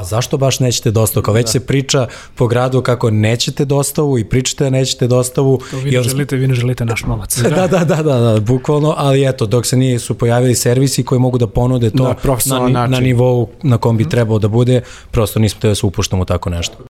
a 0.00 0.04
zašto 0.04 0.36
baš 0.36 0.60
nećete 0.60 0.90
dostavu? 0.90 1.22
Kao 1.24 1.34
već 1.34 1.44
da. 1.44 1.52
se 1.52 1.60
priča 1.60 2.06
po 2.34 2.46
gradu 2.46 2.82
kako 2.82 3.10
nećete 3.10 3.64
dostavu 3.64 4.18
i 4.18 4.24
pričate 4.24 4.64
da 4.64 4.70
nećete 4.70 5.06
dostavu. 5.06 5.60
To 5.70 5.76
vi 5.76 5.90
ne 5.90 6.02
želite, 6.02 6.36
vi 6.36 6.46
ne 6.46 6.54
želite 6.54 6.84
naš 6.84 7.02
novac. 7.04 7.38
Da, 7.38 7.48
da, 7.60 7.66
da, 7.66 7.84
da, 7.84 8.02
da, 8.02 8.18
da, 8.18 8.40
bukvalno, 8.40 8.94
ali 8.96 9.28
eto, 9.28 9.46
dok 9.46 9.66
se 9.66 9.76
nije 9.76 9.98
su 9.98 10.14
pojavili 10.14 10.54
servisi 10.54 11.04
koji 11.04 11.18
mogu 11.18 11.38
da 11.38 11.46
ponude 11.46 11.90
to 11.90 12.14
na, 12.46 12.68
na, 12.68 12.86
na 12.86 13.00
nivou 13.00 13.48
na 13.62 13.78
kom 13.78 13.96
bi 13.96 14.02
mhm. 14.04 14.10
trebao 14.10 14.38
da 14.38 14.48
bude, 14.48 14.80
prosto 15.10 15.38
nismo 15.38 15.60
te 15.60 15.68
da 15.68 15.74
se 15.74 15.86
upuštamo 15.86 16.24
tako 16.24 16.50
nešto. 16.50 16.89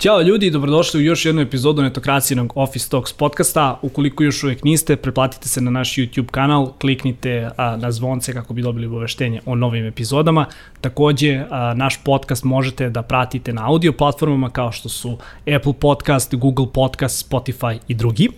Ćao 0.00 0.22
ljudi, 0.22 0.50
dobrodošli 0.50 1.00
u 1.00 1.04
još 1.04 1.24
jednu 1.26 1.42
epizodu 1.42 1.82
netokracijenog 1.82 2.52
Office 2.54 2.90
Talks 2.90 3.12
podcasta. 3.12 3.78
Ukoliko 3.82 4.24
još 4.24 4.44
uvek 4.44 4.64
niste, 4.64 4.96
preplatite 4.96 5.48
se 5.48 5.60
na 5.60 5.70
naš 5.70 5.94
YouTube 5.94 6.26
kanal, 6.26 6.72
kliknite 6.80 7.50
a, 7.56 7.76
na 7.76 7.92
zvonce 7.92 8.32
kako 8.32 8.54
bi 8.54 8.62
dobili 8.62 8.86
obaveštenje 8.86 9.40
o 9.46 9.54
novim 9.54 9.86
epizodama. 9.86 10.46
Takođe, 10.80 11.44
a, 11.50 11.74
naš 11.74 12.04
podcast 12.04 12.44
možete 12.44 12.90
da 12.90 13.02
pratite 13.02 13.52
na 13.52 13.66
audio 13.66 13.92
platformama 13.92 14.50
kao 14.50 14.72
što 14.72 14.88
su 14.88 15.18
Apple 15.56 15.72
Podcast, 15.80 16.34
Google 16.34 16.66
Podcast, 16.74 17.30
Spotify 17.30 17.78
i 17.88 17.94
drugi. 17.94 18.28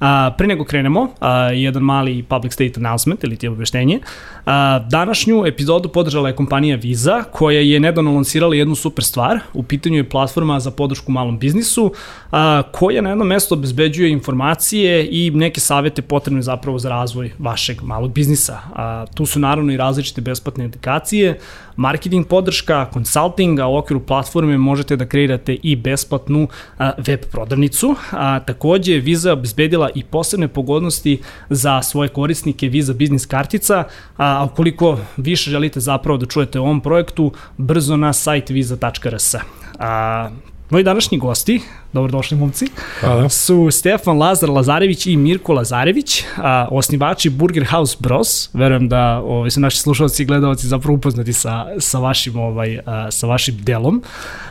A, 0.00 0.34
pre 0.38 0.46
nego 0.46 0.64
krenemo, 0.64 1.08
a, 1.20 1.36
jedan 1.36 1.82
mali 1.82 2.22
public 2.22 2.52
state 2.52 2.72
announcement 2.76 3.24
ili 3.24 3.36
ti 3.36 3.48
obaveštenje. 3.48 4.00
A, 4.46 4.78
današnju 4.90 5.46
epizodu 5.46 5.88
podržala 5.88 6.28
je 6.28 6.36
kompanija 6.36 6.76
Visa 6.76 7.22
koja 7.32 7.60
je 7.60 7.80
nedavno 7.80 8.14
lansirala 8.14 8.54
jednu 8.54 8.74
super 8.74 9.04
stvar. 9.04 9.38
U 9.54 9.62
pitanju 9.62 9.96
je 9.96 10.08
platforma 10.08 10.60
za 10.60 10.70
podršku 10.70 10.95
malom 11.06 11.38
biznisu 11.38 11.92
a, 12.30 12.62
koja 12.72 13.02
na 13.02 13.08
jednom 13.08 13.28
mestu 13.28 13.54
obezbeđuje 13.54 14.10
informacije 14.10 15.08
i 15.10 15.30
neke 15.30 15.60
savete 15.60 16.02
potrebne 16.02 16.42
zapravo 16.42 16.78
za 16.78 16.88
razvoj 16.88 17.32
vašeg 17.38 17.82
malog 17.82 18.12
biznisa. 18.12 18.60
A, 18.74 19.06
tu 19.14 19.26
su 19.26 19.40
naravno 19.40 19.72
i 19.72 19.76
različite 19.76 20.20
besplatne 20.20 20.64
edukacije, 20.64 21.38
marketing 21.76 22.26
podrška, 22.26 22.86
consulting, 22.92 23.60
a 23.60 23.66
u 23.66 23.76
okviru 23.76 24.00
platforme 24.00 24.58
možete 24.58 24.96
da 24.96 25.06
kreirate 25.06 25.54
i 25.62 25.76
besplatnu 25.76 26.48
a, 26.78 26.92
web 27.06 27.20
prodavnicu. 27.30 27.94
A, 28.12 28.40
takođe, 28.40 28.92
Visa 28.92 29.32
obezbedila 29.32 29.90
i 29.94 30.04
posebne 30.04 30.48
pogodnosti 30.48 31.20
za 31.50 31.82
svoje 31.82 32.08
korisnike 32.08 32.68
Visa 32.68 32.92
Business 32.92 33.26
kartica, 33.26 33.84
a 34.16 34.44
ukoliko 34.52 34.98
više 35.16 35.50
želite 35.50 35.80
zapravo 35.80 36.18
da 36.18 36.26
čujete 36.26 36.60
o 36.60 36.62
ovom 36.62 36.80
projektu, 36.80 37.32
brzo 37.56 37.96
na 37.96 38.12
sajt 38.12 38.50
visa.rs. 38.50 39.34
A, 39.78 40.30
Moji 40.70 40.84
današnji 40.84 41.18
gosti, 41.18 41.60
dobrodošli 41.92 42.36
momci, 42.36 42.66
Hvala. 43.00 43.28
su 43.28 43.68
Stefan 43.70 44.18
Lazar 44.18 44.50
Lazarević 44.50 45.06
i 45.06 45.16
Mirko 45.16 45.52
Lazarević, 45.52 46.24
a, 46.36 46.68
osnivači 46.70 47.30
Burger 47.30 47.66
House 47.70 47.96
Bros. 48.00 48.54
Verujem 48.54 48.88
da 48.88 49.20
ovaj, 49.20 49.50
su 49.50 49.60
naši 49.60 49.78
slušalci 49.78 50.22
i 50.22 50.26
gledalci 50.26 50.66
zapravo 50.66 50.94
upoznati 50.96 51.32
sa, 51.32 51.66
sa, 51.78 51.98
vašim, 51.98 52.38
ovaj, 52.38 52.78
a, 52.86 53.10
sa 53.10 53.26
vašim 53.26 53.56
delom. 53.62 54.02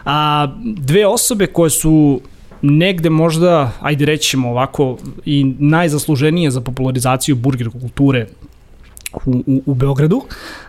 A, 0.05 0.47
dve 0.63 1.07
osobe 1.07 1.47
koje 1.47 1.69
su 1.69 2.21
negde 2.61 3.09
možda, 3.09 3.71
ajde 3.81 4.05
rećemo 4.05 4.49
ovako, 4.49 4.97
i 5.25 5.53
najzasluženije 5.59 6.51
za 6.51 6.61
popularizaciju 6.61 7.35
burger 7.35 7.69
kulture 7.69 8.27
u, 9.25 9.43
u, 9.47 9.61
u 9.65 9.73
Beogradu, 9.73 10.21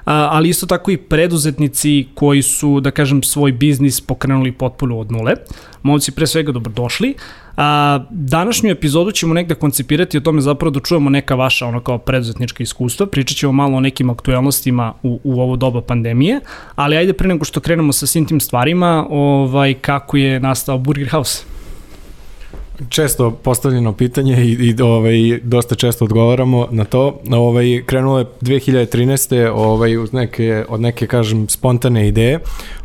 a, 0.05 0.29
ali 0.33 0.49
isto 0.49 0.67
tako 0.67 0.91
i 0.91 0.97
preduzetnici 0.97 2.07
koji 2.15 2.43
su, 2.43 2.81
da 2.81 2.91
kažem, 2.91 3.23
svoj 3.23 3.53
biznis 3.53 4.01
pokrenuli 4.01 4.53
potpuno 4.53 4.99
od 4.99 5.13
nule. 5.13 5.35
Momci, 5.83 6.13
pre 6.13 6.27
svega 6.27 6.53
dobrodošli. 6.53 7.15
A, 7.57 7.99
današnju 8.11 8.71
epizodu 8.71 9.13
ćemo 9.13 9.35
negde 9.35 9.55
koncipirati 9.55 10.19
o 10.19 10.21
tome 10.21 10.41
zapravo 10.41 10.71
da 10.71 10.81
čujemo 10.81 11.11
neka 11.11 11.35
vaša 11.35 11.67
ono 11.67 11.81
kao 11.81 11.99
preduzetnička 11.99 12.63
iskustva, 12.63 13.07
pričat 13.07 13.37
ćemo 13.37 13.53
malo 13.53 13.77
o 13.77 13.81
nekim 13.81 14.11
aktuelnostima 14.11 14.93
u, 15.03 15.21
u 15.25 15.41
ovo 15.41 15.57
doba 15.57 15.81
pandemije, 15.81 16.41
ali 16.75 16.97
ajde 16.97 17.13
pre 17.13 17.29
nego 17.29 17.45
što 17.45 17.61
krenemo 17.61 17.93
sa 17.93 18.07
svim 18.07 18.27
tim 18.27 18.41
stvarima, 18.41 19.07
ovaj, 19.11 19.75
kako 19.75 20.17
je 20.17 20.41
nastao 20.41 20.79
Burger 20.79 21.09
House? 21.11 21.56
Često 22.89 23.31
postavljeno 23.31 23.93
pitanje 23.93 24.45
i, 24.45 24.53
i 24.53 24.83
ovaj, 24.83 25.41
dosta 25.43 25.75
često 25.75 26.05
odgovaramo 26.05 26.69
na 26.71 26.85
to. 26.85 27.21
Ovaj, 27.31 27.83
krenulo 27.87 28.19
je 28.19 28.25
2013. 28.41 29.51
Ovaj, 29.55 29.97
uz 29.97 30.13
neke, 30.13 30.65
od 30.69 30.81
neke, 30.81 31.07
kažem, 31.07 31.49
spontane 31.49 32.09
ideje. 32.09 32.41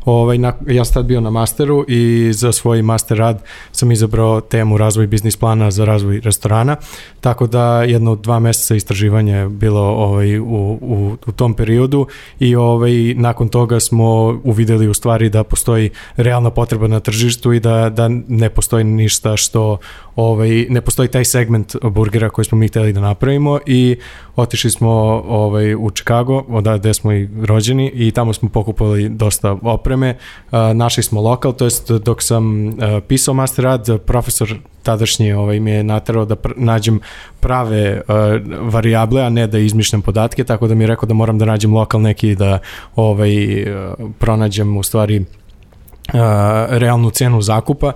Ovaj, 0.06 0.38
na, 0.38 0.54
ja 0.68 0.86
sam 0.86 0.94
tad 0.94 1.06
bio 1.06 1.22
na 1.22 1.30
masteru 1.30 1.86
i 1.88 2.34
za 2.34 2.52
svoj 2.52 2.82
master 2.82 3.18
rad 3.18 3.44
sam 3.72 3.92
izabrao 3.92 4.42
temu 4.42 4.78
razvoj 4.78 5.08
biznis 5.08 5.38
plana 5.38 5.72
za 5.72 5.86
razvoj 5.86 6.20
restorana, 6.20 6.76
tako 7.20 7.48
da 7.48 7.84
jedno 7.84 8.16
dva 8.16 8.40
meseca 8.40 8.76
istraživanja 8.76 9.38
je 9.38 9.50
bilo 9.50 9.82
ovaj, 9.82 10.40
u, 10.40 10.44
u, 10.82 11.18
u 11.28 11.32
tom 11.32 11.54
periodu 11.54 12.08
i 12.40 12.56
ovaj, 12.56 13.14
nakon 13.14 13.50
toga 13.50 13.80
smo 13.80 14.40
uvideli 14.44 14.88
u 14.88 14.94
stvari 14.94 15.30
da 15.30 15.44
postoji 15.44 15.90
realna 16.16 16.50
potreba 16.50 16.88
na 16.88 17.00
tržištu 17.00 17.54
i 17.54 17.60
da, 17.60 17.90
da 17.90 18.10
ne 18.28 18.50
postoji 18.50 18.84
ništa 18.84 19.38
što 19.38 19.78
ovaj, 20.16 20.66
ne 20.70 20.82
postoji 20.82 21.08
taj 21.08 21.26
segment 21.26 21.76
burgera 21.82 22.30
koji 22.30 22.46
smo 22.46 22.58
mi 22.58 22.68
hteli 22.68 22.94
da 22.94 23.00
napravimo 23.00 23.60
i 23.66 23.98
otišli 24.36 24.72
smo 24.72 24.90
ovaj, 25.28 25.76
u 25.76 25.90
Chicago, 25.90 26.44
gde 26.80 26.94
smo 26.94 27.14
i 27.14 27.30
rođeni 27.44 27.92
i 27.94 28.12
tamo 28.12 28.34
smo 28.34 28.50
pokupali 28.50 29.10
dosta 29.10 29.58
opreme, 29.62 30.18
našli 30.74 31.04
smo 31.04 31.22
lokal, 31.22 31.54
to 31.54 31.66
jest 31.66 31.92
dok 31.92 32.22
sam 32.22 32.74
pisao 33.08 33.34
master 33.34 33.66
rad, 33.66 33.88
profesor 34.06 34.56
tadašnji 34.84 35.34
ovaj, 35.34 35.60
mi 35.60 35.72
je 35.72 35.84
naterao 35.84 36.26
da 36.26 36.36
pr 36.36 36.52
nađem 36.56 37.00
prave 37.40 38.02
uh, 38.02 38.16
variable, 38.74 39.22
a 39.22 39.30
ne 39.30 39.48
da 39.48 39.60
izmišljam 39.60 40.02
podatke, 40.02 40.44
tako 40.44 40.68
da 40.68 40.76
mi 40.76 40.84
je 40.84 40.88
rekao 40.88 41.08
da 41.08 41.14
moram 41.14 41.38
da 41.38 41.46
nađem 41.46 41.74
lokal 41.74 42.02
neki 42.02 42.36
da 42.36 42.60
ovaj, 42.96 43.32
pronađem 44.20 44.78
u 44.78 44.84
stvari 44.84 45.26
realnu 46.70 47.10
cenu 47.10 47.42
zakupa 47.42 47.92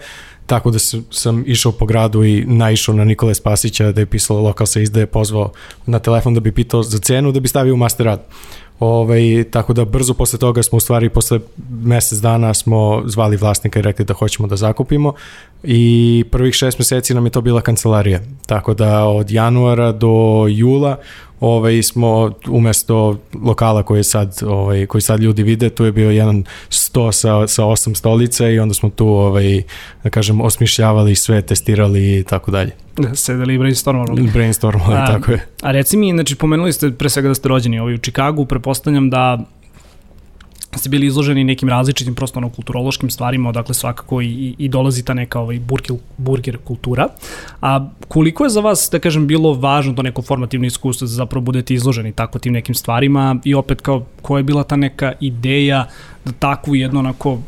Tako 0.46 0.72
da 0.72 0.80
sam 1.12 1.44
išao 1.48 1.72
po 1.72 1.86
gradu 1.86 2.24
i 2.24 2.46
naišao 2.46 2.96
na 2.96 3.04
Nikole 3.04 3.36
Spasića 3.36 3.92
da 3.92 4.02
je 4.02 4.06
pisalo 4.06 4.42
lokal 4.42 4.68
se 4.68 4.84
izdaje, 4.84 5.06
pozvao 5.06 5.52
na 5.86 6.00
telefon 6.00 6.34
da 6.34 6.40
bi 6.40 6.52
pitao 6.52 6.84
za 6.84 7.00
cenu 7.00 7.32
da 7.32 7.40
bi 7.40 7.48
stavio 7.48 7.76
master 7.76 8.06
rad. 8.06 8.26
Ovaj, 8.80 9.44
tako 9.52 9.74
da 9.74 9.86
brzo 9.86 10.14
posle 10.14 10.40
toga 10.40 10.64
smo 10.64 10.78
u 10.78 10.80
stvari 10.80 11.10
posle 11.10 11.40
mesec 11.70 12.20
dana 12.20 12.54
smo 12.54 13.04
zvali 13.06 13.38
vlasnika 13.38 13.80
i 13.80 13.82
rekli 13.82 14.06
da 14.06 14.14
hoćemo 14.14 14.48
da 14.48 14.56
zakupimo 14.56 15.14
i 15.64 16.26
prvih 16.32 16.54
šest 16.54 16.80
meseci 16.80 17.14
nam 17.14 17.26
je 17.26 17.32
to 17.32 17.42
bila 17.42 17.62
kancelarija. 17.62 18.20
Tako 18.46 18.74
da 18.74 19.06
od 19.06 19.32
januara 19.32 19.92
do 19.92 20.46
jula 20.50 20.98
ovaj, 21.40 21.84
smo 21.84 22.32
umesto 22.48 23.18
lokala 23.44 23.84
koji 23.84 24.04
sad, 24.04 24.40
ovaj, 24.46 24.86
koji 24.86 25.02
sad 25.02 25.20
ljudi 25.20 25.44
vide, 25.44 25.70
tu 25.70 25.86
je 25.86 25.92
bio 25.92 26.12
jedan 26.12 26.44
sto 26.70 27.12
sa, 27.12 27.48
sa 27.48 27.66
osam 27.66 27.96
stolica 27.96 28.50
i 28.50 28.60
onda 28.60 28.74
smo 28.74 28.90
tu, 28.90 29.08
ovaj, 29.08 29.62
da 30.04 30.10
kažem, 30.10 30.42
osmišljavali 30.42 31.16
sve, 31.16 31.42
testirali 31.42 32.20
i 32.20 32.24
tako 32.24 32.52
dalje. 32.52 32.72
Da, 32.98 33.16
sedeli 33.16 33.56
i 33.56 33.58
brainstormovali. 33.58 34.32
Brainstormovali, 34.34 35.08
tako 35.08 35.32
je. 35.32 35.46
A 35.62 35.72
reci 35.72 35.98
mi, 35.98 36.12
znači, 36.12 36.36
pomenuli 36.36 36.74
ste 36.74 36.92
pre 36.92 37.10
svega 37.10 37.28
da 37.28 37.36
ste 37.36 37.50
rođeni 37.50 37.80
ovaj, 37.80 37.94
u 37.94 37.98
Čikagu, 37.98 38.46
prepostavljam 38.46 39.10
da 39.10 39.40
ste 40.80 40.90
bili 40.90 41.08
izloženi 41.08 41.44
nekim 41.44 41.70
različitim 41.70 42.16
prosto 42.16 42.40
ono 42.40 42.50
kulturološkim 42.50 43.10
stvarima, 43.10 43.50
odakle 43.50 43.74
svakako 43.74 44.22
i, 44.22 44.56
i 44.58 44.70
dolazi 44.70 45.06
ta 45.06 45.14
neka 45.14 45.40
ovaj 45.40 45.60
burger, 45.60 45.98
burger 46.18 46.58
kultura. 46.58 47.08
A 47.62 47.90
koliko 48.08 48.44
je 48.44 48.50
za 48.50 48.60
vas, 48.60 48.90
da 48.92 49.00
kažem, 49.00 49.28
bilo 49.28 49.54
važno 49.54 49.94
to 49.94 50.02
neko 50.02 50.22
formativno 50.22 50.68
iskustvo 50.68 51.06
da 51.06 51.14
zapravo 51.14 51.44
budete 51.44 51.74
izloženi 51.74 52.12
tako 52.12 52.40
tim 52.40 52.54
nekim 52.54 52.76
stvarima 52.76 53.36
i 53.44 53.56
opet 53.56 53.82
kao 53.82 54.06
koja 54.22 54.40
je 54.40 54.44
bila 54.44 54.64
ta 54.64 54.76
neka 54.76 55.14
ideja 55.20 55.88
da 56.26 56.32
takvu 56.32 56.76
jedno 56.76 57.00
onako 57.00 57.40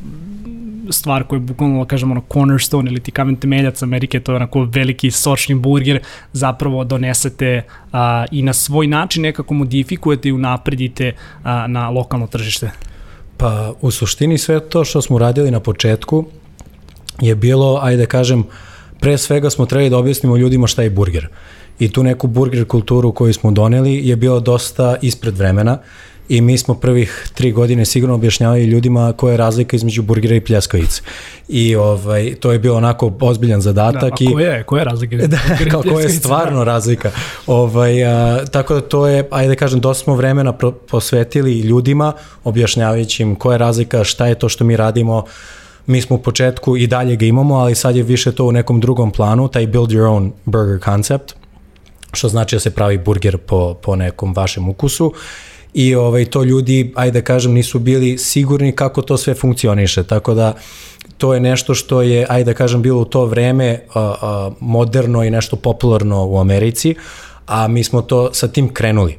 stvar 0.89 1.23
koja 1.23 1.37
je 1.37 1.41
bukvalno, 1.41 1.79
da 1.79 1.85
kažemo, 1.85 2.11
ono, 2.11 2.23
cornerstone 2.33 2.91
ili 2.91 2.99
ti 2.99 3.11
kamen 3.11 3.35
temeljac 3.35 3.83
Amerike, 3.83 4.19
to 4.19 4.31
je 4.31 4.35
onako 4.35 4.63
veliki 4.63 5.11
sočni 5.11 5.55
burger, 5.55 5.99
zapravo 6.33 6.83
donesete 6.83 7.63
a, 7.91 8.25
i 8.31 8.41
na 8.41 8.53
svoj 8.53 8.87
način 8.87 9.23
nekako 9.23 9.53
modifikujete 9.53 10.29
i 10.29 10.31
unapredite 10.31 11.13
a, 11.43 11.67
na 11.67 11.89
lokalno 11.89 12.27
tržište. 12.27 12.71
Pa 13.37 13.73
u 13.81 13.91
suštini 13.91 14.37
sve 14.37 14.59
to 14.59 14.85
što 14.85 15.01
smo 15.01 15.17
radili 15.17 15.51
na 15.51 15.59
početku 15.59 16.25
je 17.21 17.35
bilo, 17.35 17.79
ajde 17.81 18.03
da 18.03 18.05
kažem, 18.05 18.43
pre 18.99 19.17
svega 19.17 19.49
smo 19.49 19.65
trebali 19.65 19.89
da 19.89 19.97
objasnimo 19.97 20.37
ljudima 20.37 20.67
šta 20.67 20.81
je 20.81 20.89
burger. 20.89 21.27
I 21.79 21.91
tu 21.91 22.03
neku 22.03 22.27
burger 22.27 22.65
kulturu 22.65 23.11
koju 23.11 23.33
smo 23.33 23.51
doneli 23.51 24.07
je 24.07 24.15
bilo 24.15 24.39
dosta 24.39 24.95
ispred 25.01 25.37
vremena 25.37 25.77
i 26.29 26.41
mi 26.41 26.57
smo 26.57 26.73
prvih 26.73 27.29
tri 27.33 27.51
godine 27.51 27.85
sigurno 27.85 28.15
objašnjavali 28.15 28.63
ljudima 28.63 29.13
koja 29.13 29.31
je 29.31 29.37
razlika 29.37 29.75
između 29.75 30.01
burgera 30.01 30.35
i 30.35 30.41
pljeskavice. 30.41 31.01
I 31.47 31.75
ovaj, 31.75 32.35
to 32.39 32.51
je 32.51 32.59
bio 32.59 32.75
onako 32.75 33.13
ozbiljan 33.19 33.61
zadatak. 33.61 34.13
Da, 34.19 34.29
a 34.29 34.33
koja 34.33 34.53
je, 34.53 34.63
koja 34.63 34.79
je 34.79 34.85
razlika? 34.85 35.15
Da, 35.27 35.37
kao 35.71 35.81
koja 35.81 36.03
je 36.03 36.09
stvarno 36.09 36.63
razlika. 36.63 37.11
Ovaj, 37.47 38.05
a, 38.05 38.45
tako 38.45 38.73
da 38.73 38.81
to 38.81 39.07
je, 39.07 39.27
ajde 39.31 39.49
da 39.49 39.55
kažem, 39.55 39.79
dosta 39.79 40.03
smo 40.03 40.15
vremena 40.15 40.53
pro, 40.53 40.71
posvetili 40.71 41.59
ljudima, 41.59 42.13
objašnjavajući 42.43 43.23
im 43.23 43.35
koja 43.35 43.53
je 43.53 43.57
razlika, 43.57 44.03
šta 44.03 44.27
je 44.27 44.35
to 44.35 44.49
što 44.49 44.63
mi 44.63 44.77
radimo, 44.77 45.23
mi 45.85 46.01
smo 46.01 46.15
u 46.15 46.19
početku 46.19 46.77
i 46.77 46.87
dalje 46.87 47.15
ga 47.15 47.25
imamo, 47.25 47.55
ali 47.55 47.75
sad 47.75 47.95
je 47.95 48.03
više 48.03 48.31
to 48.31 48.45
u 48.45 48.51
nekom 48.51 48.79
drugom 48.79 49.11
planu, 49.11 49.47
taj 49.47 49.67
build 49.67 49.89
your 49.89 50.07
own 50.07 50.31
burger 50.45 50.79
concept 50.83 51.33
što 52.13 52.29
znači 52.29 52.55
da 52.55 52.59
se 52.59 52.71
pravi 52.71 52.97
burger 52.97 53.37
po, 53.37 53.73
po 53.73 53.95
nekom 53.95 54.33
vašem 54.33 54.69
ukusu 54.69 55.13
i 55.77 55.95
ovaj, 55.95 56.25
to 56.25 56.43
ljudi, 56.43 56.93
ajde 56.95 57.21
da 57.21 57.25
kažem, 57.25 57.53
nisu 57.53 57.79
bili 57.79 58.17
sigurni 58.17 58.71
kako 58.71 59.01
to 59.01 59.17
sve 59.17 59.33
funkcioniše, 59.33 60.03
tako 60.03 60.33
da 60.33 60.53
to 61.17 61.33
je 61.33 61.39
nešto 61.39 61.75
što 61.75 62.01
je, 62.01 62.25
ajde 62.29 62.53
da 62.53 62.57
kažem, 62.57 62.81
bilo 62.81 63.01
u 63.01 63.05
to 63.05 63.25
vreme 63.25 63.85
a, 63.93 64.15
a, 64.21 64.51
moderno 64.59 65.23
i 65.23 65.29
nešto 65.29 65.55
popularno 65.55 66.25
u 66.25 66.39
Americi, 66.39 66.95
a 67.45 67.67
mi 67.67 67.83
smo 67.83 68.01
to 68.01 68.33
sa 68.33 68.47
tim 68.47 68.73
krenuli. 68.73 69.17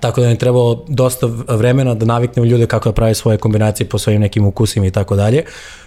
Tako 0.00 0.20
da 0.20 0.28
je 0.28 0.38
trebalo 0.38 0.84
dosta 0.88 1.26
vremena 1.48 1.94
da 1.94 2.06
naviknemo 2.06 2.46
ljude 2.46 2.66
kako 2.66 2.88
da 2.88 2.94
prave 2.94 3.14
svoje 3.14 3.38
kombinacije 3.38 3.88
po 3.88 3.98
svojim 3.98 4.20
nekim 4.20 4.46
ukusima 4.46 4.86
i 4.86 4.90
tako 4.90 5.16
dalje. 5.16 5.44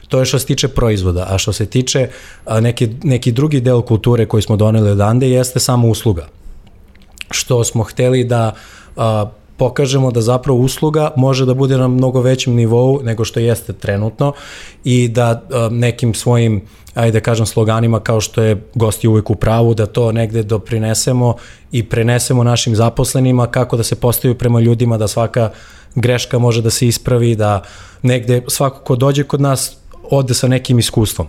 To 0.08 0.20
je 0.20 0.26
što 0.26 0.40
se 0.40 0.46
tiče 0.46 0.68
proizvoda, 0.68 1.28
a 1.30 1.38
što 1.38 1.54
se 1.54 1.66
tiče 1.66 2.10
neki, 2.62 2.90
neki 3.04 3.32
drugi 3.32 3.62
deo 3.62 3.82
kulture 3.82 4.26
koji 4.26 4.44
smo 4.44 4.58
doneli 4.58 4.92
odande 4.92 5.30
jeste 5.30 5.60
samo 5.60 5.88
usluga. 5.88 6.28
Što 7.32 7.64
smo 7.64 7.84
hteli 7.84 8.24
da 8.24 8.52
a, 8.98 9.32
pokažemo 9.62 10.12
da 10.12 10.22
zapravo 10.22 10.60
usluga 10.60 11.12
može 11.16 11.46
da 11.46 11.54
bude 11.54 11.78
na 11.78 11.88
mnogo 11.88 12.22
većem 12.22 12.56
nivou 12.56 13.00
nego 13.04 13.26
što 13.26 13.40
jeste 13.40 13.74
trenutno 13.74 14.34
i 14.84 15.08
da 15.08 15.30
a, 15.30 15.70
nekim 15.72 16.14
svojim 16.14 16.62
ajde 16.94 17.20
da 17.20 17.24
kažem 17.24 17.46
sloganima 17.46 18.00
kao 18.00 18.22
što 18.22 18.42
je 18.42 18.64
gosti 18.76 19.08
uvek 19.08 19.30
u 19.30 19.36
pravu, 19.36 19.74
da 19.74 19.86
to 19.86 20.12
negde 20.12 20.44
doprinesemo 20.44 21.36
i 21.72 21.84
prenesemo 21.84 22.44
našim 22.44 22.76
zaposlenima 22.76 23.48
kako 23.48 23.78
da 23.78 23.84
se 23.84 23.96
postaju 23.96 24.38
prema 24.38 24.60
ljudima, 24.60 24.98
da 24.98 25.08
svaka 25.08 25.52
greška 25.96 26.40
može 26.40 26.62
da 26.62 26.70
se 26.70 26.88
ispravi, 26.88 27.36
da 27.36 27.62
negde 28.02 28.42
svako 28.48 28.80
ko 28.84 28.96
dođe 28.96 29.24
kod 29.24 29.42
nas 29.42 29.78
ode 30.10 30.34
sa 30.34 30.48
nekim 30.48 30.80
iskustvom. 30.80 31.28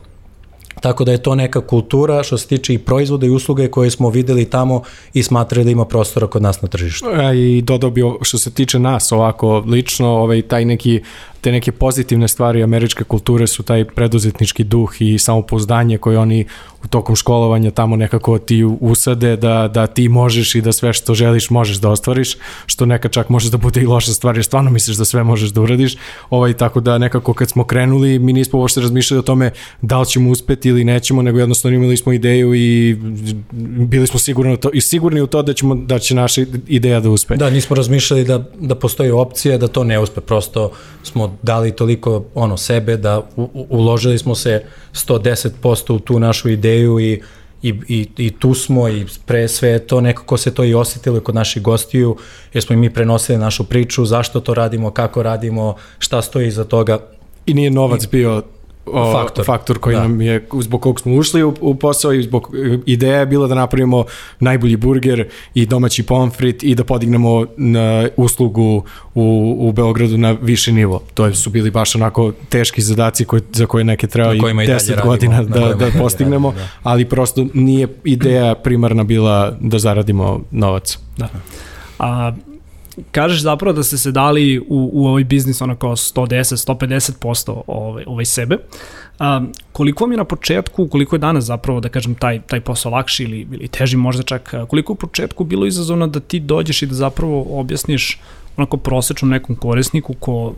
Tako 0.82 1.04
da 1.04 1.12
je 1.12 1.22
to 1.22 1.34
neka 1.34 1.60
kultura 1.60 2.22
što 2.22 2.38
se 2.38 2.46
tiče 2.46 2.74
i 2.74 2.78
proizvoda 2.78 3.26
i 3.26 3.30
usluge 3.30 3.68
koje 3.68 3.90
smo 3.90 4.10
videli 4.10 4.44
tamo 4.44 4.82
i 5.14 5.22
smatrali 5.22 5.64
da 5.64 5.70
ima 5.70 5.84
prostora 5.84 6.26
kod 6.26 6.42
nas 6.42 6.62
na 6.62 6.68
tržištu. 6.68 7.06
E, 7.08 7.36
I 7.36 7.62
dodao 7.62 7.90
bi 7.90 8.02
što 8.22 8.38
se 8.38 8.50
tiče 8.50 8.78
nas 8.78 9.12
ovako 9.12 9.58
lično, 9.58 10.08
ovaj, 10.08 10.42
taj 10.42 10.64
neki 10.64 11.00
te 11.42 11.52
neke 11.52 11.72
pozitivne 11.72 12.28
stvari 12.28 12.62
američke 12.62 13.04
kulture 13.04 13.46
su 13.46 13.62
taj 13.62 13.84
preduzetnički 13.84 14.64
duh 14.64 14.92
i 14.98 15.18
samopouzdanje 15.18 15.98
koje 15.98 16.18
oni 16.18 16.46
u 16.84 16.88
tokom 16.88 17.16
školovanja 17.16 17.70
tamo 17.70 17.96
nekako 17.96 18.38
ti 18.38 18.64
usade 18.80 19.36
da, 19.36 19.68
da 19.68 19.86
ti 19.86 20.08
možeš 20.08 20.54
i 20.54 20.60
da 20.60 20.72
sve 20.72 20.92
što 20.92 21.14
želiš 21.14 21.50
možeš 21.50 21.76
da 21.76 21.90
ostvariš, 21.90 22.36
što 22.66 22.86
neka 22.86 23.08
čak 23.08 23.28
može 23.28 23.50
da 23.50 23.56
bude 23.56 23.82
i 23.82 23.86
loša 23.86 24.12
stvar, 24.12 24.36
jer 24.36 24.44
stvarno 24.44 24.70
misliš 24.70 24.96
da 24.96 25.04
sve 25.04 25.24
možeš 25.24 25.50
da 25.50 25.60
uradiš, 25.60 25.96
ovaj, 26.30 26.52
tako 26.52 26.80
da 26.80 26.98
nekako 26.98 27.34
kad 27.34 27.50
smo 27.50 27.64
krenuli, 27.64 28.18
mi 28.18 28.32
nismo 28.32 28.58
uopšte 28.58 28.80
razmišljali 28.80 29.18
o 29.18 29.22
tome 29.22 29.50
da 29.82 30.00
li 30.00 30.06
ćemo 30.06 30.30
uspeti 30.30 30.68
ili 30.68 30.84
nećemo, 30.84 31.22
nego 31.22 31.38
jednostavno 31.38 31.76
imali 31.76 31.96
smo 31.96 32.12
ideju 32.12 32.54
i 32.54 32.96
bili 33.86 34.06
smo 34.06 34.18
sigurni, 34.18 34.56
to, 34.56 34.70
i 34.72 34.80
sigurni 34.80 35.20
u 35.20 35.26
to 35.26 35.42
da, 35.42 35.52
ćemo, 35.52 35.74
da 35.74 35.98
će 35.98 36.14
naša 36.14 36.42
ideja 36.68 37.00
da 37.00 37.10
uspe. 37.10 37.36
Da, 37.36 37.50
nismo 37.50 37.76
razmišljali 37.76 38.24
da, 38.24 38.44
da 38.60 38.74
postoji 38.74 39.10
opcija 39.10 39.58
da 39.58 39.68
to 39.68 39.84
ne 39.84 39.98
uspe, 39.98 40.20
prosto 40.20 40.70
smo 41.02 41.31
dali 41.42 41.72
toliko 41.72 42.24
ono 42.34 42.56
sebe 42.56 42.96
da 42.96 43.18
u, 43.36 43.42
u, 43.42 43.66
uložili 43.68 44.18
smo 44.18 44.34
se 44.34 44.64
110% 44.92 45.92
u 45.92 45.98
tu 45.98 46.20
našu 46.20 46.48
ideju 46.48 47.00
i 47.00 47.22
i, 47.62 47.74
i, 47.88 48.08
i 48.16 48.30
tu 48.38 48.54
smo 48.54 48.88
i 48.88 49.06
pre 49.26 49.48
sve 49.48 49.78
to 49.78 50.00
nekako 50.00 50.36
se 50.36 50.54
to 50.54 50.64
i 50.64 50.74
osetilo 50.74 51.20
kod 51.20 51.34
naših 51.34 51.62
gostiju 51.62 52.16
jer 52.52 52.64
smo 52.64 52.74
i 52.74 52.76
mi 52.76 52.94
prenosili 52.94 53.38
našu 53.38 53.64
priču, 53.64 54.04
zašto 54.04 54.40
to 54.40 54.54
radimo, 54.54 54.90
kako 54.90 55.22
radimo, 55.22 55.74
šta 55.98 56.22
stoji 56.22 56.48
iza 56.48 56.64
toga. 56.64 56.98
I 57.46 57.54
nije 57.54 57.70
novac 57.70 58.08
bio 58.10 58.42
o, 58.86 59.12
faktor. 59.12 59.44
faktor 59.44 59.78
koji 59.78 59.96
da. 59.96 60.02
nam 60.02 60.20
je, 60.20 60.46
zbog 60.60 60.82
kog 60.82 61.00
smo 61.00 61.14
ušli 61.14 61.42
u, 61.42 61.54
u 61.60 61.74
posao 61.74 62.12
i 62.12 62.22
zbog 62.22 62.54
ideja 62.86 63.18
je 63.18 63.26
bila 63.26 63.46
da 63.46 63.54
napravimo 63.54 64.04
najbolji 64.40 64.76
burger 64.76 65.28
i 65.54 65.66
domaći 65.66 66.02
pomfrit 66.02 66.62
i 66.62 66.74
da 66.74 66.84
podignemo 66.84 67.46
na 67.56 68.08
uslugu 68.16 68.84
u, 69.14 69.56
u 69.58 69.72
Beogradu 69.72 70.18
na 70.18 70.36
više 70.42 70.72
nivo. 70.72 71.02
To 71.14 71.34
su 71.34 71.50
bili 71.50 71.70
baš 71.70 71.94
onako 71.94 72.32
teški 72.48 72.82
zadaci 72.82 73.24
koji, 73.24 73.42
za 73.52 73.66
koje 73.66 73.84
neke 73.84 74.06
treba 74.06 74.34
i 74.34 74.38
10 74.38 75.04
godina 75.04 75.42
da, 75.42 75.74
da 75.74 75.90
postignemo, 75.98 76.48
radimo, 76.48 76.66
da. 76.66 76.90
ali 76.90 77.04
prosto 77.04 77.46
nije 77.54 77.88
ideja 78.04 78.54
primarna 78.54 79.04
bila 79.04 79.56
da 79.60 79.78
zaradimo 79.78 80.40
novac. 80.50 80.98
Da. 81.16 81.28
A 81.98 82.32
kažeš 83.10 83.42
zapravo 83.42 83.72
da 83.72 83.82
ste 83.82 83.98
se 83.98 84.10
dali 84.12 84.58
u, 84.58 84.90
u 84.92 85.06
ovaj 85.06 85.24
biznis 85.24 85.60
onako 85.60 85.88
110, 85.88 86.74
150% 87.22 87.62
ovaj, 87.66 88.04
ovaj 88.06 88.24
sebe. 88.24 88.58
A, 89.18 89.40
koliko 89.72 90.04
vam 90.04 90.12
je 90.12 90.16
na 90.16 90.24
početku, 90.24 90.88
koliko 90.88 91.16
je 91.16 91.20
danas 91.20 91.44
zapravo, 91.44 91.80
da 91.80 91.88
kažem, 91.88 92.14
taj, 92.14 92.40
taj 92.40 92.60
posao 92.60 92.92
lakši 92.92 93.24
ili, 93.24 93.46
ili 93.52 93.68
teži 93.68 93.96
možda 93.96 94.22
čak, 94.22 94.54
koliko 94.68 94.92
u 94.92 94.96
početku 94.96 95.44
bilo 95.44 95.66
izazovno 95.66 96.06
da 96.06 96.20
ti 96.20 96.40
dođeš 96.40 96.82
i 96.82 96.86
da 96.86 96.94
zapravo 96.94 97.46
objasniš 97.50 98.20
onako 98.56 98.76
prosečnom 98.76 99.30
nekom 99.30 99.56
korisniku 99.56 100.14
ko 100.14 100.54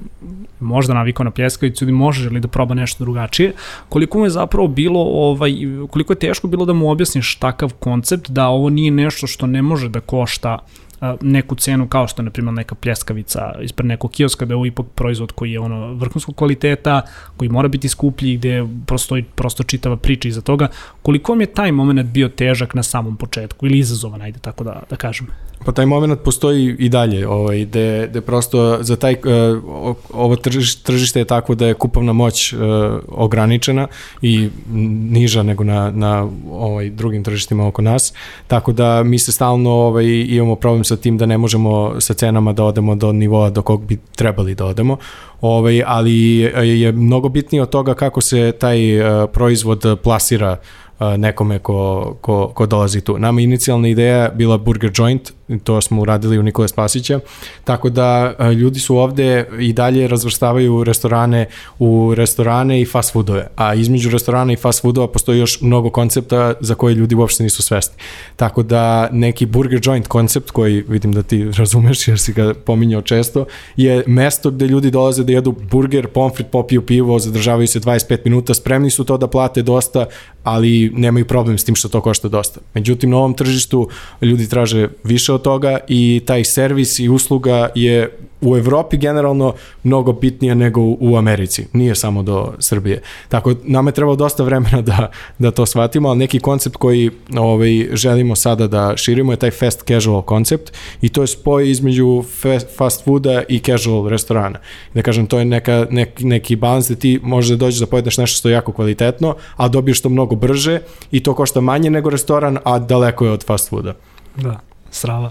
možda 0.61 0.95
navikao 0.95 1.25
na 1.25 1.31
pljeskavicu 1.31 1.85
ili 1.85 1.93
može 1.93 2.31
li 2.31 2.41
da 2.41 2.49
proba 2.49 2.75
nešto 2.75 3.05
drugačije, 3.05 3.53
koliko 3.89 4.19
mu 4.19 4.27
je 4.27 4.31
zapravo 4.31 4.69
bilo, 4.69 5.01
ovaj, 5.01 5.53
koliko 5.91 6.13
je 6.13 6.19
teško 6.19 6.49
bilo 6.49 6.65
da 6.65 6.73
mu 6.73 6.91
objasniš 6.91 7.37
takav 7.37 7.73
koncept 7.79 8.31
da 8.31 8.47
ovo 8.47 8.71
nije 8.71 8.91
nešto 8.91 9.27
što 9.27 9.47
ne 9.47 9.63
može 9.63 9.89
da 9.89 10.01
košta 10.01 10.59
neku 11.21 11.55
cenu 11.55 11.89
kao 11.89 12.09
što 12.09 12.23
je 12.23 12.25
na 12.25 12.31
primjer 12.31 12.55
neka 12.55 12.75
pljeskavica 12.75 13.53
ispred 13.63 13.87
nekog 13.87 14.11
kioska 14.11 14.45
da 14.45 14.53
je 14.53 14.57
ovo 14.57 14.67
ipak 14.67 14.87
proizvod 14.95 15.33
koji 15.33 15.53
je 15.53 15.61
ono 15.61 15.95
vrhunskog 15.95 16.37
kvaliteta, 16.37 17.03
koji 17.37 17.49
mora 17.49 17.69
biti 17.69 17.89
skuplji 17.89 18.37
gde 18.37 18.67
prosto, 18.87 19.17
prosto 19.35 19.63
čitava 19.63 19.97
priča 19.97 20.29
iza 20.29 20.41
toga. 20.41 20.69
Koliko 21.03 21.33
vam 21.33 21.41
je 21.41 21.47
taj 21.47 21.73
moment 21.73 22.11
bio 22.11 22.29
težak 22.29 22.75
na 22.75 22.83
samom 22.83 23.17
početku 23.17 23.67
ili 23.67 23.79
izazovan, 23.79 24.23
ajde 24.23 24.39
tako 24.39 24.65
da, 24.65 24.83
da 24.91 24.97
kažem? 24.97 25.27
Pa 25.65 25.73
taj 25.73 25.87
moment 25.87 26.21
postoji 26.21 26.77
i 26.79 26.89
dalje, 26.89 27.29
ovaj, 27.29 27.65
gde, 27.65 28.07
gde 28.11 28.21
prosto 28.21 28.79
za 28.81 28.97
taj, 28.97 29.15
uh, 29.15 29.97
ovo 30.13 30.37
tržiš, 30.37 30.83
tržište 30.83 31.19
je 31.19 31.25
tako 31.25 31.55
da 31.55 31.67
je 31.67 31.75
kupovna 31.75 32.13
moć 32.13 32.53
uh, 32.53 32.61
ograničena 33.09 33.87
i 34.23 34.49
niža 35.11 35.43
nego 35.43 35.65
na, 35.65 35.91
na 35.91 36.29
ovaj, 36.51 36.91
drugim 36.91 37.25
tržištima 37.25 37.67
oko 37.67 37.83
nas, 37.83 38.13
tako 38.47 38.73
da 38.73 39.03
mi 39.03 39.19
se 39.19 39.33
stalno 39.33 39.71
ovaj, 39.71 40.05
imamo 40.29 40.57
problem 40.57 40.85
sa 40.85 40.97
tim 40.97 41.19
da 41.19 41.27
ne 41.27 41.39
možemo 41.39 42.01
sa 42.01 42.15
cenama 42.15 42.53
da 42.53 42.65
odemo 42.65 42.95
do 42.95 43.13
nivoa 43.13 43.51
do 43.51 43.63
kog 43.63 43.87
bi 43.87 43.99
trebali 44.17 44.55
da 44.55 44.67
odemo, 44.67 44.97
ovaj, 45.45 45.83
ali 45.87 46.39
je 46.81 46.93
mnogo 46.93 47.29
bitnije 47.29 47.63
od 47.63 47.71
toga 47.71 47.95
kako 47.95 48.21
se 48.21 48.53
taj 48.59 49.01
uh, 49.01 49.31
proizvod 49.33 49.99
plasira 50.03 50.57
nekome 51.17 51.59
ko, 51.59 52.17
ko, 52.21 52.49
ko 52.55 52.67
dolazi 52.67 53.01
tu. 53.01 53.19
Nama 53.19 53.41
inicijalna 53.41 53.89
ideja 53.89 54.29
bila 54.29 54.59
burger 54.59 54.91
joint, 54.95 55.33
to 55.65 55.81
smo 55.81 56.03
uradili 56.03 56.39
u 56.39 56.43
Nikole 56.43 56.69
Spasića, 56.69 57.21
tako 57.65 57.91
da 57.91 58.35
ljudi 58.53 58.81
su 58.81 58.97
ovde 58.97 59.49
i 59.59 59.73
dalje 59.73 60.09
razvrstavaju 60.09 60.85
restorane 60.85 61.47
u 61.79 62.15
restorane 62.15 62.81
i 62.81 62.85
fast 62.85 63.13
foodove, 63.13 63.47
a 63.57 63.75
između 63.75 64.11
restorana 64.11 64.53
i 64.53 64.57
fast 64.57 64.83
foodova 64.83 65.09
postoji 65.09 65.39
još 65.39 65.61
mnogo 65.61 65.91
koncepta 65.91 66.55
za 66.61 66.75
koje 66.75 66.95
ljudi 66.95 67.15
uopšte 67.15 67.43
nisu 67.43 67.63
svesni. 67.63 67.95
Tako 68.37 68.63
da 68.63 69.09
neki 69.13 69.47
burger 69.47 69.81
joint 69.83 70.07
koncept 70.07 70.51
koji 70.51 70.85
vidim 70.89 71.13
da 71.13 71.23
ti 71.23 71.51
razumeš 71.59 72.09
jer 72.09 72.19
si 72.19 72.33
ga 72.33 72.55
pominjao 72.55 73.03
često, 73.03 73.47
je 73.77 74.05
mesto 74.07 74.51
gde 74.51 74.67
ljudi 74.67 74.91
dolaze 74.91 75.25
da 75.25 75.33
jedu 75.35 75.55
burger, 75.71 76.07
pomfrit, 76.09 76.47
popiju 76.51 76.87
pivo, 76.87 77.19
zadržavaju 77.19 77.67
se 77.67 77.81
25 77.81 78.19
minuta, 78.25 78.55
spremni 78.55 78.91
su 78.91 79.05
to 79.05 79.17
da 79.17 79.27
plate 79.27 79.63
dosta, 79.63 80.07
ali 80.43 80.93
nemaju 80.95 81.25
problem 81.25 81.59
s 81.59 81.65
tim 81.65 81.75
što 81.75 81.89
to 81.89 82.01
košta 82.01 82.29
dosta. 82.29 82.61
Međutim, 82.75 83.11
na 83.11 83.17
ovom 83.17 83.35
tržištu 83.35 83.89
ljudi 84.23 84.49
traže 84.49 84.89
više 85.05 85.33
od 85.33 85.43
toga 85.43 85.79
i 85.89 86.23
taj 86.27 86.45
servis 86.45 86.99
i 86.99 87.09
usluga 87.09 87.69
je 87.75 88.11
u 88.45 88.57
Evropi 88.57 88.97
generalno 88.97 89.55
mnogo 89.85 90.13
bitnija 90.13 90.55
nego 90.55 90.81
u 90.81 91.17
Americi. 91.17 91.67
Nije 91.73 91.95
samo 91.95 92.23
do 92.23 92.53
Srbije. 92.59 93.03
Tako, 93.29 93.55
nama 93.65 93.89
je 93.89 93.95
trebalo 93.95 94.17
dosta 94.17 94.43
vremena 94.43 94.83
da, 94.83 95.11
da 95.39 95.51
to 95.51 95.67
shvatimo, 95.67 96.09
ali 96.09 96.19
neki 96.19 96.41
koncept 96.41 96.77
koji 96.77 97.11
ovaj, 97.37 97.89
želimo 97.93 98.37
sada 98.37 98.67
da 98.67 98.97
širimo 98.97 99.33
je 99.33 99.37
taj 99.37 99.51
fast 99.51 99.85
casual 99.89 100.23
koncept 100.23 100.73
i 101.01 101.09
to 101.09 101.23
je 101.23 101.27
spoj 101.27 101.71
između 101.71 102.25
fast 102.77 103.05
fooda 103.05 103.43
i 103.49 103.59
casual 103.59 104.09
restorana. 104.09 104.59
Da 104.95 105.03
kažem, 105.03 105.14
to 105.27 105.39
je 105.39 105.45
neka, 105.45 105.87
neki, 105.91 106.27
neki 106.27 106.57
balans 106.57 106.89
da 106.89 106.95
ti 106.95 107.21
možeš 107.23 107.51
da 107.51 107.57
dođeš 107.57 107.81
da 107.81 107.87
pojedeš 107.87 108.19
nešto 108.19 108.39
što 108.39 108.49
je 108.49 108.53
jako 108.53 108.73
kvalitetno, 108.73 109.37
a 109.57 109.69
dobiješ 109.69 110.03
to 110.03 110.09
mnogo 110.09 110.37
brže 110.37 110.81
i 111.11 111.23
to 111.23 111.35
košta 111.35 111.61
manje 111.61 111.91
nego 111.91 112.11
restoran, 112.11 112.59
a 112.65 112.79
daleko 112.79 113.25
je 113.25 113.31
od 113.31 113.47
fast 113.47 113.69
fooda. 113.71 113.95
Da, 114.37 114.61
strava. 114.91 115.31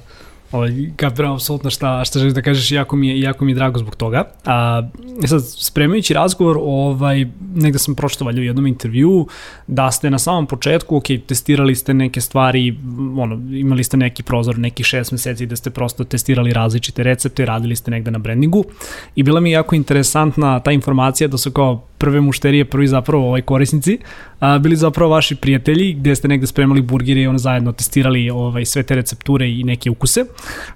Ovaj, 0.53 0.71
kapiram 0.95 1.33
apsolutno 1.33 1.69
šta, 1.69 2.05
šta 2.05 2.19
želiš 2.19 2.33
da 2.33 2.41
kažeš, 2.41 2.71
jako 2.71 2.95
mi 2.95 3.07
je, 3.09 3.19
jako 3.19 3.45
mi 3.45 3.51
je 3.51 3.55
drago 3.55 3.79
zbog 3.79 3.95
toga. 3.95 4.23
A, 4.45 4.83
e 5.23 5.27
sad, 5.27 5.41
spremajući 5.45 6.13
razgovor, 6.13 6.57
ovaj, 6.61 7.25
negde 7.55 7.79
sam 7.79 7.95
pročito 7.95 8.25
valju 8.25 8.41
u 8.41 8.45
jednom 8.45 8.67
intervju, 8.67 9.27
da 9.67 9.91
ste 9.91 10.09
na 10.09 10.19
samom 10.19 10.47
početku, 10.47 10.97
ok, 10.97 11.03
testirali 11.27 11.75
ste 11.75 11.93
neke 11.93 12.21
stvari, 12.21 12.77
ono, 13.17 13.35
imali 13.51 13.83
ste 13.83 13.97
neki 13.97 14.23
prozor, 14.23 14.59
neki 14.59 14.83
šest 14.83 15.11
meseci 15.11 15.45
da 15.45 15.55
ste 15.55 15.69
prosto 15.69 16.03
testirali 16.03 16.53
različite 16.53 17.03
recepte, 17.03 17.45
radili 17.45 17.75
ste 17.75 17.91
negde 17.91 18.11
na 18.11 18.19
brandingu 18.19 18.63
i 19.15 19.23
bila 19.23 19.39
mi 19.39 19.49
je 19.49 19.53
jako 19.53 19.75
interesantna 19.75 20.59
ta 20.59 20.71
informacija 20.71 21.27
da 21.27 21.37
su 21.37 21.51
kao 21.51 21.81
prve 22.03 22.21
mušterije, 22.21 22.65
prvi 22.65 22.87
zapravo 22.87 23.27
ovaj 23.27 23.41
korisnici, 23.41 23.97
a, 24.39 24.57
bili 24.59 24.75
zapravo 24.75 25.11
vaši 25.11 25.35
prijatelji 25.35 25.93
gde 25.93 26.15
ste 26.15 26.27
negde 26.27 26.47
spremali 26.47 26.81
burgere 26.81 27.21
i 27.21 27.27
ono 27.27 27.37
zajedno 27.37 27.71
testirali 27.71 28.29
ovaj, 28.29 28.65
sve 28.65 28.83
te 28.83 28.95
recepture 28.95 29.47
i 29.49 29.63
neke 29.63 29.89
ukuse. 29.89 30.25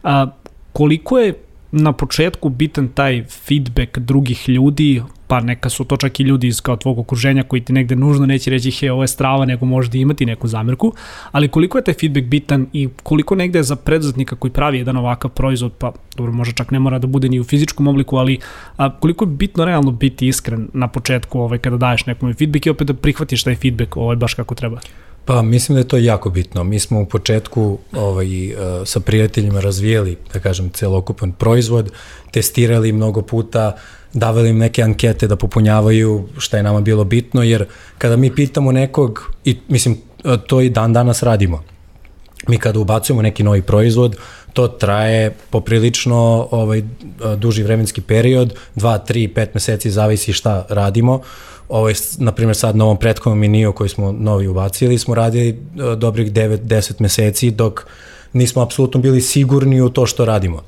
A, 0.03 0.27
koliko 0.74 1.19
je 1.19 1.34
na 1.71 1.91
početku 1.91 2.50
bitan 2.50 2.88
taj 2.88 3.24
feedback 3.24 3.97
drugih 3.97 4.50
ljudi, 4.50 5.01
pa 5.27 5.39
neka 5.39 5.69
su 5.69 5.83
to 5.83 5.97
čak 5.97 6.19
i 6.19 6.24
ljudi 6.24 6.47
iz 6.47 6.62
kao 6.62 6.75
tvog 6.75 7.00
okruženja 7.00 7.43
koji 7.43 7.62
ti 7.62 7.74
negde 7.74 7.95
nužno 7.95 8.25
neće 8.25 8.51
reći 8.51 8.71
he, 8.71 8.91
ovo 8.91 9.03
je 9.03 9.07
strava, 9.07 9.45
nego 9.45 9.65
možda 9.65 9.97
imati 9.97 10.25
neku 10.25 10.47
zamirku, 10.47 10.93
ali 11.31 11.47
koliko 11.47 11.77
je 11.77 11.83
taj 11.83 11.93
feedback 11.93 12.27
bitan 12.27 12.67
i 12.74 12.89
koliko 13.03 13.36
negde 13.36 13.63
za 13.63 13.75
preduzetnika 13.75 14.36
koji 14.36 14.51
pravi 14.51 14.77
jedan 14.77 14.97
ovakav 14.97 15.31
proizvod, 15.31 15.74
pa 15.74 15.91
dobro, 16.15 16.31
možda 16.31 16.53
čak 16.53 16.71
ne 16.71 16.79
mora 16.79 17.00
da 17.00 17.07
bude 17.07 17.29
ni 17.29 17.39
u 17.39 17.43
fizičkom 17.43 17.88
obliku, 17.88 18.17
ali 18.17 18.39
a, 18.77 19.00
koliko 19.00 19.25
je 19.25 19.29
bitno 19.29 19.65
realno 19.65 19.91
biti 19.91 20.27
iskren 20.27 20.67
na 20.74 20.88
početku 20.88 21.39
ovaj, 21.39 21.59
kada 21.59 21.77
daješ 21.77 22.05
nekom 22.05 22.33
feedback 22.33 22.65
i 22.65 22.69
opet 22.69 22.88
da 22.88 22.93
prihvatiš 22.93 23.43
taj 23.43 23.55
feedback 23.55 23.97
ovaj, 23.97 24.15
baš 24.15 24.33
kako 24.33 24.55
treba. 24.55 24.79
Pa 25.27 25.41
mislim 25.41 25.75
da 25.75 25.79
je 25.79 25.88
to 25.88 25.98
jako 25.98 26.29
bitno. 26.29 26.63
Mi 26.63 26.79
smo 26.79 27.01
u 27.01 27.05
početku 27.05 27.77
ovaj, 27.93 28.53
uh, 28.53 28.60
sa 28.86 29.00
prijateljima 29.00 29.60
razvijeli, 29.60 30.17
da 30.34 30.39
kažem, 30.39 30.69
celokupan 30.69 31.31
proizvod, 31.31 31.91
testirali 32.31 32.91
mnogo 32.91 33.22
puta, 33.22 33.75
davali 34.13 34.50
im 34.50 34.57
neke 34.57 34.84
ankete 34.84 35.27
da 35.27 35.36
popunjavaju 35.36 36.27
šta 36.38 36.57
je 36.57 36.63
nama 36.63 36.81
bilo 36.81 37.03
bitno, 37.03 37.43
jer 37.43 37.65
kada 37.98 38.15
mi 38.15 38.36
pitamo 38.36 38.72
nekog, 38.72 39.31
i 39.46 39.57
mislim, 39.67 39.98
to 40.48 40.62
i 40.62 40.69
dan 40.69 40.93
danas 40.93 41.24
radimo, 41.24 41.63
mi 42.48 42.57
kada 42.57 42.79
ubacujemo 42.79 43.22
neki 43.22 43.43
novi 43.43 43.62
proizvod, 43.62 44.15
to 44.53 44.67
traje 44.67 45.36
poprilično 45.50 46.48
ovaj, 46.51 46.84
duži 47.38 47.63
vremenski 47.63 48.01
period, 48.01 48.53
2, 48.75 49.00
3, 49.07 49.34
5 49.34 49.48
meseci, 49.53 49.91
zavisi 49.91 50.34
šta 50.34 50.65
radimo, 50.69 51.22
ovaj, 51.69 51.93
na 52.17 52.31
primjer 52.31 52.55
sad 52.55 52.75
na 52.75 52.83
ovom 52.83 52.97
prethodnom 52.97 53.39
miniju 53.39 53.74
koji 53.74 53.89
smo 53.89 54.12
novi 54.12 54.47
ubacili, 54.47 54.97
smo 54.97 55.15
radili 55.15 55.50
uh, 55.50 55.93
dobrih 55.93 56.31
9-10 56.31 56.93
meseci 57.00 57.51
dok 57.51 57.88
nismo 58.33 58.62
apsolutno 58.62 59.00
bili 59.00 59.21
sigurni 59.21 59.81
u 59.81 59.89
to 59.89 60.05
što 60.05 60.25
radimo. 60.25 60.62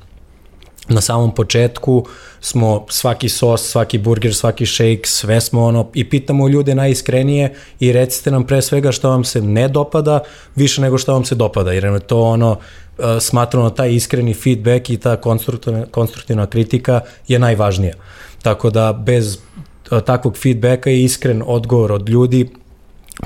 Na 0.88 1.00
samom 1.00 1.34
početku 1.34 2.06
smo 2.40 2.86
svaki 2.88 3.28
sos, 3.28 3.70
svaki 3.70 3.98
burger, 3.98 4.34
svaki 4.34 4.66
shake, 4.66 5.02
sve 5.04 5.40
smo 5.40 5.64
ono 5.64 5.90
i 5.94 6.08
pitamo 6.10 6.48
ljude 6.48 6.74
najiskrenije 6.74 7.54
i 7.80 7.92
recite 7.92 8.30
nam 8.30 8.46
pre 8.46 8.62
svega 8.62 8.92
što 8.92 9.10
vam 9.10 9.24
se 9.24 9.42
ne 9.42 9.68
dopada 9.68 10.20
više 10.56 10.80
nego 10.80 10.98
što 10.98 11.12
vam 11.12 11.24
se 11.24 11.34
dopada 11.34 11.72
jer 11.72 11.84
je 11.84 12.00
to 12.00 12.22
ono 12.22 12.50
uh, 12.50 13.04
smatramo 13.20 13.70
taj 13.70 13.94
iskreni 13.94 14.34
feedback 14.34 14.90
i 14.90 14.96
ta 14.96 15.16
konstruktivna, 15.16 15.86
konstruktivna 15.90 16.46
kritika 16.46 17.00
je 17.28 17.38
najvažnija. 17.38 17.94
Tako 18.42 18.70
da 18.70 18.92
bez 18.92 19.38
takvog 20.06 20.36
feedbacka 20.36 20.90
i 20.90 21.04
iskren 21.04 21.42
odgovor 21.46 21.92
od 21.92 22.08
ljudi, 22.08 22.48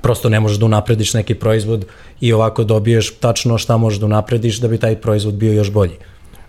prosto 0.03 0.29
ne 0.29 0.41
možeš 0.41 0.59
da 0.59 0.67
unaprediš 0.67 1.15
neki 1.15 1.35
proizvod 1.35 1.87
i 2.21 2.33
ovako 2.33 2.65
dobiješ 2.65 3.15
tačno 3.15 3.59
šta 3.59 3.77
možeš 3.77 4.01
da 4.01 4.07
unaprediš 4.07 4.61
da 4.61 4.69
bi 4.69 4.79
taj 4.79 4.97
proizvod 4.97 5.35
bio 5.35 5.53
još 5.53 5.71
bolji. 5.71 5.97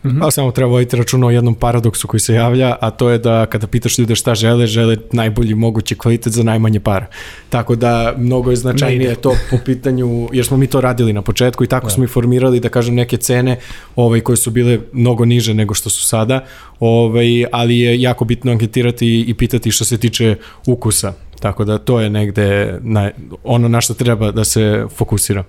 Mm 0.06 0.10
-hmm. 0.10 0.28
A 0.28 0.32
samo 0.32 0.52
treba 0.52 0.72
voditi 0.72 0.96
računa 0.96 1.28
o 1.28 1.30
jednom 1.30 1.56
paradoksu 1.56 2.08
koji 2.08 2.20
se 2.20 2.34
javlja, 2.34 2.76
a 2.82 2.90
to 2.90 3.10
je 3.10 3.18
da 3.18 3.46
kada 3.46 3.68
pitaš 3.68 3.98
ljude 3.98 4.16
šta 4.16 4.36
žele, 4.36 4.68
žele 4.68 4.98
najbolji 5.12 5.56
mogući 5.56 5.96
kvalitet 5.96 6.34
za 6.34 6.44
najmanje 6.44 6.80
para. 6.80 7.06
Tako 7.50 7.76
da 7.76 8.14
mnogo 8.18 8.50
je 8.50 8.56
značajnije 8.56 9.16
to 9.16 9.36
po 9.52 9.58
pitanju, 9.66 10.30
jer 10.34 10.46
smo 10.46 10.58
mi 10.58 10.68
to 10.68 10.82
radili 10.82 11.14
na 11.14 11.22
početku 11.22 11.64
i 11.64 11.68
tako 11.68 11.88
da. 11.88 11.94
smo 11.94 12.04
i 12.04 12.08
formirali, 12.08 12.60
da 12.60 12.70
kažem, 12.70 12.96
neke 12.96 13.18
cene 13.18 13.60
ovaj, 13.96 14.22
koje 14.22 14.38
su 14.38 14.52
bile 14.52 14.80
mnogo 14.94 15.26
niže 15.26 15.54
nego 15.54 15.74
što 15.74 15.90
su 15.90 16.06
sada, 16.06 16.46
ovaj, 16.80 17.46
ali 17.52 17.80
je 17.80 18.02
jako 18.02 18.26
bitno 18.26 18.52
anketirati 18.52 19.26
i 19.28 19.34
pitati 19.34 19.72
što 19.72 19.86
se 19.86 19.98
tiče 19.98 20.36
ukusa. 20.68 21.14
Tako 21.40 21.66
da 21.66 21.78
to 21.78 22.00
je 22.00 22.10
negde 22.10 22.80
na, 22.82 23.12
ono 23.44 23.68
na 23.68 23.82
što 23.82 23.94
treba 23.94 24.32
da 24.32 24.44
se 24.44 24.86
fokusira. 24.96 25.44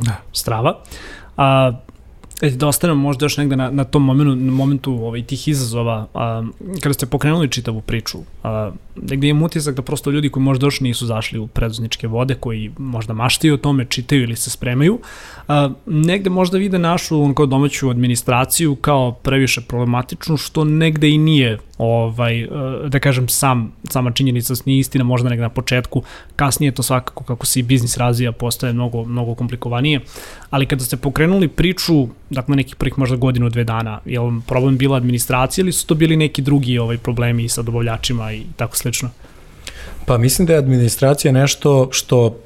Da, 0.00 0.16
strava. 0.32 0.78
A, 1.36 1.72
E, 2.40 2.50
da 2.50 2.68
ostanemo 2.68 3.00
možda 3.00 3.24
još 3.24 3.36
negde 3.36 3.56
na, 3.56 3.70
na 3.70 3.84
tom 3.84 4.04
momentu, 4.04 4.34
na 4.34 4.52
momentu 4.52 4.92
ovaj, 4.92 5.22
tih 5.22 5.48
izazova, 5.48 6.06
a, 6.14 6.42
kada 6.80 6.92
ste 6.92 7.06
pokrenuli 7.06 7.48
čitavu 7.48 7.80
priču, 7.80 8.18
a, 8.42 8.70
negde 8.96 9.28
imam 9.28 9.42
utisak 9.42 9.76
da 9.76 9.82
prosto 9.82 10.10
ljudi 10.10 10.28
koji 10.28 10.42
možda 10.42 10.66
još 10.66 10.80
nisu 10.80 11.06
zašli 11.06 11.38
u 11.38 11.46
preduzničke 11.46 12.06
vode, 12.06 12.34
koji 12.34 12.70
možda 12.78 13.14
maštaju 13.14 13.54
o 13.54 13.56
tome, 13.56 13.84
čitaju 13.84 14.22
ili 14.22 14.36
se 14.36 14.50
spremaju, 14.50 14.98
a, 15.48 15.70
negde 15.86 16.30
možda 16.30 16.58
vide 16.58 16.78
našu 16.78 17.22
on, 17.22 17.34
kao 17.34 17.46
domaću 17.46 17.90
administraciju 17.90 18.76
kao 18.76 19.12
previše 19.12 19.60
problematičnu, 19.60 20.36
što 20.36 20.64
negde 20.64 21.10
i 21.10 21.18
nije 21.18 21.58
ovaj, 21.80 22.48
da 22.88 22.98
kažem, 22.98 23.28
sam, 23.28 23.72
sama 23.90 24.12
činjenica 24.12 24.54
nije 24.64 24.78
istina, 24.78 25.04
možda 25.04 25.28
negde 25.28 25.42
na 25.42 25.48
početku, 25.48 26.02
kasnije 26.36 26.72
to 26.72 26.82
svakako 26.82 27.24
kako 27.24 27.46
se 27.46 27.60
i 27.60 27.62
biznis 27.62 27.96
razvija 27.96 28.32
postaje 28.32 28.72
mnogo, 28.72 29.04
mnogo 29.04 29.34
komplikovanije, 29.34 30.00
ali 30.50 30.66
kada 30.66 30.84
ste 30.84 30.96
pokrenuli 30.96 31.48
priču, 31.48 32.08
dakle 32.30 32.56
nekih 32.56 32.76
prvih 32.76 32.98
možda 32.98 33.16
godinu, 33.16 33.48
dve 33.48 33.64
dana, 33.64 34.00
je 34.04 34.20
li 34.20 34.40
problem 34.46 34.78
bila 34.78 34.96
administracija 34.96 35.62
ili 35.62 35.72
su 35.72 35.86
to 35.86 35.94
bili 35.94 36.16
neki 36.16 36.42
drugi 36.42 36.78
ovaj, 36.78 36.98
problemi 36.98 37.48
sa 37.48 37.62
dobavljačima 37.62 38.32
i 38.32 38.42
tako 38.56 38.76
slično? 38.76 39.10
Pa 40.06 40.18
mislim 40.18 40.46
da 40.46 40.52
je 40.52 40.58
administracija 40.58 41.32
nešto 41.32 41.88
što 41.92 42.36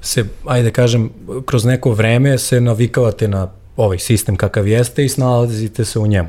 se, 0.00 0.24
ajde 0.46 0.70
kažem, 0.70 1.10
kroz 1.46 1.64
neko 1.64 1.92
vreme 1.92 2.38
se 2.38 2.60
navikavate 2.60 3.28
na 3.28 3.48
ovaj 3.76 3.98
sistem 3.98 4.36
kakav 4.36 4.68
jeste 4.68 5.04
i 5.04 5.08
snalazite 5.08 5.84
se 5.84 5.98
u 5.98 6.06
njemu. 6.06 6.28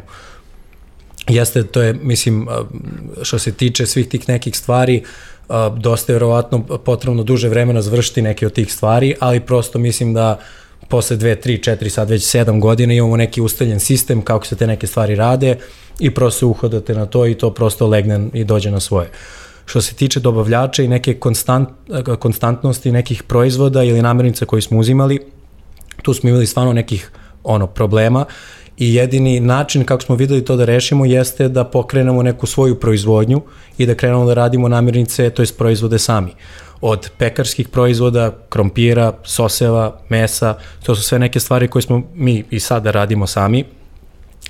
Jeste, 1.27 1.63
to 1.63 1.81
je, 1.81 1.93
mislim, 1.93 2.47
što 3.21 3.39
se 3.39 3.51
tiče 3.51 3.85
svih 3.85 4.07
tih 4.07 4.29
nekih 4.29 4.57
stvari, 4.57 5.03
dosta 5.77 6.11
je 6.11 6.15
verovatno 6.15 6.63
potrebno 6.63 7.23
duže 7.23 7.49
vremena 7.49 7.81
završiti 7.81 8.21
neke 8.21 8.45
od 8.45 8.53
tih 8.53 8.73
stvari, 8.73 9.15
ali 9.19 9.39
prosto 9.39 9.79
mislim 9.79 10.13
da 10.13 10.39
posle 10.89 11.17
2, 11.17 11.47
3, 11.47 11.77
4, 11.77 11.89
sad 11.89 12.09
već 12.09 12.35
7 12.35 12.59
godina 12.59 12.93
imamo 12.93 13.17
neki 13.17 13.41
ustaljen 13.41 13.79
sistem 13.79 14.21
kako 14.21 14.45
se 14.45 14.55
te 14.55 14.67
neke 14.67 14.87
stvari 14.87 15.15
rade 15.15 15.57
i 15.99 16.11
prosto 16.11 16.47
uhodate 16.47 16.93
na 16.93 17.05
to 17.05 17.27
i 17.27 17.35
to 17.35 17.53
prosto 17.53 17.87
legne 17.87 18.29
i 18.33 18.43
dođe 18.43 18.71
na 18.71 18.79
svoje. 18.79 19.09
Što 19.65 19.81
se 19.81 19.93
tiče 19.93 20.19
dobavljača 20.19 20.83
i 20.83 20.87
neke 20.87 21.13
konstant, 21.13 21.69
konstantnosti 22.19 22.91
nekih 22.91 23.23
proizvoda 23.23 23.83
ili 23.83 24.01
namirnica 24.01 24.45
koji 24.45 24.61
smo 24.61 24.79
uzimali, 24.79 25.19
tu 26.01 26.13
smo 26.13 26.29
imali 26.29 26.47
stvarno 26.47 26.73
nekih 26.73 27.11
ono 27.43 27.67
problema 27.67 28.25
i 28.81 28.93
jedini 28.95 29.39
način 29.39 29.83
kako 29.85 30.01
smo 30.01 30.15
videli 30.15 30.45
to 30.45 30.55
da 30.55 30.65
rešimo 30.65 31.05
jeste 31.05 31.49
da 31.49 31.63
pokrenemo 31.63 32.23
neku 32.23 32.47
svoju 32.47 32.79
proizvodnju 32.79 33.41
i 33.77 33.85
da 33.85 33.95
krenemo 33.95 34.25
da 34.25 34.33
radimo 34.33 34.67
namirnice, 34.67 35.29
to 35.29 35.41
jest 35.41 35.57
proizvode 35.57 35.99
sami. 35.99 36.31
Od 36.81 37.09
pekarskih 37.17 37.67
proizvoda, 37.67 38.31
krompira, 38.49 39.13
soseva, 39.23 39.99
mesa, 40.09 40.55
to 40.83 40.95
su 40.95 41.03
sve 41.03 41.19
neke 41.19 41.39
stvari 41.39 41.67
koje 41.67 41.81
smo 41.81 42.01
mi 42.15 42.43
i 42.49 42.59
sada 42.59 42.91
radimo 42.91 43.27
sami, 43.27 43.63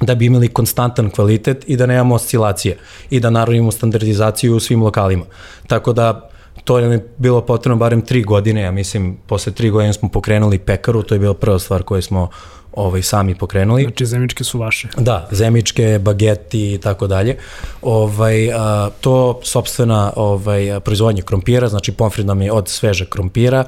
da 0.02 0.16
bi 0.16 0.26
imali 0.26 0.48
konstantan 0.48 1.10
kvalitet 1.10 1.64
i 1.68 1.78
da 1.78 1.86
nemamo 1.86 2.16
oscilacije 2.16 2.78
i 3.10 3.20
da 3.20 3.30
naravimo 3.30 3.72
standardizaciju 3.72 4.56
u 4.56 4.60
svim 4.60 4.84
lokalima. 4.84 5.26
Tako 5.68 5.94
da 5.94 6.31
to 6.63 6.79
je 6.79 7.08
bilo 7.17 7.41
potrebno 7.41 7.77
barem 7.77 8.01
tri 8.01 8.24
godine, 8.24 8.62
ja 8.62 8.72
mislim, 8.72 9.17
posle 9.27 9.51
tri 9.51 9.70
godine 9.70 9.93
smo 9.93 10.10
pokrenuli 10.10 10.60
pekaru, 10.60 11.03
to 11.03 11.15
je 11.15 11.20
bila 11.20 11.34
prva 11.34 11.60
stvar 11.60 11.84
koju 11.84 12.01
smo 12.01 12.29
ovaj, 12.74 13.01
sami 13.01 13.36
pokrenuli. 13.36 13.84
Znači 13.84 14.05
zemičke 14.05 14.43
su 14.43 14.60
vaše. 14.60 14.88
Da, 14.98 15.27
zemičke, 15.31 16.00
bageti 16.01 16.74
i 16.74 16.77
tako 16.77 17.08
dalje. 17.08 17.38
Ovaj, 17.81 18.53
a, 18.53 18.89
to 19.01 19.39
sobstvena 19.43 20.13
ovaj, 20.15 20.79
proizvodnja 20.79 21.24
krompira, 21.24 21.70
znači 21.70 21.91
pomfrit 21.91 22.25
nam 22.25 22.41
je 22.41 22.51
od 22.51 22.70
svežeg 22.70 23.10
krompira, 23.10 23.63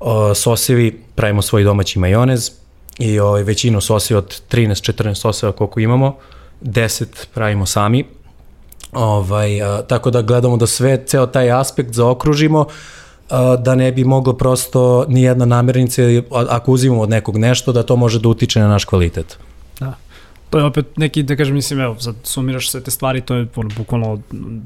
a, 0.00 0.32
sosevi, 0.34 1.02
pravimo 1.14 1.42
svoj 1.42 1.64
domaći 1.64 1.98
majonez 1.98 2.50
i 2.98 3.18
ovaj, 3.18 3.42
većinu 3.42 3.80
soseva 3.80 4.18
od 4.18 4.42
13-14 4.50 5.14
soseva 5.14 5.52
koliko 5.52 5.80
imamo, 5.80 6.16
10 6.62 7.04
pravimo 7.34 7.66
sami. 7.66 8.04
Ovaj, 8.92 9.62
a, 9.62 9.82
tako 9.82 10.10
da 10.10 10.22
gledamo 10.22 10.56
da 10.56 10.66
sve, 10.66 11.06
ceo 11.06 11.26
taj 11.26 11.50
aspekt 11.50 11.92
zaokružimo, 11.92 12.66
da 13.58 13.74
ne 13.74 13.92
bi 13.92 14.04
moglo 14.04 14.32
prosto 14.32 15.04
ni 15.08 15.22
jedna 15.22 15.44
namirnica, 15.44 16.02
ako 16.30 16.72
uzimamo 16.72 17.02
od 17.02 17.10
nekog 17.10 17.36
nešto, 17.36 17.72
da 17.72 17.82
to 17.82 17.96
može 17.96 18.20
da 18.20 18.28
utiče 18.28 18.60
na 18.60 18.68
naš 18.68 18.84
kvalitet. 18.84 19.38
Da. 19.80 19.94
To 20.50 20.58
je 20.58 20.64
opet 20.64 20.96
neki, 20.96 21.22
da 21.22 21.36
kažem, 21.36 21.54
mislim, 21.54 21.80
evo, 21.80 21.96
sad 22.00 22.14
sumiraš 22.22 22.70
sve 22.70 22.80
te 22.80 22.90
stvari, 22.90 23.20
to 23.20 23.34
je 23.34 23.46
ono, 23.56 23.68
bukvalno 23.76 24.20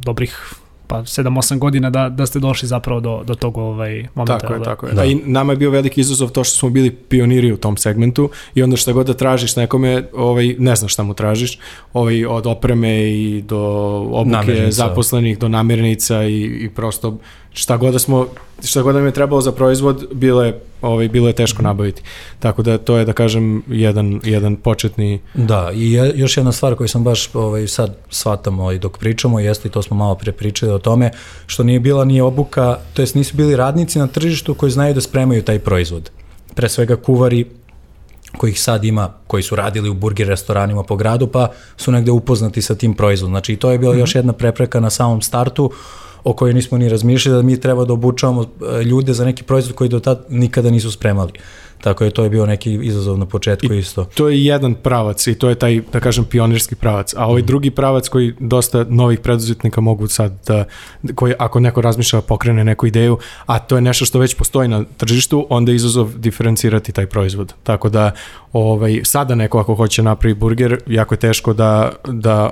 dobrih 0.04 0.54
pa 0.92 0.98
7-8 0.98 1.58
godina 1.58 1.90
da, 1.90 2.08
da 2.08 2.26
ste 2.26 2.38
došli 2.38 2.68
zapravo 2.68 3.00
do, 3.00 3.22
do 3.26 3.34
tog 3.34 3.56
ovaj, 3.56 4.06
momenta. 4.14 4.38
Tako 4.38 4.52
je, 4.52 4.58
da. 4.58 4.64
tako 4.64 4.86
je. 4.86 4.92
Da. 4.92 5.04
I 5.04 5.14
nama 5.14 5.52
je 5.52 5.56
bio 5.56 5.70
veliki 5.70 6.00
izazov 6.00 6.30
to 6.30 6.44
što 6.44 6.56
smo 6.56 6.70
bili 6.70 6.90
pioniri 6.90 7.52
u 7.52 7.56
tom 7.56 7.76
segmentu 7.76 8.30
i 8.54 8.62
onda 8.62 8.76
šta 8.76 8.92
god 8.92 9.06
da 9.06 9.14
tražiš 9.14 9.56
nekome, 9.56 10.08
ovaj, 10.14 10.54
ne 10.58 10.76
znaš 10.76 10.92
šta 10.92 11.02
mu 11.02 11.14
tražiš, 11.14 11.58
ovaj, 11.92 12.26
od 12.26 12.46
opreme 12.46 13.10
i 13.10 13.42
do 13.42 13.60
obuke 14.12 14.36
namirnica. 14.36 14.70
zaposlenih 14.70 15.38
do 15.38 15.48
namirnica 15.48 16.24
i, 16.24 16.42
i 16.44 16.70
prosto 16.74 17.18
šta 17.52 17.76
god 17.76 17.92
da 17.92 17.98
smo 17.98 18.26
šta 18.64 18.82
god 18.82 18.94
da 18.94 19.00
mi 19.00 19.08
je 19.08 19.12
trebalo 19.12 19.40
za 19.40 19.52
proizvod, 19.52 20.06
bilo 20.12 20.44
je, 20.44 20.60
ovaj, 20.82 21.08
bilo 21.08 21.26
je 21.28 21.32
teško 21.32 21.62
nabaviti. 21.62 22.02
Tako 22.38 22.62
da 22.62 22.78
to 22.78 22.96
je, 22.96 23.04
da 23.04 23.12
kažem, 23.12 23.62
jedan, 23.68 24.20
jedan 24.24 24.56
početni... 24.56 25.20
Da, 25.34 25.70
i 25.74 25.92
je, 25.92 26.12
još 26.14 26.36
jedna 26.36 26.52
stvar 26.52 26.74
koju 26.74 26.88
sam 26.88 27.04
baš 27.04 27.34
ovaj, 27.34 27.66
sad 27.66 27.96
shvatam 28.10 28.60
ovaj, 28.60 28.78
dok 28.78 28.98
pričamo, 28.98 29.40
jeste 29.40 29.68
i 29.68 29.70
to 29.70 29.82
smo 29.82 29.96
malo 29.96 30.14
pre 30.14 30.32
pričali 30.32 30.72
o 30.72 30.78
tome, 30.78 31.10
što 31.46 31.62
nije 31.62 31.80
bila 31.80 32.04
ni 32.04 32.20
obuka, 32.20 32.78
to 32.94 33.02
jest 33.02 33.14
nisu 33.14 33.36
bili 33.36 33.56
radnici 33.56 33.98
na 33.98 34.06
tržištu 34.06 34.54
koji 34.54 34.72
znaju 34.72 34.94
da 34.94 35.00
spremaju 35.00 35.42
taj 35.42 35.58
proizvod. 35.58 36.10
Pre 36.54 36.68
svega 36.68 36.96
kuvari 36.96 37.46
kojih 38.36 38.60
sad 38.60 38.84
ima, 38.84 39.12
koji 39.26 39.42
su 39.42 39.56
radili 39.56 39.88
u 39.88 39.94
burger 39.94 40.28
restoranima 40.28 40.82
po 40.82 40.96
gradu, 40.96 41.26
pa 41.26 41.48
su 41.76 41.92
negde 41.92 42.10
upoznati 42.10 42.62
sa 42.62 42.74
tim 42.74 42.94
proizvodom. 42.94 43.32
Znači, 43.32 43.56
to 43.56 43.70
je 43.70 43.78
bila 43.78 43.92
mm 43.92 43.96
-hmm. 43.96 44.00
još 44.00 44.14
jedna 44.14 44.32
prepreka 44.32 44.80
na 44.80 44.90
samom 44.90 45.22
startu, 45.22 45.70
o 46.24 46.32
kojoj 46.32 46.54
nismo 46.54 46.78
ni 46.78 46.88
razmišljali 46.88 47.36
da 47.36 47.42
mi 47.42 47.60
treba 47.60 47.84
da 47.84 47.92
obučavamo 47.92 48.42
e, 48.42 48.82
ljude 48.82 49.12
za 49.12 49.24
neki 49.24 49.42
proizvod 49.42 49.76
koji 49.76 49.90
do 49.90 50.00
tad 50.00 50.24
nikada 50.28 50.70
nisu 50.70 50.90
spremali. 50.90 51.32
Tako 51.82 52.04
je 52.04 52.10
to 52.10 52.24
je 52.24 52.30
bio 52.30 52.46
neki 52.46 52.74
izazov 52.82 53.18
na 53.18 53.26
početku 53.26 53.72
I 53.72 53.78
isto. 53.78 54.04
To 54.04 54.28
je 54.28 54.44
jedan 54.44 54.74
pravac 54.74 55.26
i 55.26 55.34
to 55.34 55.48
je 55.48 55.54
taj, 55.54 55.80
da 55.92 56.00
kažem, 56.00 56.24
pionirski 56.24 56.74
pravac. 56.74 57.14
A 57.16 57.26
ovaj 57.26 57.42
mm. 57.42 57.46
drugi 57.46 57.70
pravac 57.70 58.08
koji 58.08 58.34
dosta 58.38 58.84
novih 58.88 59.20
preduzetnika 59.20 59.80
mogu 59.80 60.06
sad 60.06 60.32
da, 60.46 60.64
koji 61.14 61.34
ako 61.38 61.60
neko 61.60 61.80
razmišlja 61.80 62.20
da 62.20 62.26
pokrene 62.26 62.64
neku 62.64 62.86
ideju, 62.86 63.18
a 63.46 63.58
to 63.58 63.76
je 63.76 63.82
nešto 63.82 64.04
što 64.04 64.18
već 64.18 64.34
postoji 64.34 64.68
na 64.68 64.84
tržištu, 64.96 65.46
onda 65.50 65.72
je 65.72 65.76
izazov 65.76 66.18
diferencirati 66.18 66.92
taj 66.92 67.06
proizvod. 67.06 67.54
Tako 67.62 67.88
da 67.88 68.10
ovaj, 68.52 69.00
sada 69.04 69.34
neko 69.34 69.58
ako 69.58 69.74
hoće 69.74 70.02
napravi 70.02 70.34
burger, 70.34 70.78
jako 70.86 71.14
je 71.14 71.18
teško 71.18 71.52
da, 71.52 71.92
da 72.08 72.50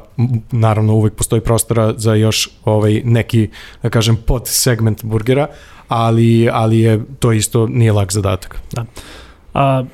naravno 0.50 0.94
uvek 0.94 1.14
postoji 1.14 1.40
prostora 1.40 1.94
za 1.96 2.14
još 2.14 2.48
ovaj, 2.64 3.02
neki, 3.04 3.48
da 3.82 3.90
kažem, 3.90 4.16
pod 4.16 4.42
segment 4.48 5.04
burgera, 5.04 5.46
ali, 5.90 6.48
ali 6.52 6.80
je 6.80 7.00
to 7.18 7.32
isto 7.32 7.66
nije 7.66 7.92
lak 7.92 8.12
zadatak. 8.12 8.62
Da. 8.72 8.84
A, 9.54 9.84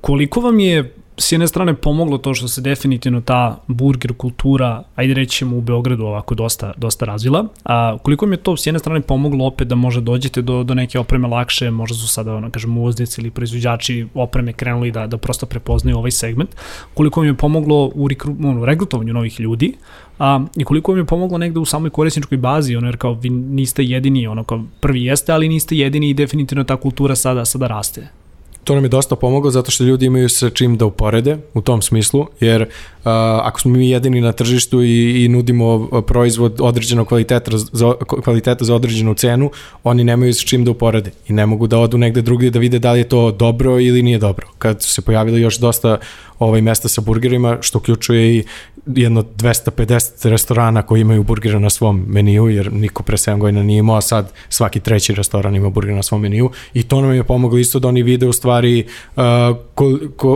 koliko 0.00 0.40
vam 0.40 0.60
je 0.60 0.94
s 1.16 1.32
jedne 1.32 1.48
strane 1.48 1.74
pomoglo 1.74 2.18
to 2.18 2.34
što 2.34 2.48
se 2.48 2.60
definitivno 2.60 3.20
ta 3.20 3.58
burger 3.66 4.12
kultura, 4.12 4.82
ajde 4.96 5.14
rećemo 5.14 5.56
u 5.56 5.60
Beogradu 5.60 6.04
ovako 6.04 6.34
dosta, 6.34 6.72
dosta 6.76 7.04
razvila, 7.04 7.44
a 7.64 7.98
koliko 8.02 8.26
mi 8.26 8.34
je 8.34 8.42
to 8.42 8.56
s 8.56 8.66
jedne 8.66 8.78
strane 8.78 9.00
pomoglo 9.00 9.46
opet 9.46 9.68
da 9.68 9.74
može 9.74 10.00
dođete 10.00 10.42
do, 10.42 10.62
do 10.62 10.74
neke 10.74 10.98
opreme 10.98 11.28
lakše, 11.28 11.70
možda 11.70 11.96
su 11.96 12.08
sada, 12.08 12.34
ono, 12.34 12.50
kažem, 12.50 12.78
uvoznici 12.78 13.20
ili 13.20 13.30
proizvođači 13.30 14.06
opreme 14.14 14.52
krenuli 14.52 14.90
da, 14.90 15.06
da 15.06 15.16
prosto 15.18 15.46
prepoznaju 15.46 15.98
ovaj 15.98 16.10
segment, 16.10 16.50
koliko 16.94 17.20
mi 17.20 17.26
je 17.26 17.34
pomoglo 17.34 17.90
u 17.94 18.08
rekru, 18.08 18.36
ono, 18.44 18.64
regrutovanju 18.64 19.12
novih 19.12 19.40
ljudi, 19.40 19.74
a, 20.18 20.44
i 20.56 20.64
koliko 20.64 20.92
mi 20.92 21.00
je 21.00 21.04
pomoglo 21.04 21.38
negde 21.38 21.60
u 21.60 21.64
samoj 21.64 21.90
korisničkoj 21.90 22.38
bazi, 22.38 22.76
ono, 22.76 22.86
jer 22.86 22.96
kao 22.96 23.14
vi 23.14 23.30
niste 23.30 23.84
jedini, 23.84 24.26
ono, 24.26 24.44
kao 24.44 24.64
prvi 24.80 25.04
jeste, 25.04 25.32
ali 25.32 25.48
niste 25.48 25.76
jedini 25.76 26.10
i 26.10 26.14
definitivno 26.14 26.64
ta 26.64 26.76
kultura 26.76 27.16
sada, 27.16 27.44
sada 27.44 27.66
raste 27.66 28.21
to 28.64 28.74
nam 28.74 28.84
je 28.84 28.88
dosta 28.88 29.16
pomoglo 29.16 29.50
zato 29.50 29.70
što 29.70 29.84
ljudi 29.84 30.06
imaju 30.06 30.28
sa 30.28 30.50
čim 30.50 30.76
da 30.76 30.84
uporede 30.84 31.38
u 31.54 31.60
tom 31.60 31.82
smislu, 31.82 32.26
jer 32.40 32.62
uh, 32.62 32.68
ako 33.42 33.60
smo 33.60 33.70
mi 33.70 33.90
jedini 33.90 34.20
na 34.20 34.32
tržištu 34.32 34.82
i, 34.82 35.24
i 35.24 35.28
nudimo 35.28 35.88
proizvod 36.06 36.60
određenog 36.60 37.08
kvaliteta 37.08 37.50
za, 37.58 37.94
kvaliteta 38.24 38.64
za 38.64 38.74
određenu 38.74 39.14
cenu, 39.14 39.50
oni 39.84 40.04
nemaju 40.04 40.34
sa 40.34 40.46
čim 40.46 40.64
da 40.64 40.70
uporede 40.70 41.10
i 41.28 41.32
ne 41.32 41.46
mogu 41.46 41.66
da 41.66 41.78
odu 41.78 41.98
negde 41.98 42.22
drugdje 42.22 42.50
da 42.50 42.58
vide 42.58 42.78
da 42.78 42.92
li 42.92 42.98
je 42.98 43.08
to 43.08 43.30
dobro 43.30 43.80
ili 43.80 44.02
nije 44.02 44.18
dobro. 44.18 44.46
Kad 44.58 44.82
su 44.82 44.94
se 44.94 45.02
pojavili 45.02 45.40
još 45.40 45.58
dosta 45.58 45.98
ovaj 46.38 46.60
mesta 46.60 46.88
sa 46.88 47.00
burgerima, 47.00 47.58
što 47.60 47.78
uključuje 47.78 48.36
i 48.36 48.44
jedno 48.86 49.22
250 49.22 50.28
restorana 50.28 50.82
koji 50.82 51.00
imaju 51.00 51.22
burgere 51.22 51.60
na 51.60 51.70
svom 51.70 52.04
meniju, 52.08 52.48
jer 52.48 52.72
niko 52.72 53.02
pre 53.02 53.16
7 53.16 53.38
godina 53.38 53.62
nije 53.62 53.78
imao, 53.78 53.96
a 53.96 54.00
sad 54.00 54.32
svaki 54.48 54.80
treći 54.80 55.14
restoran 55.14 55.56
ima 55.56 55.70
burger 55.70 55.94
na 55.94 56.02
svom 56.02 56.20
meniju 56.20 56.50
i 56.74 56.82
to 56.82 57.00
nam 57.00 57.14
je 57.14 57.24
pomoglo 57.24 57.58
isto 57.58 57.78
da 57.78 57.88
oni 57.88 58.02
vide 58.02 58.28
u 58.28 58.32
stvari 58.32 58.86
uh, 59.16 59.22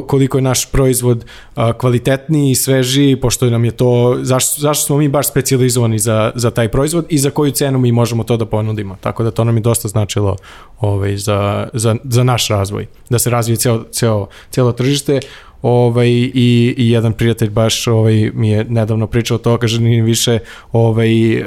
koliko 0.07 0.39
je 0.39 0.43
naš 0.43 0.71
proizvod 0.71 1.25
uh, 1.57 1.73
kvalitetniji 1.73 2.51
i 2.51 2.55
svežiji, 2.55 3.21
pošto 3.21 3.51
nam 3.51 3.65
je 3.65 3.71
to, 3.71 4.19
zašto, 4.23 4.61
zašto 4.61 4.87
smo 4.87 4.97
mi 4.97 5.09
baš 5.09 5.29
specializovani 5.29 5.99
za, 5.99 6.33
za 6.35 6.51
taj 6.51 6.69
proizvod 6.69 7.07
i 7.09 7.19
za 7.19 7.31
koju 7.31 7.51
cenu 7.51 7.79
mi 7.79 7.93
možemo 7.93 8.25
to 8.25 8.37
da 8.37 8.47
ponudimo. 8.47 8.97
Tako 9.01 9.25
da 9.25 9.31
to 9.31 9.45
nam 9.45 9.57
je 9.57 9.61
dosta 9.61 9.89
značilo 9.89 10.37
ovaj, 10.81 11.17
za, 11.17 11.69
za, 11.73 11.97
za 12.05 12.25
naš 12.25 12.49
razvoj, 12.49 12.87
da 13.11 13.19
se 13.19 13.31
razvije 13.31 13.57
ceo, 13.57 13.85
ceo, 13.91 14.27
celo 14.51 14.73
tržište 14.73 15.21
ovaj, 15.63 16.09
i, 16.09 16.75
i 16.77 16.91
jedan 16.91 17.13
prijatelj 17.13 17.51
baš 17.51 17.87
ovaj, 17.87 18.31
mi 18.35 18.51
je 18.51 18.65
nedavno 18.65 19.07
pričao 19.07 19.39
to, 19.39 19.59
kaže 19.59 19.81
nije 19.81 20.03
više, 20.03 20.39
ovaj, 20.73 21.41
uh, 21.41 21.47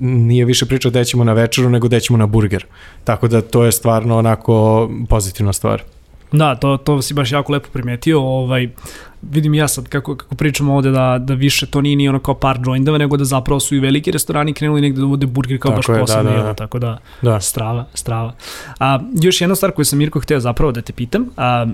nije 0.00 0.44
više 0.44 0.66
pričao 0.66 0.90
da 0.90 1.04
ćemo 1.04 1.24
na 1.24 1.32
večeru 1.32 1.70
nego 1.70 1.88
da 1.88 2.00
ćemo 2.00 2.16
na 2.16 2.26
burger. 2.26 2.64
Tako 3.04 3.28
da 3.28 3.42
to 3.42 3.64
je 3.64 3.72
stvarno 3.72 4.18
onako 4.18 4.90
pozitivna 5.08 5.52
stvar. 5.52 5.82
Da, 6.32 6.54
to, 6.54 6.76
to 6.76 7.02
si 7.02 7.14
baš 7.14 7.32
jako 7.32 7.52
lepo 7.52 7.68
primetio. 7.72 8.20
Ovaj, 8.20 8.68
vidim 9.22 9.54
ja 9.54 9.68
sad 9.68 9.88
kako, 9.88 10.16
kako 10.16 10.34
pričamo 10.34 10.74
ovde 10.74 10.90
da, 10.90 11.18
da 11.20 11.34
više 11.34 11.66
to 11.66 11.80
nije 11.80 11.96
ni 11.96 12.08
ono 12.08 12.18
kao 12.18 12.34
par 12.34 12.58
joindova, 12.64 12.98
nego 12.98 13.16
da 13.16 13.24
zapravo 13.24 13.60
su 13.60 13.74
i 13.74 13.80
veliki 13.80 14.10
restorani 14.10 14.52
krenuli 14.52 14.80
negde 14.80 15.00
da 15.00 15.06
vode 15.06 15.26
burger 15.26 15.58
kao 15.58 15.70
tako 15.70 15.78
baš 15.78 15.88
je, 15.88 16.00
posebno 16.00 16.30
da, 16.30 16.36
da, 16.36 16.42
da. 16.42 16.54
tako 16.54 16.78
da, 16.78 16.98
da, 17.22 17.40
strava, 17.40 17.84
strava. 17.94 18.34
A, 18.80 18.98
još 19.22 19.40
jedna 19.40 19.56
stvar 19.56 19.72
koju 19.72 19.84
sam 19.84 19.98
Mirko 19.98 20.20
hteo 20.20 20.40
zapravo 20.40 20.72
da 20.72 20.82
te 20.82 20.92
pitam, 20.92 21.26
a, 21.36 21.66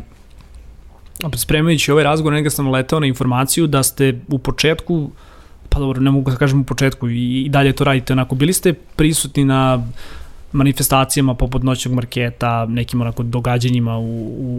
spremajući 1.37 1.93
ovaj 1.93 2.05
razgovor, 2.05 2.33
nekada 2.33 2.51
sam 2.51 2.69
letao 2.69 3.01
na 3.01 3.07
informaciju 3.07 3.67
da 3.67 3.83
ste 3.83 4.21
u 4.29 4.39
početku, 4.39 5.11
pa 5.69 5.79
dobro, 5.79 6.01
ne 6.01 6.11
mogu 6.11 6.31
da 6.31 6.37
kažem 6.37 6.61
u 6.61 6.65
početku, 6.65 7.09
i, 7.09 7.43
i 7.43 7.49
dalje 7.49 7.73
to 7.73 7.85
radite 7.85 8.13
onako, 8.13 8.35
bili 8.35 8.53
ste 8.53 8.73
prisutni 8.73 9.45
na 9.45 9.83
manifestacijama 10.53 11.35
poput 11.35 11.63
noćnog 11.63 11.95
marketa, 11.95 12.67
nekim 12.67 13.01
onako 13.01 13.23
događanjima 13.23 13.99
u, 13.99 14.03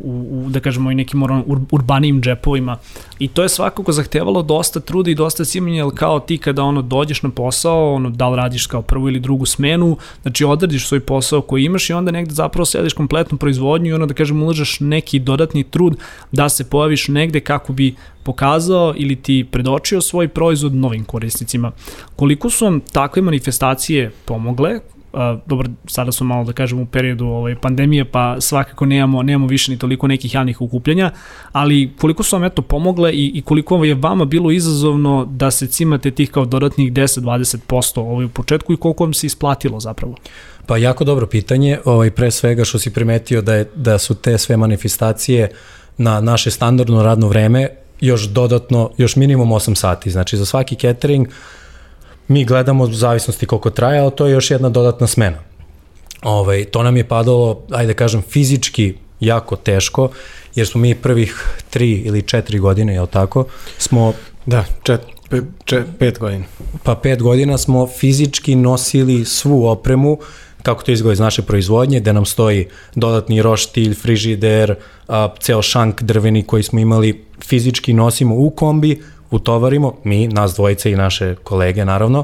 u, 0.03 0.27
u 0.31 0.49
da 0.49 0.59
kažemo 0.59 0.91
i 0.91 0.95
nekim 0.95 1.23
ur, 1.23 1.31
urbanijim 1.71 2.21
džepovima 2.21 2.77
i 3.19 3.27
to 3.27 3.43
je 3.43 3.49
svakako 3.49 3.91
zahtevalo 3.91 4.43
dosta 4.43 4.79
truda 4.79 5.11
i 5.11 5.15
dosta 5.15 5.45
cimanja, 5.45 5.83
jer 5.83 5.93
kao 5.95 6.19
ti 6.19 6.37
kada 6.37 6.63
ono 6.63 6.81
dođeš 6.81 7.23
na 7.23 7.29
posao, 7.29 7.93
ono 7.93 8.09
da 8.09 8.29
li 8.29 8.37
radiš 8.37 8.67
kao 8.67 8.81
prvu 8.81 9.09
ili 9.09 9.19
drugu 9.19 9.45
smenu, 9.45 9.97
znači 10.21 10.45
odradiš 10.45 10.87
svoj 10.87 10.99
posao 10.99 11.41
koji 11.41 11.63
imaš 11.63 11.89
i 11.89 11.93
onda 11.93 12.11
negde 12.11 12.33
zapravo 12.33 12.65
sediš 12.65 12.93
kompletnu 12.93 13.37
proizvodnju 13.37 13.89
i 13.89 13.93
ono 13.93 14.05
da 14.05 14.13
kažem 14.13 14.43
ulažeš 14.43 14.79
neki 14.79 15.19
dodatni 15.19 15.63
trud 15.63 15.97
da 16.31 16.49
se 16.49 16.69
pojaviš 16.69 17.07
negde 17.07 17.39
kako 17.39 17.73
bi 17.73 17.95
pokazao 18.23 18.93
ili 18.97 19.15
ti 19.15 19.47
predočio 19.51 20.01
svoj 20.01 20.27
proizvod 20.27 20.75
novim 20.75 21.03
korisnicima. 21.03 21.71
Koliko 22.15 22.49
su 22.49 22.65
vam 22.65 22.79
takve 22.79 23.21
manifestacije 23.21 24.11
pomogle, 24.25 24.79
Uh, 25.13 25.19
dobro, 25.45 25.69
sada 25.85 26.11
smo 26.11 26.25
malo 26.25 26.43
da 26.43 26.53
kažemo 26.53 26.81
u 26.81 26.85
periodu 26.85 27.25
ovaj, 27.25 27.55
pandemije, 27.55 28.05
pa 28.05 28.41
svakako 28.41 28.85
nemamo, 28.85 29.23
nemamo 29.23 29.47
više 29.47 29.71
ni 29.71 29.77
toliko 29.79 30.07
nekih 30.07 30.33
javnih 30.33 30.61
ukupljanja, 30.61 31.11
ali 31.51 31.93
koliko 31.97 32.23
su 32.23 32.35
vam 32.35 32.43
eto 32.43 32.61
pomogle 32.61 33.13
i, 33.13 33.31
i 33.35 33.41
koliko 33.41 33.83
je 33.83 33.95
vama 33.95 34.25
bilo 34.25 34.51
izazovno 34.51 35.25
da 35.25 35.51
se 35.51 35.67
cimate 35.67 36.11
tih 36.11 36.31
kao 36.31 36.45
dodatnih 36.45 36.93
10-20% 36.93 37.99
ovaj, 37.99 38.25
u 38.25 38.29
početku 38.29 38.73
i 38.73 38.77
koliko 38.77 39.03
vam 39.03 39.13
se 39.13 39.27
isplatilo 39.27 39.79
zapravo? 39.79 40.15
Pa 40.65 40.77
jako 40.77 41.03
dobro 41.03 41.27
pitanje, 41.27 41.79
ovaj, 41.85 42.11
pre 42.11 42.31
svega 42.31 42.65
što 42.65 42.79
si 42.79 42.93
primetio 42.93 43.41
da, 43.41 43.55
je, 43.55 43.69
da 43.75 43.97
su 43.97 44.15
te 44.15 44.37
sve 44.37 44.57
manifestacije 44.57 45.49
na 45.97 46.21
naše 46.21 46.51
standardno 46.51 47.03
radno 47.03 47.27
vreme 47.27 47.69
još 48.01 48.27
dodatno, 48.27 48.89
još 48.97 49.15
minimum 49.15 49.49
8 49.49 49.75
sati, 49.75 50.11
znači 50.11 50.37
za 50.37 50.45
svaki 50.45 50.75
catering 50.75 51.27
mi 52.33 52.45
gledamo 52.45 52.83
u 52.83 52.93
zavisnosti 52.93 53.45
koliko 53.45 53.69
traje, 53.69 53.99
ali 53.99 54.11
to 54.11 54.25
je 54.25 54.31
još 54.31 54.51
jedna 54.51 54.69
dodatna 54.69 55.07
smena. 55.07 55.37
Ovaj, 56.21 56.65
to 56.65 56.83
nam 56.83 56.97
je 56.97 57.07
padalo, 57.07 57.61
ajde 57.71 57.93
da 57.93 57.97
kažem, 57.97 58.21
fizički 58.21 58.93
jako 59.19 59.55
teško, 59.55 60.09
jer 60.55 60.67
smo 60.67 60.81
mi 60.81 60.95
prvih 60.95 61.45
tri 61.69 61.91
ili 61.91 62.21
četiri 62.21 62.59
godine, 62.59 62.93
jel 62.93 63.07
tako, 63.07 63.45
smo... 63.77 64.13
Da, 64.45 64.65
čet, 64.83 65.01
pe, 65.29 65.41
čet, 65.65 65.85
pet 65.99 66.19
godina. 66.19 66.43
Pa 66.83 66.95
pet 66.95 67.21
godina 67.21 67.57
smo 67.57 67.87
fizički 67.87 68.55
nosili 68.55 69.25
svu 69.25 69.65
opremu, 69.65 70.17
kako 70.63 70.83
to 70.83 70.91
izgleda 70.91 71.13
iz 71.13 71.19
naše 71.19 71.41
proizvodnje, 71.41 71.99
gde 71.99 72.13
nam 72.13 72.25
stoji 72.25 72.67
dodatni 72.95 73.41
roštilj, 73.41 73.93
frižider, 73.93 74.75
a, 75.07 75.29
ceo 75.39 75.61
šank 75.61 76.03
drveni 76.03 76.43
koji 76.43 76.63
smo 76.63 76.79
imali, 76.79 77.25
fizički 77.45 77.93
nosimo 77.93 78.35
u 78.35 78.49
kombi, 78.49 79.01
utovarimo, 79.33 79.93
mi, 80.03 80.27
nas 80.27 80.53
dvojice 80.55 80.91
i 80.91 80.95
naše 80.95 81.35
kolege 81.43 81.85
naravno, 81.85 82.23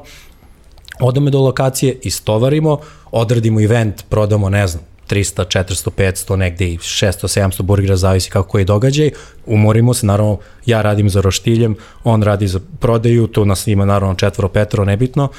odame 1.00 1.32
do 1.32 1.40
lokacije, 1.40 1.98
istovarimo, 2.04 2.80
odradimo 3.12 3.62
event, 3.62 4.04
prodamo, 4.10 4.50
ne 4.50 4.68
znam, 4.68 4.84
300, 5.10 5.46
400, 5.46 5.90
500, 5.98 6.36
negde 6.36 6.68
i 6.68 6.78
600, 6.78 7.28
700 7.28 7.62
burgera, 7.62 7.96
zavisi 7.96 8.30
kako 8.30 8.50
koji 8.50 8.66
događaj, 8.66 9.12
umorimo 9.46 9.94
se, 9.94 10.06
naravno, 10.06 10.38
ja 10.66 10.82
radim 10.82 11.10
za 11.10 11.22
roštiljem, 11.22 11.76
on 12.04 12.24
radi 12.24 12.48
za 12.48 12.60
prodaju, 12.80 13.28
tu 13.28 13.46
nas 13.46 13.68
ima 13.68 13.86
naravno 13.86 14.16
četvoro, 14.16 14.50
petro, 14.50 14.86
nebitno, 14.86 15.30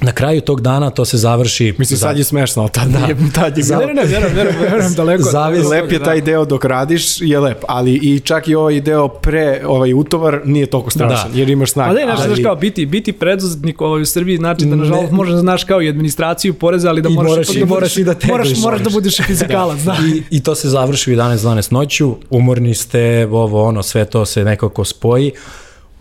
Na 0.00 0.12
kraju 0.12 0.40
tog 0.40 0.60
dana 0.60 0.90
to 0.90 1.04
se 1.04 1.18
završi... 1.18 1.74
Mislim, 1.78 1.98
sad 1.98 2.18
je 2.18 2.24
smešno, 2.24 2.62
ali 2.62 2.70
tad, 2.70 2.88
da. 2.88 2.98
nije, 2.98 3.16
tad 3.32 3.58
je 3.58 3.64
Ne, 3.66 3.86
ne, 3.86 3.94
ne, 3.94 4.02
verujem, 4.04 4.34
verujem, 4.34 4.60
verujem, 4.62 4.94
daleko. 4.96 5.22
Zavis- 5.24 5.64
Lep 5.64 5.92
je 5.92 5.98
taj 6.00 6.20
deo 6.20 6.44
dok 6.44 6.64
radiš, 6.64 7.20
je 7.20 7.40
lep, 7.40 7.64
ali 7.68 7.92
i 7.94 8.20
čak 8.20 8.48
i 8.48 8.54
ovaj 8.54 8.80
deo 8.80 9.08
pre 9.08 9.62
ovaj 9.66 9.94
utovar 9.94 10.40
nije 10.44 10.66
toliko 10.66 10.90
strašan, 10.90 11.32
Da. 11.32 11.38
jer 11.38 11.50
imaš 11.50 11.70
snage. 11.70 11.88
Pa 11.88 11.94
ne, 11.94 12.04
znaš, 12.04 12.18
ali, 12.18 12.26
znaš 12.26 12.38
kao, 12.42 12.56
biti, 12.56 12.86
biti 12.86 13.12
preduzetnik 13.14 13.80
ovaj, 13.80 14.02
u 14.02 14.06
Srbiji 14.06 14.36
znači 14.36 14.64
da 14.64 14.76
nažalost 14.76 15.10
Ne. 15.10 15.16
možeš 15.16 15.32
da 15.32 15.40
znaš 15.40 15.64
kao 15.64 15.82
i 15.82 15.88
administraciju 15.88 16.54
poreza, 16.54 16.88
ali 16.88 17.02
da 17.02 17.08
I 17.08 17.12
moraš, 17.12 17.30
moraš 17.30 17.48
i- 17.48 17.60
da 17.60 17.66
moraš 17.66 17.96
i 17.96 18.04
da 18.04 18.14
moraš, 18.24 18.44
tegliš. 18.44 18.62
moraš 18.62 18.80
da 18.80 18.90
budeš 18.90 19.20
fizikalac, 19.26 19.80
da. 19.80 19.96
I, 20.06 20.22
I 20.30 20.42
to 20.42 20.54
se 20.54 20.68
završi 20.68 21.12
u 21.12 21.16
11-12 21.16 21.72
noću, 21.72 22.16
umorni 22.30 22.74
ste, 22.74 23.00
ovo 23.26 23.64
ono, 23.64 23.82
sve 23.82 24.04
to 24.04 24.24
se 24.24 24.44
nekako 24.44 24.84
spoji, 24.84 25.32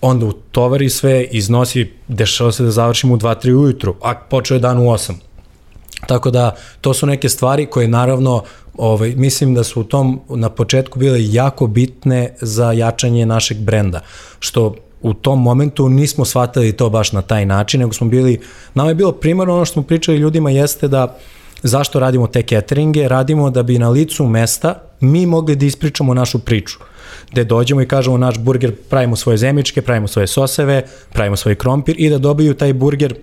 onda 0.03 0.25
utovari 0.25 0.89
sve, 0.89 1.23
iznosi, 1.23 1.91
dešava 2.07 2.51
se 2.51 2.63
da 2.63 2.71
završimo 2.71 3.13
u 3.13 3.17
2-3 3.17 3.53
ujutru, 3.53 3.95
a 4.01 4.15
počeo 4.15 4.55
je 4.55 4.59
dan 4.59 4.77
u 4.77 4.81
8. 4.81 5.13
Tako 6.07 6.31
da, 6.31 6.55
to 6.81 6.93
su 6.93 7.05
neke 7.05 7.29
stvari 7.29 7.65
koje 7.65 7.87
naravno, 7.87 8.43
ovaj, 8.77 9.13
mislim 9.15 9.53
da 9.53 9.63
su 9.63 9.81
u 9.81 9.83
tom 9.83 10.21
na 10.29 10.49
početku 10.49 10.99
bile 10.99 11.31
jako 11.31 11.67
bitne 11.67 12.35
za 12.41 12.71
jačanje 12.71 13.25
našeg 13.25 13.57
brenda, 13.57 14.01
što 14.39 14.75
u 15.01 15.13
tom 15.13 15.41
momentu 15.41 15.89
nismo 15.89 16.25
shvatili 16.25 16.73
to 16.73 16.89
baš 16.89 17.11
na 17.11 17.21
taj 17.21 17.45
način, 17.45 17.79
nego 17.79 17.93
smo 17.93 18.07
bili, 18.07 18.39
nama 18.73 18.89
je 18.89 18.95
bilo 18.95 19.11
primarno 19.11 19.55
ono 19.55 19.65
što 19.65 19.73
smo 19.73 19.83
pričali 19.83 20.17
ljudima 20.17 20.51
jeste 20.51 20.87
da 20.87 21.17
zašto 21.63 21.99
radimo 21.99 22.27
te 22.27 22.41
cateringe, 22.41 23.07
radimo 23.07 23.49
da 23.49 23.63
bi 23.63 23.79
na 23.79 23.89
licu 23.89 24.27
mesta 24.27 24.81
mi 24.99 25.25
mogli 25.25 25.55
da 25.55 25.65
ispričamo 25.65 26.13
našu 26.13 26.39
priču 26.39 26.79
gde 27.31 27.43
dođemo 27.43 27.81
i 27.81 27.87
kažemo 27.87 28.17
naš 28.17 28.37
burger, 28.37 28.75
pravimo 28.89 29.15
svoje 29.15 29.37
zemičke, 29.37 29.81
pravimo 29.81 30.07
svoje 30.07 30.27
soseve, 30.27 30.83
pravimo 31.13 31.35
svoj 31.35 31.55
krompir 31.55 31.95
i 31.97 32.09
da 32.09 32.17
dobiju 32.17 32.53
taj 32.53 32.73
burger 32.73 33.15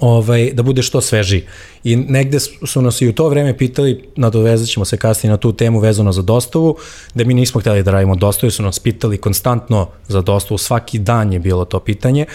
ovaj, 0.00 0.50
da 0.52 0.62
bude 0.62 0.82
što 0.82 1.00
svežiji. 1.00 1.44
I 1.84 1.96
negde 1.96 2.40
su 2.40 2.82
nas 2.82 3.00
i 3.00 3.08
u 3.08 3.12
to 3.12 3.28
vreme 3.28 3.58
pitali, 3.58 4.04
nadovezat 4.16 4.68
ćemo 4.68 4.84
se 4.84 4.96
kasnije 4.96 5.30
na 5.30 5.36
tu 5.36 5.52
temu 5.52 5.80
vezano 5.80 6.12
za 6.12 6.22
dostavu, 6.22 6.76
da 7.14 7.24
mi 7.24 7.34
nismo 7.34 7.60
hteli 7.60 7.82
da 7.82 7.90
radimo 7.90 8.14
dostavu, 8.16 8.50
su 8.50 8.62
nas 8.62 8.78
pitali 8.78 9.18
konstantno 9.18 9.88
za 10.08 10.20
dostavu, 10.20 10.58
svaki 10.58 10.98
dan 10.98 11.32
je 11.32 11.38
bilo 11.38 11.64
to 11.64 11.80
pitanje. 11.80 12.26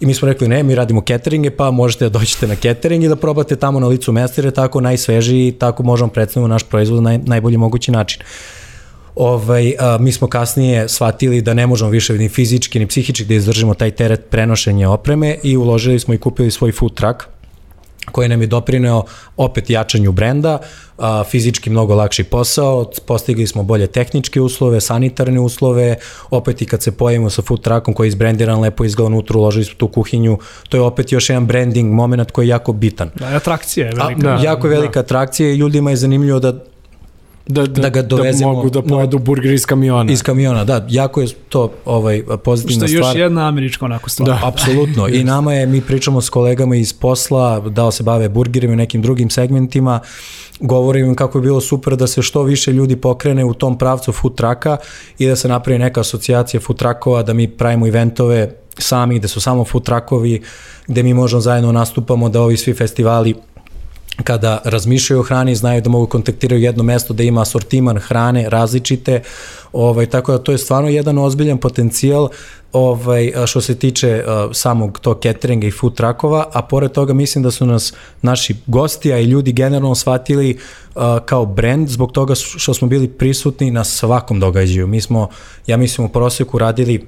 I 0.00 0.06
mi 0.06 0.14
smo 0.14 0.28
rekli, 0.28 0.48
ne, 0.48 0.62
mi 0.62 0.74
radimo 0.74 1.02
cateringe, 1.08 1.50
pa 1.50 1.70
možete 1.70 2.04
da 2.04 2.18
dođete 2.18 2.46
na 2.46 2.56
catering 2.56 3.04
i 3.04 3.08
da 3.08 3.16
probate 3.16 3.56
tamo 3.56 3.80
na 3.80 3.86
licu 3.86 4.12
mesta, 4.12 4.40
jer 4.40 4.44
je 4.44 4.50
tako 4.50 4.80
najsvežiji 4.80 5.52
tako 5.52 5.82
možemo 5.82 6.10
predstaviti 6.10 6.50
naš 6.50 6.62
proizvod 6.62 7.02
na 7.02 7.10
naj, 7.10 7.18
najbolji 7.18 7.56
mogući 7.56 7.90
način. 7.90 8.22
Ovaj, 9.20 9.74
a, 9.78 9.98
mi 10.00 10.12
smo 10.12 10.28
kasnije 10.28 10.88
shvatili 10.88 11.42
da 11.42 11.54
ne 11.54 11.66
možemo 11.66 11.90
više 11.90 12.14
ni 12.14 12.28
fizički 12.28 12.78
ni 12.78 12.86
psihički 12.86 13.24
da 13.24 13.34
izdržimo 13.34 13.74
taj 13.74 13.90
teret 13.90 14.30
prenošenja 14.30 14.90
opreme 14.90 15.36
i 15.42 15.56
uložili 15.56 15.98
smo 15.98 16.14
i 16.14 16.18
kupili 16.18 16.50
svoj 16.50 16.72
food 16.72 16.94
truck 16.94 17.22
koji 18.12 18.28
nam 18.28 18.40
je 18.40 18.46
doprineo 18.46 19.02
opet 19.36 19.70
jačanju 19.70 20.12
brenda, 20.12 20.58
a, 20.98 21.24
fizički 21.24 21.70
mnogo 21.70 21.94
lakši 21.94 22.24
posao, 22.24 22.90
postigli 23.06 23.46
smo 23.46 23.62
bolje 23.62 23.86
tehničke 23.86 24.40
uslove, 24.40 24.80
sanitarne 24.80 25.40
uslove, 25.40 25.96
opet 26.30 26.62
i 26.62 26.66
kad 26.66 26.82
se 26.82 26.92
pojavimo 26.92 27.30
sa 27.30 27.42
food 27.42 27.60
truckom 27.60 27.94
koji 27.94 28.06
je 28.06 28.08
izbrendiran, 28.08 28.60
lepo 28.60 28.84
izgleda 28.84 29.06
unutra, 29.06 29.38
uložili 29.38 29.64
smo 29.64 29.74
tu 29.74 29.88
kuhinju, 29.88 30.38
to 30.68 30.76
je 30.76 30.80
opet 30.80 31.12
još 31.12 31.30
jedan 31.30 31.46
branding 31.46 31.92
moment 31.92 32.30
koji 32.30 32.46
je 32.46 32.48
jako 32.48 32.72
bitan. 32.72 33.10
Da, 33.14 33.26
atrakcija 33.26 33.86
je 33.86 33.92
A, 33.98 34.06
velika. 34.06 34.36
da, 34.36 34.42
jako 34.42 34.68
velika 34.68 35.00
atrakcija 35.00 35.50
i 35.50 35.56
ljudima 35.56 35.90
je 35.90 35.96
zanimljivo 35.96 36.40
da 36.40 36.69
da, 37.48 37.66
da, 37.66 37.82
da 37.82 37.88
ga 37.88 38.02
dovezemo 38.02 38.50
da 38.50 38.56
mogu 38.56 38.70
da 38.70 38.82
pojedu 38.82 39.18
burger 39.18 39.52
iz 39.52 39.66
kamiona. 39.66 40.12
iz 40.12 40.22
kamiona, 40.22 40.64
da, 40.64 40.86
jako 40.88 41.20
je 41.20 41.28
to 41.48 41.72
ovaj 41.84 42.22
Što 42.22 42.36
pozitivna 42.36 42.86
je 42.86 42.92
još 42.92 43.06
stvar. 43.06 43.16
jedna 43.16 43.48
američka 43.48 43.84
onako 43.84 44.10
stvar. 44.10 44.28
Da. 44.28 44.40
Apsolutno. 44.42 45.08
I 45.18 45.24
nama 45.24 45.54
je, 45.54 45.66
mi 45.66 45.80
pričamo 45.80 46.20
s 46.20 46.28
kolegama 46.28 46.76
iz 46.76 46.92
posla, 46.92 47.60
da 47.60 47.90
se 47.90 48.02
bave 48.02 48.28
burgerima 48.28 48.72
i 48.72 48.76
nekim 48.76 49.02
drugim 49.02 49.30
segmentima, 49.30 50.00
govorim 50.60 51.06
im 51.06 51.14
kako 51.14 51.38
je 51.38 51.42
bilo 51.42 51.60
super 51.60 51.96
da 51.96 52.06
se 52.06 52.22
što 52.22 52.42
više 52.42 52.72
ljudi 52.72 52.96
pokrene 52.96 53.44
u 53.44 53.54
tom 53.54 53.78
pravcu 53.78 54.12
food 54.12 54.34
trucka 54.34 54.76
i 55.18 55.26
da 55.26 55.36
se 55.36 55.48
napravi 55.48 55.78
neka 55.78 56.00
asocijacija 56.00 56.60
food 56.60 56.78
truckova, 56.78 57.22
da 57.22 57.32
mi 57.32 57.48
pravimo 57.48 57.86
eventove 57.86 58.54
sami, 58.78 59.18
gde 59.18 59.28
su 59.28 59.40
samo 59.40 59.64
food 59.64 59.84
truckovi, 59.84 60.42
gde 60.86 61.02
mi 61.02 61.14
možemo 61.14 61.40
zajedno 61.40 61.72
nastupamo, 61.72 62.28
da 62.28 62.40
ovi 62.40 62.56
svi 62.56 62.74
festivali 62.74 63.34
kada 64.22 64.62
razmišljaju 64.64 65.20
o 65.20 65.22
hrani, 65.22 65.54
znaju 65.54 65.80
da 65.80 65.90
mogu 65.90 66.06
kontaktiraju 66.06 66.62
jedno 66.62 66.82
mesto 66.82 67.14
da 67.14 67.22
ima 67.22 67.42
asortiman 67.42 67.98
hrane 67.98 68.50
različite, 68.50 69.22
ovaj, 69.72 70.06
tako 70.06 70.32
da 70.32 70.38
to 70.38 70.52
je 70.52 70.58
stvarno 70.58 70.88
jedan 70.88 71.18
ozbiljan 71.18 71.58
potencijal 71.58 72.28
ovaj, 72.72 73.32
što 73.46 73.60
se 73.60 73.78
tiče 73.78 74.24
uh, 74.24 74.50
samog 74.52 74.98
tog 74.98 75.18
cateringa 75.22 75.66
i 75.66 75.70
food 75.70 75.94
truckova, 75.94 76.46
a 76.52 76.62
pored 76.62 76.92
toga 76.92 77.14
mislim 77.14 77.44
da 77.44 77.50
su 77.50 77.66
nas 77.66 77.92
naši 78.22 78.56
gosti, 78.66 79.12
a 79.12 79.18
i 79.18 79.24
ljudi 79.24 79.52
generalno 79.52 79.94
shvatili 79.94 80.58
uh, 80.94 81.02
kao 81.24 81.46
brand 81.46 81.88
zbog 81.88 82.12
toga 82.12 82.34
što 82.34 82.74
smo 82.74 82.88
bili 82.88 83.08
prisutni 83.08 83.70
na 83.70 83.84
svakom 83.84 84.40
događaju. 84.40 84.86
Mi 84.86 85.00
smo, 85.00 85.28
ja 85.66 85.76
mislim, 85.76 86.06
u 86.06 86.10
proseku 86.10 86.58
radili 86.58 87.06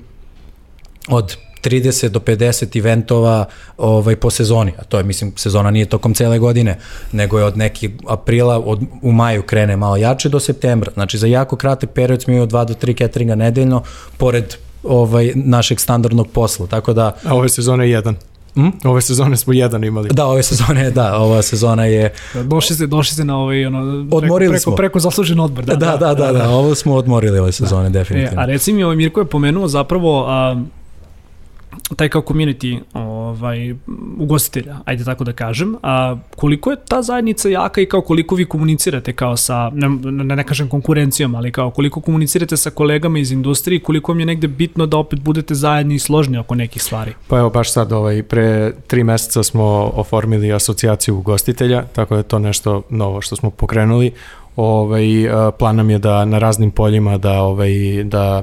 od 1.08 1.36
30 1.62 2.08
do 2.08 2.20
50 2.20 2.78
eventova 2.78 3.44
ovaj, 3.78 4.16
po 4.16 4.30
sezoni, 4.30 4.72
a 4.78 4.84
to 4.84 4.98
je, 4.98 5.04
mislim, 5.04 5.32
sezona 5.36 5.70
nije 5.70 5.86
tokom 5.86 6.14
cele 6.14 6.38
godine, 6.38 6.78
nego 7.12 7.38
je 7.38 7.44
od 7.44 7.56
nekih 7.56 7.90
aprila, 8.08 8.58
od, 8.58 8.80
u 9.02 9.12
maju 9.12 9.42
krene 9.42 9.76
malo 9.76 9.96
jače 9.96 10.28
do 10.28 10.40
septembra, 10.40 10.90
znači 10.94 11.18
za 11.18 11.26
jako 11.26 11.56
kratak 11.56 11.90
period 11.90 12.22
smo 12.22 12.32
imali 12.32 12.42
od 12.44 12.50
2 12.50 12.64
do 12.64 12.74
3 12.76 12.98
cateringa 12.98 13.34
nedeljno, 13.34 13.82
pored 14.16 14.54
ovaj, 14.82 15.32
našeg 15.34 15.80
standardnog 15.80 16.28
posla, 16.28 16.66
tako 16.66 16.92
da, 16.92 17.16
A 17.24 17.34
ove 17.34 17.48
sezone 17.48 17.90
jedan. 17.90 18.16
Hm? 18.54 18.68
Ove 18.84 19.00
sezone 19.00 19.36
smo 19.36 19.52
jedan 19.52 19.84
imali. 19.84 20.08
da, 20.08 20.26
ove 20.26 20.42
sezone, 20.42 20.90
da, 20.90 21.16
ova 21.16 21.42
sezona 21.42 21.84
je, 21.84 22.12
Došli 22.44 22.76
ste, 22.76 22.86
došli 22.86 23.14
ste 23.14 23.24
na 23.24 23.38
ovaj, 23.38 23.66
ono, 23.66 23.80
preko, 24.02 24.16
Odmorili 24.16 24.50
preko, 24.50 24.62
smo. 24.62 24.76
preko 24.76 25.00
zaslužen 25.00 25.40
odbor. 25.40 25.64
da, 25.64 25.74
da, 25.76 25.96
da, 25.96 26.14
da, 26.14 26.32
da, 26.32 26.50
ovo 26.50 26.74
smo 26.74 26.94
odmorili 26.94 27.38
ove 27.38 27.52
sezone, 27.52 27.86
E, 27.86 27.90
definitivno. 27.90 28.42
a 28.42 28.44
reci 28.44 28.72
mi, 28.72 28.84
ovaj 28.84 28.96
Mirko 28.96 29.20
je 29.20 29.26
pomenuo 29.26 29.68
zapravo 29.68 30.26
a, 30.28 30.62
taj 31.96 32.08
kao 32.08 32.22
community 32.22 32.80
ovaj, 32.94 33.74
ugostitelja, 34.18 34.76
ajde 34.84 35.04
tako 35.04 35.24
da 35.24 35.32
kažem, 35.32 35.76
a 35.82 36.16
koliko 36.36 36.70
je 36.70 36.76
ta 36.88 37.02
zajednica 37.02 37.48
jaka 37.48 37.80
i 37.80 37.86
kao 37.86 38.00
koliko 38.00 38.34
vi 38.34 38.44
komunicirate 38.44 39.12
kao 39.12 39.36
sa, 39.36 39.70
ne, 39.74 39.88
ne, 39.88 40.36
ne 40.36 40.44
kažem 40.44 40.68
konkurencijom, 40.68 41.34
ali 41.34 41.52
kao 41.52 41.70
koliko 41.70 42.00
komunicirate 42.00 42.56
sa 42.56 42.70
kolegama 42.70 43.18
iz 43.18 43.32
industrije, 43.32 43.80
koliko 43.80 44.12
vam 44.12 44.20
je 44.20 44.26
negde 44.26 44.48
bitno 44.48 44.86
da 44.86 44.96
opet 44.96 45.20
budete 45.20 45.54
zajedni 45.54 45.94
i 45.94 45.98
složni 45.98 46.38
oko 46.38 46.54
nekih 46.54 46.82
stvari. 46.82 47.12
Pa 47.28 47.38
evo 47.38 47.50
baš 47.50 47.72
sad 47.72 47.92
ovaj, 47.92 48.22
pre 48.22 48.72
tri 48.86 49.04
meseca 49.04 49.42
smo 49.42 49.64
oformili 49.94 50.52
asocijaciju 50.52 51.16
ugostitelja, 51.18 51.82
tako 51.82 52.14
da 52.14 52.18
je 52.18 52.24
to 52.24 52.38
nešto 52.38 52.82
novo 52.90 53.20
što 53.20 53.36
smo 53.36 53.50
pokrenuli. 53.50 54.12
Ovaj, 54.56 55.04
plan 55.58 55.76
nam 55.76 55.90
je 55.90 55.98
da 55.98 56.24
na 56.24 56.38
raznim 56.38 56.70
poljima 56.70 57.18
da, 57.18 57.42
ovaj, 57.42 58.04
da 58.04 58.42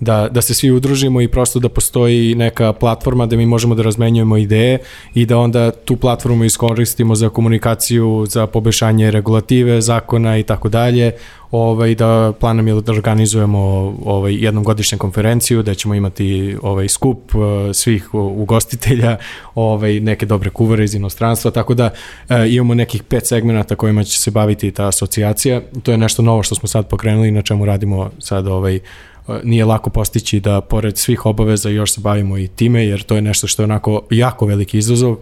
da, 0.00 0.28
da 0.30 0.42
se 0.42 0.54
svi 0.54 0.70
udružimo 0.70 1.20
i 1.20 1.28
prosto 1.28 1.58
da 1.58 1.68
postoji 1.68 2.34
neka 2.34 2.72
platforma 2.72 3.26
da 3.26 3.36
mi 3.36 3.46
možemo 3.46 3.74
da 3.74 3.82
razmenjujemo 3.82 4.36
ideje 4.36 4.78
i 5.14 5.26
da 5.26 5.38
onda 5.38 5.70
tu 5.70 5.96
platformu 5.96 6.44
iskoristimo 6.44 7.14
za 7.14 7.28
komunikaciju, 7.28 8.26
za 8.28 8.46
poboljšanje 8.46 9.10
regulative, 9.10 9.80
zakona 9.80 10.38
i 10.38 10.42
tako 10.42 10.68
dalje. 10.68 11.12
Ovaj 11.50 11.94
da 11.94 12.32
plan 12.40 12.56
nam 12.56 12.68
je 12.68 12.80
da 12.80 12.92
organizujemo 12.92 13.58
ovaj 14.04 14.34
jednom 14.34 14.64
godišnju 14.64 14.98
konferenciju 14.98 15.62
da 15.62 15.74
ćemo 15.74 15.94
imati 15.94 16.56
ovaj 16.62 16.88
skup 16.88 17.32
eh, 17.34 17.74
svih 17.74 18.14
ugostitelja, 18.14 19.16
ovaj 19.54 20.00
neke 20.00 20.26
dobre 20.26 20.50
kuvare 20.50 20.84
iz 20.84 20.94
inostranstva, 20.94 21.50
tako 21.50 21.74
da 21.74 21.90
eh, 22.28 22.34
imamo 22.48 22.74
nekih 22.74 23.02
pet 23.02 23.26
segmenata 23.26 23.76
kojima 23.76 24.04
će 24.04 24.18
se 24.18 24.30
baviti 24.30 24.70
ta 24.70 24.88
asocijacija. 24.88 25.60
To 25.82 25.90
je 25.90 25.98
nešto 25.98 26.22
novo 26.22 26.42
što 26.42 26.54
smo 26.54 26.68
sad 26.68 26.88
pokrenuli 26.88 27.28
i 27.28 27.32
na 27.32 27.42
čemu 27.42 27.64
radimo 27.64 28.10
sad 28.18 28.46
ovaj 28.46 28.80
nije 29.44 29.64
lako 29.64 29.90
postići 29.90 30.40
da 30.40 30.60
pored 30.60 30.98
svih 30.98 31.26
obaveza 31.26 31.68
još 31.70 31.92
se 31.92 32.00
bavimo 32.00 32.38
i 32.38 32.48
time, 32.48 32.86
jer 32.86 33.02
to 33.02 33.14
je 33.14 33.22
nešto 33.22 33.46
što 33.46 33.62
je 33.62 33.64
onako 33.64 34.02
jako 34.10 34.46
veliki 34.46 34.78
izazov, 34.78 35.16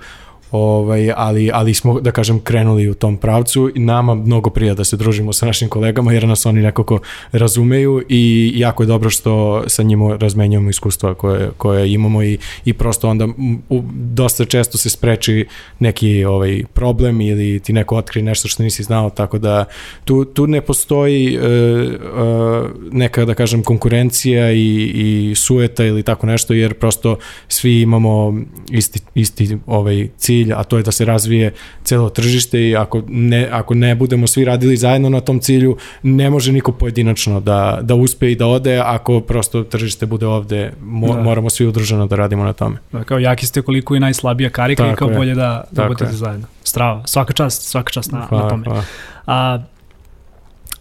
ovaj, 0.52 1.12
ali, 1.16 1.50
ali 1.54 1.74
smo, 1.74 2.00
da 2.00 2.10
kažem, 2.10 2.40
krenuli 2.40 2.88
u 2.88 2.94
tom 2.94 3.16
pravcu. 3.16 3.70
I 3.74 3.80
nama 3.80 4.14
mnogo 4.14 4.50
prija 4.50 4.74
da 4.74 4.84
se 4.84 4.96
družimo 4.96 5.32
sa 5.32 5.46
našim 5.46 5.68
kolegama, 5.68 6.12
jer 6.12 6.28
nas 6.28 6.46
oni 6.46 6.60
nekako 6.60 6.98
razumeju 7.32 8.02
i 8.08 8.52
jako 8.56 8.82
je 8.82 8.86
dobro 8.86 9.10
što 9.10 9.64
sa 9.66 9.82
njima 9.82 10.16
razmenjujemo 10.16 10.70
iskustva 10.70 11.14
koje, 11.14 11.50
koje 11.56 11.92
imamo 11.92 12.22
i, 12.22 12.38
i 12.64 12.72
prosto 12.72 13.08
onda 13.08 13.28
u, 13.68 13.82
dosta 13.94 14.44
često 14.44 14.78
se 14.78 14.90
spreči 14.90 15.46
neki 15.78 16.24
ovaj 16.24 16.64
problem 16.72 17.20
ili 17.20 17.60
ti 17.60 17.72
neko 17.72 17.96
otkri 17.96 18.22
nešto 18.22 18.48
što 18.48 18.62
nisi 18.62 18.82
znao, 18.82 19.10
tako 19.10 19.38
da 19.38 19.64
tu, 20.04 20.24
tu 20.24 20.46
ne 20.46 20.60
postoji 20.60 21.38
uh, 21.38 21.44
uh, 21.44 22.70
neka, 22.92 23.24
da 23.24 23.34
kažem, 23.34 23.62
konkurencija 23.62 24.52
i, 24.52 24.92
i 24.94 25.34
sueta 25.34 25.84
ili 25.84 26.02
tako 26.02 26.26
nešto, 26.26 26.54
jer 26.54 26.74
prosto 26.74 27.18
svi 27.48 27.80
imamo 27.80 28.34
isti, 28.70 29.00
isti 29.14 29.58
ovaj 29.66 30.08
cilj 30.16 30.35
cilj, 30.36 30.52
a 30.52 30.64
to 30.64 30.76
je 30.76 30.82
da 30.82 30.92
se 30.92 31.04
razvije 31.04 31.52
celo 31.84 32.08
tržište 32.10 32.60
i 32.68 32.76
ako 32.76 33.02
ne, 33.08 33.48
ako 33.52 33.74
ne 33.74 33.94
budemo 33.94 34.26
svi 34.26 34.44
radili 34.44 34.76
zajedno 34.76 35.08
na 35.08 35.20
tom 35.20 35.40
cilju, 35.40 35.76
ne 36.02 36.30
može 36.30 36.52
niko 36.52 36.72
pojedinačno 36.72 37.40
da, 37.40 37.78
da 37.82 37.94
uspe 37.94 38.32
i 38.32 38.36
da 38.36 38.46
ode, 38.46 38.78
ako 38.78 39.20
prosto 39.20 39.62
tržište 39.62 40.06
bude 40.06 40.26
ovde, 40.26 40.72
mo, 40.82 41.14
da. 41.14 41.22
moramo 41.22 41.50
svi 41.50 41.66
udruženo 41.66 42.06
da 42.06 42.16
radimo 42.16 42.44
na 42.44 42.52
tome. 42.52 42.76
Da, 42.92 43.04
kao 43.04 43.18
jaki 43.18 43.46
ste 43.46 43.62
koliko 43.62 43.94
je 43.94 44.00
najslabija 44.00 44.50
karika 44.50 44.82
Tako 44.82 44.92
i 44.92 44.96
kao 44.96 45.08
je. 45.08 45.16
bolje 45.16 45.34
da, 45.34 45.64
da 45.70 45.86
budete 45.88 46.12
zajedno. 46.12 46.46
Strava, 46.64 47.02
svaka 47.06 47.32
čast, 47.32 47.62
svaka 47.62 47.92
čast 47.92 48.12
na, 48.12 48.26
hvala, 48.28 48.44
na 48.44 48.50
tome. 48.50 48.64
Hvala. 48.64 48.84
A, 49.26 49.62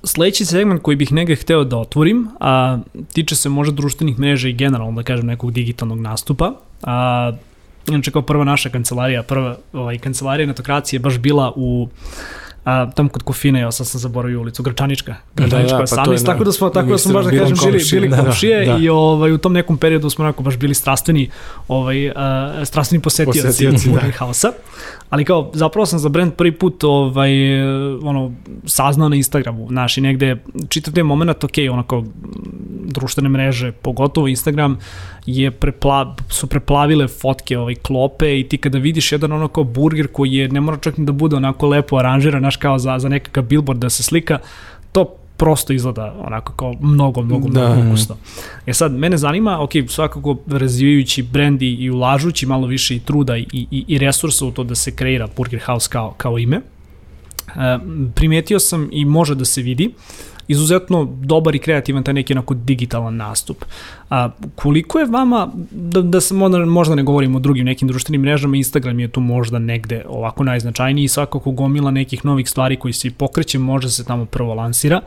sledeći 0.04 0.46
segment 0.46 0.82
koji 0.82 0.98
bih 0.98 1.12
negde 1.12 1.36
hteo 1.36 1.64
da 1.64 1.78
otvorim, 1.78 2.28
a, 2.40 2.78
tiče 3.14 3.36
se 3.36 3.50
možda 3.50 3.76
društvenih 3.76 4.20
mreža 4.20 4.50
i 4.50 4.54
generalno, 4.54 5.02
da 5.02 5.04
kažem, 5.04 5.26
nekog 5.26 5.52
digitalnog 5.52 6.00
nastupa. 6.00 6.54
A, 6.84 7.32
Inače, 7.88 8.12
kao 8.12 8.22
prva 8.22 8.44
naša 8.44 8.70
kancelarija, 8.70 9.24
prva 9.24 9.58
ovaj, 9.74 9.98
kancelarija 9.98 10.48
netokracije 10.48 10.98
je 10.98 11.02
baš 11.02 11.18
bila 11.18 11.54
u 11.56 11.90
a, 12.66 12.92
tam 12.92 13.10
kod 13.10 13.24
Kofine, 13.24 13.60
ja 13.60 13.72
sad 13.72 13.88
sam 13.88 14.00
zaboravio 14.00 14.42
ulicu, 14.42 14.64
Gračanička, 14.64 15.16
Gračanička 15.36 15.78
da, 15.78 15.84
da, 15.84 15.96
pa 15.96 16.12
18, 16.12 16.26
tako 16.26 16.44
da 16.44 16.52
smo, 16.52 16.70
tako 16.70 16.90
da 16.90 16.98
smo 16.98 17.14
baš 17.14 17.26
da 17.26 17.32
kažem, 17.32 17.58
bili, 17.66 17.84
bili 17.92 18.08
da, 18.08 18.24
komšije 18.24 18.66
da, 18.66 18.74
da. 18.74 18.80
i 18.80 18.90
ovaj, 18.90 19.32
u 19.32 19.38
tom 19.38 19.54
nekom 19.54 19.78
periodu 19.78 20.10
smo 20.10 20.26
onako 20.26 20.44
baš 20.44 20.58
bili 20.58 20.74
strastveni, 20.74 21.30
ovaj, 21.68 22.08
uh, 22.08 22.14
strastveni 22.64 23.02
posetioci, 23.02 23.42
posetioci 23.42 23.90
da. 23.92 24.12
haosa. 24.18 24.52
Ali 25.10 25.26
kao, 25.26 25.52
zapravo 25.54 25.86
sam 25.86 26.00
za 26.00 26.10
brand 26.10 26.34
prvi 26.34 26.52
put 26.52 26.84
ovaj, 26.84 27.62
ono, 28.04 28.32
saznao 28.66 29.10
na 29.10 29.16
Instagramu, 29.16 29.68
znaš, 29.68 29.98
i 29.98 30.02
negde 30.02 30.38
čitav 30.70 30.94
te 30.94 31.04
moment, 31.04 31.44
ok, 31.44 31.54
onako, 31.72 32.04
društvene 32.86 33.30
mreže, 33.30 33.72
pogotovo 33.72 34.28
Instagram, 34.28 34.80
je 35.26 35.52
prepla, 35.52 36.16
su 36.30 36.48
preplavile 36.48 37.08
fotke 37.08 37.58
ovaj, 37.58 37.76
klope 37.76 38.40
i 38.40 38.44
ti 38.50 38.58
kada 38.58 38.78
vidiš 38.78 39.12
jedan 39.12 39.32
ono 39.32 39.48
kao 39.48 39.64
burger 39.64 40.08
koji 40.08 40.34
je, 40.34 40.50
ne 40.50 40.62
mora 40.62 40.78
čak 40.78 40.98
ni 40.98 41.06
da 41.06 41.12
bude 41.12 41.36
onako 41.36 41.68
lepo 41.68 41.98
aranžiran, 41.98 42.46
znaš, 42.56 42.62
kao 42.62 42.80
za, 42.80 43.00
za 43.00 43.10
nekakav 43.10 43.44
billboard 43.44 43.80
da 43.80 43.90
se 43.90 44.04
slika, 44.04 44.40
to 44.92 45.06
prosto 45.38 45.74
izgleda 45.74 46.16
onako 46.20 46.54
kao 46.54 46.74
mnogo, 46.82 47.22
mnogo, 47.22 47.50
da. 47.50 47.68
mnogo 47.68 47.88
ukusno. 47.88 48.18
E 48.66 48.74
sad, 48.74 48.92
mene 48.92 49.18
zanima, 49.18 49.62
ok, 49.62 49.72
svakako 49.88 50.38
razvijajući 50.48 51.24
brendi 51.24 51.74
i 51.74 51.90
ulažući 51.90 52.46
malo 52.46 52.68
više 52.68 52.96
i 52.96 53.00
truda 53.00 53.38
i, 53.38 53.48
i, 53.52 53.86
i 53.88 53.98
resursa 53.98 54.46
u 54.46 54.52
to 54.52 54.64
da 54.64 54.76
se 54.76 54.92
kreira 54.96 55.28
Burger 55.38 55.62
House 55.66 55.90
kao, 55.90 56.14
kao 56.18 56.40
ime, 56.40 56.58
e, 56.58 57.80
primetio 58.16 58.60
sam 58.60 58.90
i 58.92 59.06
može 59.06 59.36
da 59.36 59.46
se 59.46 59.62
vidi 59.62 59.94
izuzetno 60.48 61.06
dobar 61.06 61.56
i 61.56 61.60
kreativan 61.60 62.04
taj 62.04 62.14
neki 62.14 62.34
onako 62.34 62.54
digitalan 62.54 63.16
nastup. 63.16 63.66
A, 64.10 64.30
koliko 64.56 65.00
je 65.00 65.06
vama, 65.06 65.52
da, 65.72 66.02
da 66.02 66.22
se 66.22 66.34
možda, 66.34 66.66
možda 66.66 66.96
ne 66.96 67.04
govorimo 67.04 67.38
o 67.38 67.42
drugim 67.42 67.66
nekim 67.66 67.88
društvenim 67.88 68.22
mrežama, 68.22 68.58
Instagram 68.58 69.00
je 69.00 69.08
tu 69.08 69.20
možda 69.20 69.60
negde 69.60 70.04
ovako 70.08 70.44
najznačajniji 70.44 71.04
i 71.04 71.08
svakako 71.08 71.52
gomila 71.52 71.92
nekih 71.92 72.26
novih 72.26 72.50
stvari 72.50 72.76
koji 72.76 72.94
se 72.94 73.12
pokreće, 73.12 73.60
možda 73.60 73.90
se 73.90 74.06
tamo 74.06 74.26
prvo 74.26 74.54
lansira, 74.54 75.02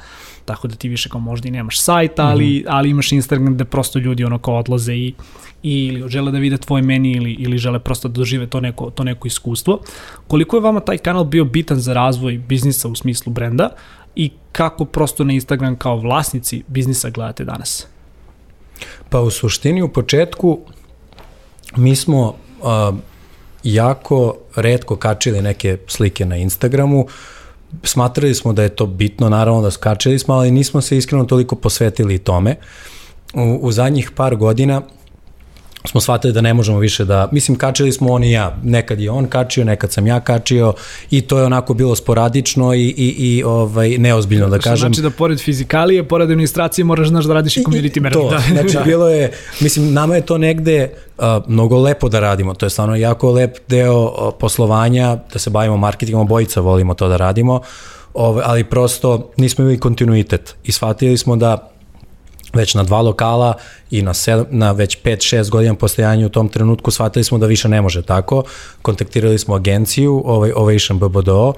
tako 0.45 0.69
da 0.69 0.75
ti 0.75 0.89
više 0.89 1.09
kao 1.09 1.21
možda 1.21 1.49
i 1.49 1.51
nemaš 1.51 1.81
sajt, 1.81 2.19
ali, 2.19 2.59
mm. 2.59 2.69
ali 2.69 2.91
imaš 2.91 3.13
Instagram 3.13 3.55
gde 3.55 3.65
prosto 3.65 3.99
ljudi 3.99 4.25
ono 4.25 4.39
kao 4.39 4.59
odlaze 4.59 4.95
i, 4.95 5.15
i 5.63 5.87
ili 5.87 6.09
žele 6.09 6.33
da 6.33 6.39
vide 6.39 6.57
tvoj 6.57 6.83
meni 6.83 7.13
ili, 7.13 7.33
ili 7.33 7.59
žele 7.59 7.79
prosto 7.79 8.09
da 8.09 8.13
dožive 8.13 8.47
to 8.47 8.61
neko, 8.61 8.91
to 8.91 9.05
neko 9.05 9.27
iskustvo. 9.27 9.81
Koliko 10.27 10.57
je 10.57 10.61
vama 10.61 10.81
taj 10.81 10.99
kanal 10.99 11.25
bio 11.25 11.45
bitan 11.45 11.79
za 11.79 11.93
razvoj 11.95 12.39
biznisa 12.39 12.89
u 12.89 12.95
smislu 12.95 13.33
brenda 13.33 13.71
i 14.15 14.31
kako 14.53 14.85
prosto 14.85 15.25
na 15.25 15.33
Instagram 15.33 15.77
kao 15.77 15.97
vlasnici 15.97 16.63
biznisa 16.69 17.11
gledate 17.11 17.45
danas? 17.45 17.87
Pa 19.09 19.21
u 19.21 19.31
suštini 19.31 19.83
u 19.83 19.89
početku 19.89 20.59
mi 21.77 21.97
smo 21.97 22.29
uh, 22.29 22.99
jako 23.63 24.35
redko 24.57 24.97
kačili 24.97 25.43
neke 25.43 25.79
slike 25.87 26.27
na 26.27 26.37
Instagramu, 26.37 27.07
smatrali 27.83 28.35
smo 28.35 28.53
da 28.53 28.63
je 28.63 28.69
to 28.69 28.87
bitno, 28.87 29.29
naravno 29.29 29.63
da 29.63 29.71
skačili 29.71 30.19
smo, 30.19 30.35
ali 30.35 30.51
nismo 30.51 30.81
se 30.81 30.97
iskreno 30.97 31.25
toliko 31.25 31.57
posvetili 31.57 32.19
tome. 32.19 32.57
U, 33.35 33.59
u 33.63 33.73
zadnjih 33.73 34.11
par 34.11 34.37
godina 34.37 34.83
smo 35.85 36.01
shvatili 36.01 36.33
da 36.33 36.41
ne 36.41 36.55
možemo 36.55 36.79
više 36.79 37.05
da, 37.05 37.29
mislim 37.33 37.59
kačili 37.59 37.93
smo 37.93 38.13
on 38.13 38.25
i 38.25 38.33
ja, 38.33 38.57
nekad 38.63 39.01
je 39.01 39.11
on 39.11 39.27
kačio, 39.27 39.65
nekad 39.65 39.93
sam 39.93 40.07
ja 40.07 40.21
kačio 40.21 40.73
i 41.11 41.21
to 41.21 41.39
je 41.39 41.45
onako 41.45 41.75
bilo 41.75 41.97
sporadično 41.97 42.75
i, 42.75 42.87
i, 42.87 43.15
i 43.19 43.43
ovaj, 43.43 43.99
neozbiljno 43.99 44.49
da 44.49 44.59
kažem. 44.59 44.77
Znači 44.77 45.03
da 45.03 45.11
pored 45.11 45.41
fizikalije, 45.41 46.09
pored 46.09 46.31
administracije 46.31 46.85
moraš 46.85 47.09
znaš 47.09 47.25
da 47.25 47.35
radiš 47.35 47.57
i 47.57 47.61
community 47.61 48.01
management. 48.01 48.31
To, 48.31 48.31
da. 48.31 48.43
znači 48.53 48.75
da. 48.79 48.85
bilo 48.85 49.09
je, 49.09 49.33
mislim 49.61 49.93
nama 49.93 50.15
je 50.17 50.21
to 50.21 50.39
negde 50.39 50.91
uh, 51.19 51.25
mnogo 51.49 51.81
lepo 51.81 52.09
da 52.09 52.21
radimo, 52.21 52.55
to 52.55 52.67
je 52.67 52.71
stvarno 52.71 52.97
jako 52.97 53.33
lep 53.33 53.57
deo 53.69 54.03
uh, 54.03 54.35
poslovanja, 54.41 55.17
da 55.33 55.39
se 55.39 55.51
bavimo 55.51 55.77
marketingom, 55.77 56.21
obojica 56.21 56.61
volimo 56.61 56.95
to 56.95 57.09
da 57.09 57.17
radimo, 57.17 57.61
ovaj, 58.15 58.45
ali 58.47 58.65
prosto 58.65 59.31
nismo 59.37 59.63
imali 59.63 59.79
kontinuitet 59.79 60.55
i 60.65 60.73
shvatili 60.73 61.17
smo 61.17 61.37
da 61.37 61.78
već 62.55 62.75
na 62.75 62.83
dva 62.83 63.01
lokala 63.01 63.55
i 63.91 64.03
na, 64.03 64.15
sedam, 64.15 64.47
na 64.51 64.73
već 64.73 64.99
5-6 65.03 65.51
godina 65.51 65.75
postojanja 65.75 66.27
u 66.27 66.29
tom 66.29 66.49
trenutku 66.49 66.91
shvatili 66.91 67.25
smo 67.25 67.39
da 67.39 67.47
više 67.47 67.69
ne 67.69 67.83
može 67.83 68.03
tako. 68.03 68.43
Kontaktirali 68.83 69.39
smo 69.39 69.55
agenciju, 69.55 70.23
ovaj, 70.27 70.53
Ovation 70.57 70.99
BBDO, 70.99 71.53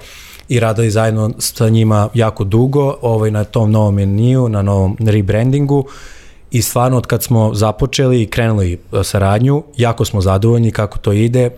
i 0.49 0.59
radili 0.59 0.91
zajedno 0.91 1.31
sa 1.39 1.69
njima 1.69 2.09
jako 2.13 2.43
dugo 2.43 2.95
ovaj, 3.01 3.31
na 3.31 3.43
tom 3.43 3.71
novom 3.71 3.95
meniju, 3.95 4.49
na 4.49 4.61
novom 4.61 4.97
rebrandingu 4.99 5.85
i 6.51 6.61
stvarno 6.61 6.97
od 6.97 7.05
kad 7.05 7.23
smo 7.23 7.53
započeli 7.53 8.21
i 8.21 8.27
krenuli 8.27 8.73
e, 8.73 9.03
saradnju, 9.03 9.63
jako 9.77 10.05
smo 10.05 10.21
zadovoljni 10.21 10.71
kako 10.71 10.97
to 10.97 11.11
ide. 11.11 11.49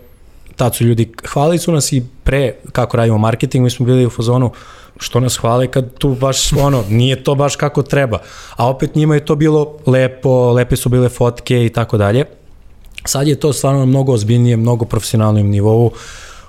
Tad 0.55 0.75
su 0.75 0.83
ljudi, 0.83 1.11
hvalili 1.27 1.59
su 1.59 1.71
nas 1.71 1.91
i 1.91 2.03
pre 2.23 2.53
kako 2.71 2.97
radimo 2.97 3.17
marketing, 3.17 3.63
mi 3.63 3.69
smo 3.69 3.85
bili 3.85 4.05
u 4.05 4.09
fazonu, 4.09 4.51
što 4.97 5.19
nas 5.19 5.38
hvale 5.38 5.67
kad 5.67 5.93
tu 5.97 6.15
baš 6.15 6.53
ono, 6.53 6.84
nije 6.89 7.23
to 7.23 7.36
baš 7.36 7.56
kako 7.56 7.82
treba. 7.82 8.19
A 8.56 8.69
opet 8.69 8.95
njima 8.95 9.15
je 9.15 9.25
to 9.25 9.36
bilo 9.36 9.77
lepo, 9.86 10.51
lepe 10.51 10.75
su 10.75 10.89
bile 10.89 11.10
fotke 11.10 11.65
i 11.65 11.69
tako 11.69 11.97
dalje. 11.97 12.25
Sad 13.06 13.27
je 13.27 13.39
to 13.39 13.53
stvarno 13.53 13.86
mnogo 13.86 14.13
ozbiljnije, 14.13 14.58
mnogo 14.58 14.86
profesionalnim 14.86 15.49
nivou. 15.49 15.91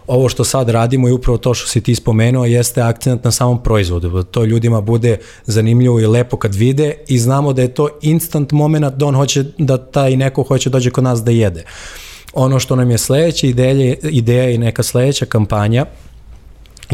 Ovo 0.07 0.29
što 0.29 0.45
sad 0.45 0.69
radimo 0.69 1.09
i 1.09 1.13
upravo 1.13 1.39
to 1.39 1.55
što 1.55 1.69
si 1.69 1.81
ti 1.81 1.95
spomenuo 1.95 2.45
jeste 2.45 2.83
akcent 2.83 3.25
na 3.25 3.31
samom 3.31 3.63
proizvodu. 3.63 4.11
Da 4.11 4.23
to 4.23 4.45
ljudima 4.45 4.81
bude 4.81 5.19
zanimljivo 5.45 6.01
i 6.01 6.07
lepo 6.07 6.37
kad 6.37 6.55
vide 6.55 6.95
i 7.09 7.19
znamo 7.19 7.53
da 7.53 7.63
je 7.63 7.75
to 7.75 7.89
instant 8.03 8.53
moment 8.53 8.95
da 8.95 9.07
on 9.07 9.15
hoće, 9.15 9.45
da 9.59 9.77
taj 9.77 10.17
neko 10.17 10.43
hoće 10.43 10.71
dođe 10.71 10.91
kod 10.91 11.05
nas 11.05 11.25
da 11.25 11.31
jede. 11.31 11.65
Ono 12.33 12.59
što 12.59 12.77
nam 12.77 12.91
je 12.91 12.99
sledeća 12.99 13.47
ideja, 13.47 13.95
ideja 14.03 14.51
i 14.51 14.59
neka 14.59 14.83
sledeća 14.83 15.27
kampanja 15.27 15.87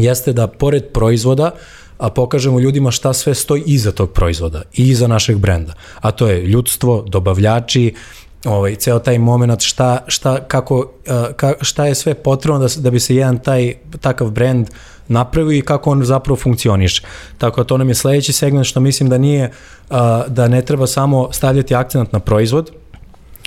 jeste 0.03 0.33
da 0.33 0.47
pored 0.47 0.83
proizvoda 0.93 1.51
a 1.97 2.09
pokažemo 2.09 2.59
ljudima 2.59 2.91
šta 2.91 3.13
sve 3.13 3.35
stoji 3.35 3.63
iza 3.65 3.91
tog 3.91 4.11
proizvoda 4.11 4.61
i 4.73 4.89
iza 4.89 5.07
našeg 5.07 5.37
brenda. 5.37 5.73
A 5.99 6.11
to 6.11 6.27
je 6.27 6.41
ljudstvo, 6.41 7.05
dobavljači, 7.07 7.93
ovaj, 8.45 8.75
ceo 8.75 8.99
taj 8.99 9.19
moment 9.19 9.61
šta, 9.61 10.03
šta, 10.07 10.39
kako, 10.47 10.91
ka, 11.35 11.53
šta 11.61 11.85
je 11.85 11.95
sve 11.95 12.13
potrebno 12.13 12.59
da, 12.59 12.67
da 12.77 12.91
bi 12.91 12.99
se 12.99 13.15
jedan 13.15 13.39
taj 13.39 13.73
takav 13.99 14.29
brend 14.29 14.69
napravio 15.07 15.57
i 15.57 15.61
kako 15.61 15.91
on 15.91 16.03
zapravo 16.05 16.35
funkcioniše. 16.37 17.03
Tako 17.37 17.61
da 17.61 17.67
to 17.67 17.77
nam 17.77 17.89
je 17.89 17.95
sledeći 17.95 18.33
segment 18.33 18.67
što 18.67 18.79
mislim 18.79 19.09
da 19.09 19.17
nije, 19.17 19.51
da 20.27 20.47
ne 20.47 20.61
treba 20.61 20.87
samo 20.87 21.29
stavljati 21.31 21.75
akcent 21.75 22.11
na 22.11 22.19
proizvod, 22.19 22.71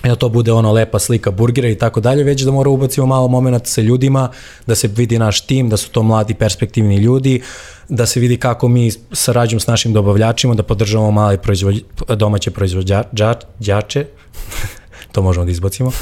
da 0.09 0.17
to 0.17 0.29
bude 0.29 0.53
ono 0.53 0.73
lepa 0.73 0.99
slika 0.99 1.31
burgera 1.31 1.69
i 1.69 1.79
tako 1.79 2.01
dalje, 2.01 2.25
već 2.25 2.43
da 2.43 2.51
mora 2.51 2.71
ubacimo 2.71 3.07
malo 3.07 3.29
moment 3.29 3.67
sa 3.67 3.81
ljudima, 3.81 4.31
da 4.67 4.75
se 4.75 4.89
vidi 4.89 5.19
naš 5.19 5.41
tim, 5.41 5.69
da 5.69 5.77
su 5.77 5.91
to 5.91 6.03
mladi 6.03 6.35
perspektivni 6.35 6.97
ljudi, 6.97 7.43
da 7.89 8.07
se 8.07 8.21
vidi 8.21 8.37
kako 8.37 8.69
mi 8.69 8.91
sarađujemo 9.13 9.61
s 9.61 9.67
našim 9.67 9.93
dobavljačima, 9.93 10.55
da 10.55 10.63
podržavamo 10.63 11.11
male 11.11 11.37
proizvođ, 11.37 11.81
domaće 12.09 12.51
proizvođače, 12.51 14.07
to 15.13 15.23
možemo 15.23 15.45
da 15.45 15.53
izbacimo. 15.53 15.93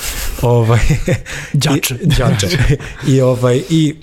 Ovaj, 0.43 0.81
džače. 1.63 1.95
I, 2.03 2.09
džače. 2.09 2.49
I, 3.07 3.21
ovaj, 3.21 3.63
I 3.71 3.95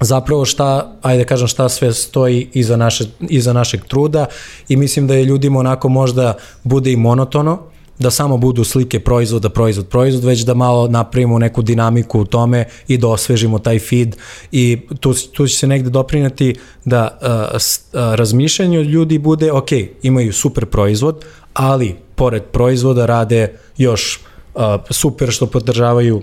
zapravo 0.00 0.44
šta, 0.44 0.92
ajde 1.02 1.24
da 1.24 1.28
kažem 1.28 1.48
šta 1.48 1.68
sve 1.68 1.92
stoji 1.92 2.48
iza, 2.52 2.76
naše, 2.76 3.04
iza 3.20 3.52
našeg 3.52 3.84
truda 3.84 4.26
i 4.68 4.76
mislim 4.76 5.06
da 5.06 5.14
je 5.14 5.24
ljudima 5.24 5.58
onako 5.58 5.88
možda 5.88 6.34
bude 6.64 6.92
i 6.92 6.96
monotono, 6.96 7.58
da 7.98 8.10
samo 8.10 8.36
budu 8.36 8.64
slike 8.64 9.00
proizvoda, 9.00 9.48
proizvod, 9.48 9.88
proizvod, 9.88 10.24
već 10.24 10.40
da 10.40 10.54
malo 10.54 10.88
napravimo 10.88 11.38
neku 11.38 11.62
dinamiku 11.62 12.20
u 12.20 12.24
tome 12.24 12.64
i 12.88 12.98
da 12.98 13.08
osvežimo 13.08 13.58
taj 13.58 13.78
feed 13.78 14.16
i 14.52 14.78
tu, 15.00 15.14
tu 15.32 15.46
će 15.46 15.56
se 15.56 15.66
negde 15.66 15.90
doprinati 15.90 16.54
da 16.84 17.18
uh, 17.22 17.28
uh, 17.28 18.14
razmišljanje 18.14 18.78
od 18.78 18.86
ljudi 18.86 19.18
bude, 19.18 19.52
ok, 19.52 19.68
imaju 20.02 20.32
super 20.32 20.66
proizvod, 20.66 21.24
ali 21.54 21.96
pored 22.14 22.42
proizvoda 22.42 23.06
rade 23.06 23.54
još 23.76 24.20
uh, 24.54 24.62
super 24.90 25.30
što 25.30 25.46
podržavaju 25.46 26.22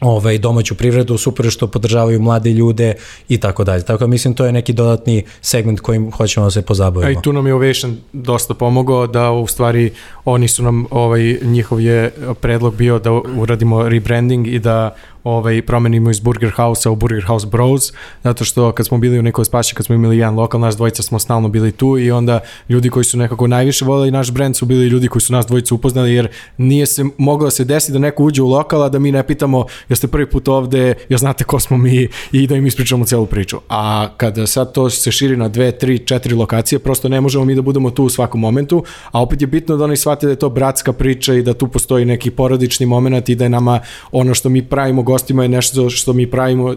ovaj, 0.00 0.38
domaću 0.38 0.74
privredu, 0.74 1.18
super 1.18 1.50
što 1.50 1.66
podržavaju 1.66 2.20
mlade 2.20 2.50
ljude 2.50 2.94
i 3.28 3.38
tako 3.40 3.64
dalje. 3.64 3.82
Tako 3.82 3.98
da 3.98 4.06
mislim 4.06 4.34
to 4.34 4.46
je 4.46 4.52
neki 4.52 4.72
dodatni 4.72 5.24
segment 5.40 5.80
kojim 5.80 6.10
hoćemo 6.10 6.46
da 6.46 6.50
se 6.50 6.62
pozabavimo. 6.62 7.20
I 7.20 7.22
tu 7.22 7.32
nam 7.32 7.46
je 7.46 7.54
Ovation 7.54 7.96
dosta 8.12 8.54
pomogao 8.54 9.06
da 9.06 9.30
u 9.30 9.46
stvari 9.46 9.92
oni 10.24 10.48
su 10.48 10.62
nam, 10.62 10.86
ovaj, 10.90 11.38
njihov 11.42 11.80
je 11.80 12.10
predlog 12.40 12.74
bio 12.76 12.98
da 12.98 13.12
uradimo 13.12 13.88
rebranding 13.88 14.46
i 14.46 14.58
da 14.58 14.94
ovaj, 15.24 15.62
promenimo 15.62 16.10
iz 16.10 16.20
Burger 16.20 16.50
House-a 16.50 16.90
u 16.90 16.96
Burger 16.96 17.24
House 17.24 17.46
Bros, 17.46 17.92
zato 18.22 18.44
što 18.44 18.72
kad 18.72 18.86
smo 18.86 18.98
bili 18.98 19.18
u 19.18 19.22
nekoj 19.22 19.44
spašći, 19.44 19.74
kad 19.74 19.86
smo 19.86 19.94
imali 19.94 20.18
jedan 20.18 20.34
lokal, 20.34 20.60
naš 20.60 20.74
dvojica 20.76 21.02
smo 21.02 21.18
stalno 21.18 21.48
bili 21.48 21.72
tu 21.72 21.98
i 21.98 22.10
onda 22.10 22.40
ljudi 22.68 22.90
koji 22.90 23.04
su 23.04 23.18
nekako 23.18 23.46
najviše 23.46 23.84
voleli 23.84 24.10
naš 24.10 24.30
brand 24.30 24.56
su 24.56 24.66
bili 24.66 24.86
ljudi 24.86 25.08
koji 25.08 25.22
su 25.22 25.32
nas 25.32 25.46
dvojicu 25.46 25.74
upoznali, 25.74 26.14
jer 26.14 26.28
nije 26.58 26.86
se 26.86 27.04
moglo 27.18 27.50
se 27.50 27.64
desiti 27.64 27.92
da 27.92 27.98
neko 27.98 28.24
uđe 28.24 28.42
u 28.42 28.48
lokal, 28.48 28.82
a 28.82 28.88
da 28.88 28.98
mi 28.98 29.12
ne 29.12 29.26
pitamo 29.26 29.66
jeste 29.88 30.06
prvi 30.06 30.30
put 30.30 30.48
ovde, 30.48 30.94
jel 31.08 31.18
znate 31.18 31.44
ko 31.44 31.60
smo 31.60 31.76
mi 31.76 32.08
i 32.32 32.46
da 32.46 32.56
im 32.56 32.66
ispričamo 32.66 33.04
celu 33.04 33.26
priču. 33.26 33.58
A 33.68 34.08
kada 34.16 34.46
sad 34.46 34.72
to 34.72 34.90
se 34.90 35.12
širi 35.12 35.36
na 35.36 35.48
dve, 35.48 35.72
tri, 35.72 35.98
četiri 35.98 36.34
lokacije, 36.34 36.78
prosto 36.78 37.08
ne 37.08 37.20
možemo 37.20 37.44
mi 37.44 37.54
da 37.54 37.62
budemo 37.62 37.90
tu 37.90 38.04
u 38.04 38.08
svakom 38.08 38.40
momentu, 38.40 38.84
a 39.10 39.22
opet 39.22 39.40
je 39.40 39.46
bitno 39.46 39.76
da 39.76 39.84
oni 39.84 39.96
shvate 39.96 40.26
da 40.26 40.32
je 40.32 40.36
to 40.36 40.48
bratska 40.48 40.92
priča 40.92 41.34
i 41.34 41.42
da 41.42 41.54
tu 41.54 41.68
postoji 41.68 42.04
neki 42.04 42.30
porodični 42.30 42.86
moment 42.86 43.28
i 43.28 43.34
da 43.34 43.44
je 43.44 43.48
nama 43.48 43.80
ono 44.12 44.34
što 44.34 44.48
mi 44.48 44.62
pravimo 44.62 45.02
gostima 45.14 45.42
je 45.42 45.48
nešto 45.48 45.90
što 45.90 46.12
mi 46.12 46.30
pravimo 46.30 46.74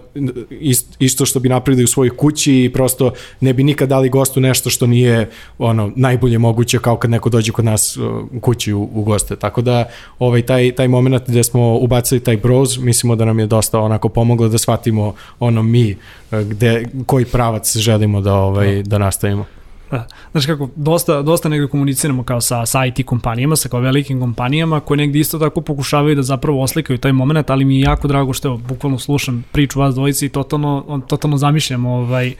isto 0.99 1.25
što 1.25 1.39
bi 1.39 1.49
napravili 1.49 1.83
u 1.83 1.87
svojoj 1.87 2.17
kući 2.17 2.63
i 2.63 2.69
prosto 2.73 3.11
ne 3.41 3.53
bi 3.53 3.63
nikad 3.63 3.89
dali 3.89 4.09
gostu 4.09 4.39
nešto 4.39 4.69
što 4.69 4.87
nije 4.87 5.29
ono 5.57 5.91
najbolje 5.95 6.37
moguće 6.37 6.79
kao 6.79 6.97
kad 6.97 7.11
neko 7.11 7.29
dođe 7.29 7.51
kod 7.51 7.65
nas 7.65 7.97
u 7.97 8.39
kući 8.41 8.73
u, 8.73 8.89
u 8.93 9.03
goste. 9.03 9.35
Tako 9.35 9.61
da 9.61 9.89
ovaj 10.19 10.41
taj 10.41 10.71
taj 10.71 10.87
momenat 10.87 11.29
gde 11.29 11.43
smo 11.43 11.77
ubacili 11.77 12.19
taj 12.19 12.37
bros, 12.37 12.77
mislimo 12.77 13.15
da 13.15 13.25
nam 13.25 13.39
je 13.39 13.47
dosta 13.47 13.79
onako 13.79 14.09
pomoglo 14.09 14.47
da 14.47 14.57
shvatimo 14.57 15.13
ono 15.39 15.63
mi 15.63 15.97
gde 16.31 16.85
koji 17.05 17.25
pravac 17.25 17.77
želimo 17.77 18.21
da 18.21 18.33
ovaj 18.33 18.83
da 18.83 18.97
nastavimo. 18.97 19.45
Da. 19.91 20.07
Znaš 20.31 20.45
kako, 20.45 20.69
dosta, 20.75 21.21
dosta 21.21 21.49
negde 21.49 21.67
komuniciramo 21.67 22.23
kao 22.23 22.41
sa, 22.41 22.65
sa 22.65 22.85
IT 22.85 23.05
kompanijama, 23.05 23.55
sa 23.55 23.69
kao 23.69 23.79
velikim 23.79 24.19
kompanijama 24.19 24.79
koje 24.79 24.97
negde 24.97 25.19
isto 25.19 25.39
tako 25.39 25.61
pokušavaju 25.61 26.15
da 26.15 26.23
zapravo 26.23 26.63
oslikaju 26.63 26.97
taj 26.97 27.11
moment, 27.11 27.49
ali 27.49 27.65
mi 27.65 27.75
je 27.75 27.81
jako 27.81 28.07
drago 28.07 28.33
što 28.33 28.47
evo, 28.47 28.57
bukvalno 28.57 28.99
slušam 28.99 29.45
priču 29.51 29.79
vas 29.79 29.95
dvojici 29.95 30.25
i 30.25 30.29
totalno, 30.29 31.01
totalno 31.07 31.37
zamišljam 31.37 31.85
ovaj, 31.85 32.33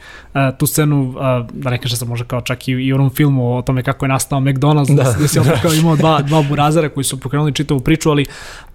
tu 0.58 0.66
scenu, 0.66 1.14
da 1.52 1.70
ne 1.70 1.78
kažem 1.78 1.96
se 1.96 2.04
možda 2.04 2.26
kao 2.26 2.40
čak 2.40 2.68
i, 2.68 2.72
i 2.72 2.92
u 2.92 2.96
onom 2.96 3.10
filmu 3.10 3.56
o 3.56 3.62
tome 3.62 3.82
kako 3.82 4.04
je 4.04 4.08
nastao 4.08 4.40
McDonald's, 4.40 4.96
da, 4.96 5.02
da 5.20 5.28
si 5.28 5.40
da. 5.40 5.60
kao 5.62 5.72
imao 5.72 5.96
dva, 5.96 6.22
dva 6.22 6.42
burazara 6.42 6.88
koji 6.88 7.04
su 7.04 7.20
pokrenuli 7.20 7.54
čitavu 7.54 7.80
priču, 7.80 8.10
ali 8.10 8.26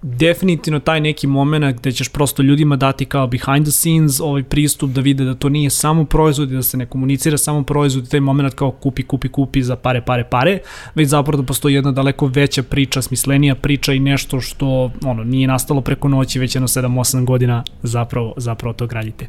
definitivno 0.02 0.80
taj 0.80 1.00
neki 1.00 1.26
moment 1.26 1.76
gde 1.78 1.92
ćeš 1.92 2.08
prosto 2.08 2.42
ljudima 2.42 2.76
dati 2.76 3.04
kao 3.04 3.26
behind 3.26 3.66
the 3.66 3.72
scenes 3.72 4.20
ovaj 4.20 4.42
pristup 4.42 4.90
da 4.90 5.00
vide 5.00 5.24
da 5.24 5.34
to 5.34 5.48
nije 5.48 5.70
samo 5.70 6.04
proizvod 6.04 6.50
i 6.50 6.54
da 6.54 6.62
se 6.62 6.76
ne 6.76 6.86
komunicira 6.86 7.38
samo 7.38 7.62
proizvod 7.62 8.04
i 8.04 8.10
taj 8.10 8.20
moment 8.20 8.54
kao 8.54 8.63
kupi, 8.70 9.02
kupi, 9.02 9.28
kupi 9.28 9.62
za 9.62 9.76
pare, 9.76 10.00
pare, 10.00 10.24
pare, 10.24 10.58
već 10.94 11.08
zapravo 11.08 11.42
da 11.42 11.46
postoji 11.46 11.74
jedna 11.74 11.92
daleko 11.92 12.26
veća 12.26 12.62
priča, 12.62 13.02
smislenija 13.02 13.54
priča 13.54 13.92
i 13.92 13.98
nešto 13.98 14.40
što 14.40 14.90
ono, 15.04 15.24
nije 15.24 15.48
nastalo 15.48 15.80
preko 15.80 16.08
noći, 16.08 16.38
već 16.38 16.54
jedno 16.56 16.68
7-8 16.68 17.24
godina 17.24 17.64
zapravo, 17.82 18.34
zapravo 18.36 18.72
to 18.72 18.86
gradite. 18.86 19.28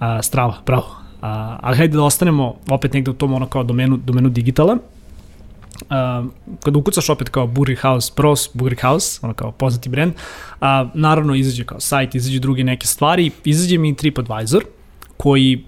A, 0.00 0.22
strava, 0.22 0.54
bravo. 0.66 0.96
A, 1.22 1.58
ali 1.62 1.76
hajde 1.76 1.96
da 1.96 2.02
ostanemo 2.02 2.54
opet 2.70 2.92
negde 2.92 3.10
u 3.10 3.14
tom 3.14 3.34
ono 3.34 3.46
kao 3.46 3.62
domenu, 3.64 3.96
domenu 3.96 4.28
digitala. 4.28 4.78
Uh, 5.80 6.26
kada 6.64 6.78
ukucaš 6.78 7.10
opet 7.10 7.28
kao 7.28 7.46
Burger 7.46 7.78
House 7.80 8.12
Pros, 8.16 8.50
Burger 8.54 8.78
House, 8.80 9.20
ono 9.22 9.34
kao 9.34 9.52
poznati 9.52 9.88
brand, 9.88 10.12
uh, 10.12 10.66
naravno 10.94 11.34
izađe 11.34 11.64
kao 11.64 11.80
sajt, 11.80 12.14
izađe 12.14 12.38
druge 12.38 12.64
neke 12.64 12.86
stvari, 12.86 13.30
izađe 13.44 13.78
mi 13.78 13.94
TripAdvisor, 13.94 14.64
koji 15.16 15.64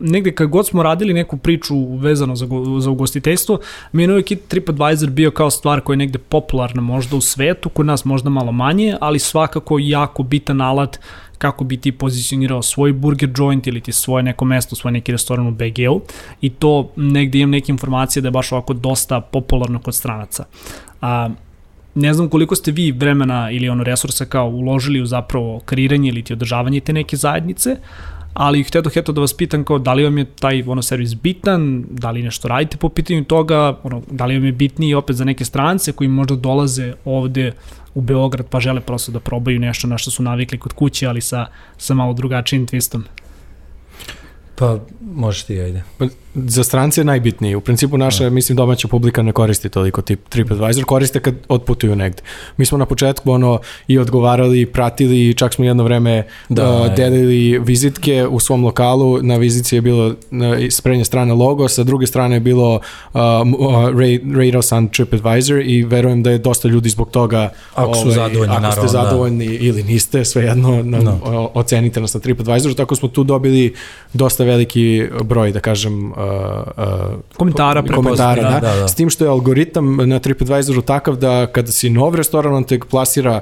negde 0.00 0.32
kad 0.32 0.48
god 0.48 0.66
smo 0.66 0.82
radili 0.82 1.14
neku 1.14 1.36
priču 1.36 1.96
vezano 1.96 2.36
za, 2.36 2.46
za 2.80 2.90
ugostiteljstvo, 2.90 3.58
mi 3.92 4.02
je 4.02 4.10
uvijek 4.10 4.28
TripAdvisor 4.48 5.10
bio 5.10 5.30
kao 5.30 5.50
stvar 5.50 5.80
koja 5.80 5.94
je 5.94 5.98
negde 5.98 6.18
popularna 6.18 6.82
možda 6.82 7.16
u 7.16 7.20
svetu, 7.20 7.68
kod 7.68 7.86
nas 7.86 8.04
možda 8.04 8.30
malo 8.30 8.52
manje, 8.52 8.96
ali 9.00 9.18
svakako 9.18 9.78
jako 9.78 10.22
bitan 10.22 10.60
alat 10.60 10.98
kako 11.38 11.64
bi 11.64 11.76
ti 11.76 11.92
pozicionirao 11.92 12.62
svoj 12.62 12.92
burger 12.92 13.30
joint 13.36 13.66
ili 13.66 13.80
ti 13.80 13.92
svoje 13.92 14.22
neko 14.22 14.44
mesto, 14.44 14.76
svoj 14.76 14.92
neki 14.92 15.12
restoran 15.12 15.46
u 15.46 15.50
BG-u 15.50 16.00
i 16.40 16.50
to 16.50 16.92
negde 16.96 17.38
imam 17.38 17.50
neke 17.50 17.72
informacije 17.72 18.22
da 18.22 18.28
je 18.28 18.32
baš 18.32 18.52
ovako 18.52 18.74
dosta 18.74 19.20
popularno 19.20 19.78
kod 19.78 19.94
stranaca. 19.94 20.44
A, 21.00 21.28
ne 21.94 22.14
znam 22.14 22.28
koliko 22.28 22.56
ste 22.56 22.72
vi 22.72 22.92
vremena 22.92 23.50
ili 23.50 23.68
ono 23.68 23.84
resursa 23.84 24.24
kao 24.24 24.48
uložili 24.48 25.00
u 25.00 25.06
zapravo 25.06 25.60
kreiranje 25.64 26.08
ili 26.08 26.22
ti 26.22 26.32
održavanje 26.32 26.80
te 26.80 26.92
neke 26.92 27.16
zajednice, 27.16 27.76
ali 28.34 28.62
htio 28.62 28.82
heto 28.94 29.12
da 29.12 29.20
vas 29.20 29.32
pitam 29.32 29.64
kao 29.64 29.78
da 29.78 29.92
li 29.92 30.04
vam 30.04 30.18
je 30.18 30.24
taj 30.24 30.62
ono 30.66 30.82
servis 30.82 31.14
bitan, 31.14 31.84
da 31.90 32.10
li 32.10 32.22
nešto 32.22 32.48
radite 32.48 32.76
po 32.76 32.88
pitanju 32.88 33.24
toga, 33.24 33.78
ono, 33.82 34.02
da 34.10 34.26
li 34.26 34.34
vam 34.34 34.44
je 34.44 34.52
bitniji 34.52 34.94
opet 34.94 35.16
za 35.16 35.24
neke 35.24 35.44
strance 35.44 35.92
koji 35.92 36.08
možda 36.08 36.36
dolaze 36.36 36.92
ovde 37.04 37.52
u 37.94 38.00
Beograd 38.00 38.46
pa 38.46 38.60
žele 38.60 38.80
prosto 38.80 39.12
da 39.12 39.20
probaju 39.20 39.60
nešto 39.60 39.88
na 39.88 39.98
što 39.98 40.10
su 40.10 40.22
navikli 40.22 40.58
kod 40.58 40.72
kuće, 40.72 41.06
ali 41.06 41.20
sa, 41.20 41.46
sa 41.76 41.94
malo 41.94 42.12
drugačijim 42.12 42.66
twistom. 42.66 43.02
Pa, 44.54 44.78
možeš 45.00 45.42
ti, 45.42 45.60
ajde. 45.60 45.82
Pa, 45.98 46.06
za 46.34 46.64
strance 46.64 47.00
je 47.00 47.04
najbitnije. 47.04 47.56
U 47.56 47.60
principu 47.60 47.98
naša, 47.98 48.24
da. 48.24 48.30
mislim, 48.30 48.56
domaća 48.56 48.88
publika 48.88 49.22
ne 49.22 49.32
koristi 49.32 49.68
toliko 49.68 50.02
tip 50.02 50.28
TripAdvisor, 50.28 50.84
koriste 50.84 51.20
kad 51.20 51.34
otputuju 51.48 51.96
negde. 51.96 52.22
Mi 52.56 52.66
smo 52.66 52.78
na 52.78 52.86
početku 52.86 53.30
ono 53.30 53.58
i 53.88 53.98
odgovarali, 53.98 54.66
pratili, 54.66 55.34
čak 55.34 55.54
smo 55.54 55.64
jedno 55.64 55.84
vreme 55.84 56.26
da, 56.48 56.72
uh, 56.72 56.94
delili 56.94 57.58
vizitke 57.58 58.26
u 58.26 58.40
svom 58.40 58.64
lokalu. 58.64 59.22
Na 59.22 59.36
vizici 59.36 59.74
je 59.74 59.80
bilo 59.80 60.14
na, 60.30 60.56
s 60.70 60.80
prednje 60.80 61.04
strane 61.04 61.34
logo, 61.34 61.68
sa 61.68 61.82
druge 61.82 62.06
strane 62.06 62.36
je 62.36 62.40
bilo 62.40 62.74
uh, 62.74 63.20
uh, 63.58 63.88
rate 64.36 64.58
us 64.58 64.72
on 64.72 64.88
TripAdvisor 64.88 65.60
i 65.60 65.82
verujem 65.82 66.22
da 66.22 66.30
je 66.30 66.38
dosta 66.38 66.68
ljudi 66.68 66.88
zbog 66.88 67.10
toga 67.10 67.52
ako 67.74 67.94
su 67.94 68.00
ovaj, 68.00 68.14
zadovoljni, 68.14 68.52
ako 68.52 68.62
naravno, 68.62 68.88
ste 68.88 68.96
da. 68.96 69.02
zadovoljni 69.04 69.46
da. 69.46 69.64
ili 69.64 69.82
niste, 69.82 70.24
svejedno 70.24 70.82
na, 70.82 70.98
no. 70.98 71.50
ocenite 71.54 72.00
nas 72.00 72.14
na 72.14 72.20
TripAdvisor, 72.20 72.74
tako 72.74 72.94
smo 72.96 73.08
tu 73.08 73.24
dobili 73.24 73.74
dosta 74.12 74.44
veliki 74.44 75.04
broj, 75.24 75.52
da 75.52 75.60
kažem, 75.60 76.12
uh, 76.20 77.20
komentara, 77.36 77.82
komentara 77.94 78.42
da, 78.42 78.60
da, 78.60 78.76
da. 78.76 78.88
S 78.88 78.94
tim 78.94 79.10
što 79.10 79.24
je 79.24 79.30
algoritam 79.30 79.96
na 80.08 80.18
TripAdvisoru 80.18 80.82
takav 80.82 81.16
da 81.16 81.46
kada 81.46 81.72
si 81.72 81.90
nov 81.90 82.14
restoran, 82.14 82.54
on 82.54 82.64
te 82.64 82.78
plasira 82.90 83.40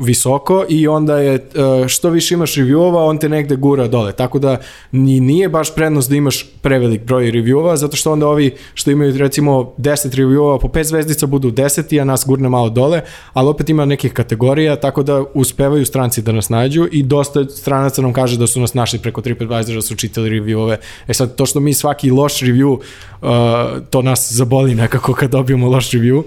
visoko 0.00 0.64
i 0.68 0.88
onda 0.88 1.18
je 1.18 1.34
uh, 1.34 1.86
što 1.86 2.10
više 2.10 2.34
imaš 2.34 2.54
reviewova, 2.54 3.08
on 3.08 3.18
te 3.18 3.28
negde 3.28 3.56
gura 3.56 3.88
dole. 3.88 4.12
Tako 4.12 4.38
da 4.38 4.56
ni, 4.92 5.20
nije 5.20 5.48
baš 5.48 5.74
prednost 5.74 6.10
da 6.10 6.16
imaš 6.16 6.46
prevelik 6.60 7.04
broj 7.04 7.32
reviewova, 7.32 7.76
zato 7.76 7.96
što 7.96 8.12
onda 8.12 8.28
ovi 8.28 8.54
što 8.74 8.90
imaju 8.90 9.18
recimo 9.18 9.72
10 9.78 10.08
reviewova 10.10 10.60
po 10.60 10.68
5 10.68 10.82
zvezdica 10.82 11.26
budu 11.26 11.50
10 11.50 12.00
a 12.00 12.04
nas 12.04 12.24
gurne 12.26 12.48
malo 12.48 12.70
dole, 12.70 13.00
ali 13.32 13.48
opet 13.48 13.68
ima 13.68 13.84
nekih 13.84 14.12
kategorija, 14.12 14.76
tako 14.76 15.02
da 15.02 15.24
uspevaju 15.34 15.86
stranci 15.86 16.22
da 16.22 16.32
nas 16.32 16.48
nađu 16.48 16.88
i 16.92 17.02
dosta 17.02 17.44
stranaca 17.44 18.02
nam 18.02 18.12
kaže 18.12 18.38
da 18.38 18.46
su 18.46 18.60
nas 18.60 18.74
našli 18.74 18.98
preko 18.98 19.22
TripAdvisora, 19.22 19.74
da 19.74 19.82
su 19.82 19.96
čitali 19.96 20.30
reviewove. 20.30 20.76
E 21.08 21.14
sad, 21.14 21.36
to 21.36 21.46
što 21.46 21.60
mi 21.60 21.74
svaki 21.74 22.10
loš 22.10 22.40
review, 22.40 22.76
uh, 22.76 23.86
to 23.90 24.02
nas 24.02 24.32
zaboli 24.32 24.74
nekako 24.74 25.14
kad 25.14 25.30
dobijemo 25.30 25.68
loš 25.68 25.90
review, 25.90 26.22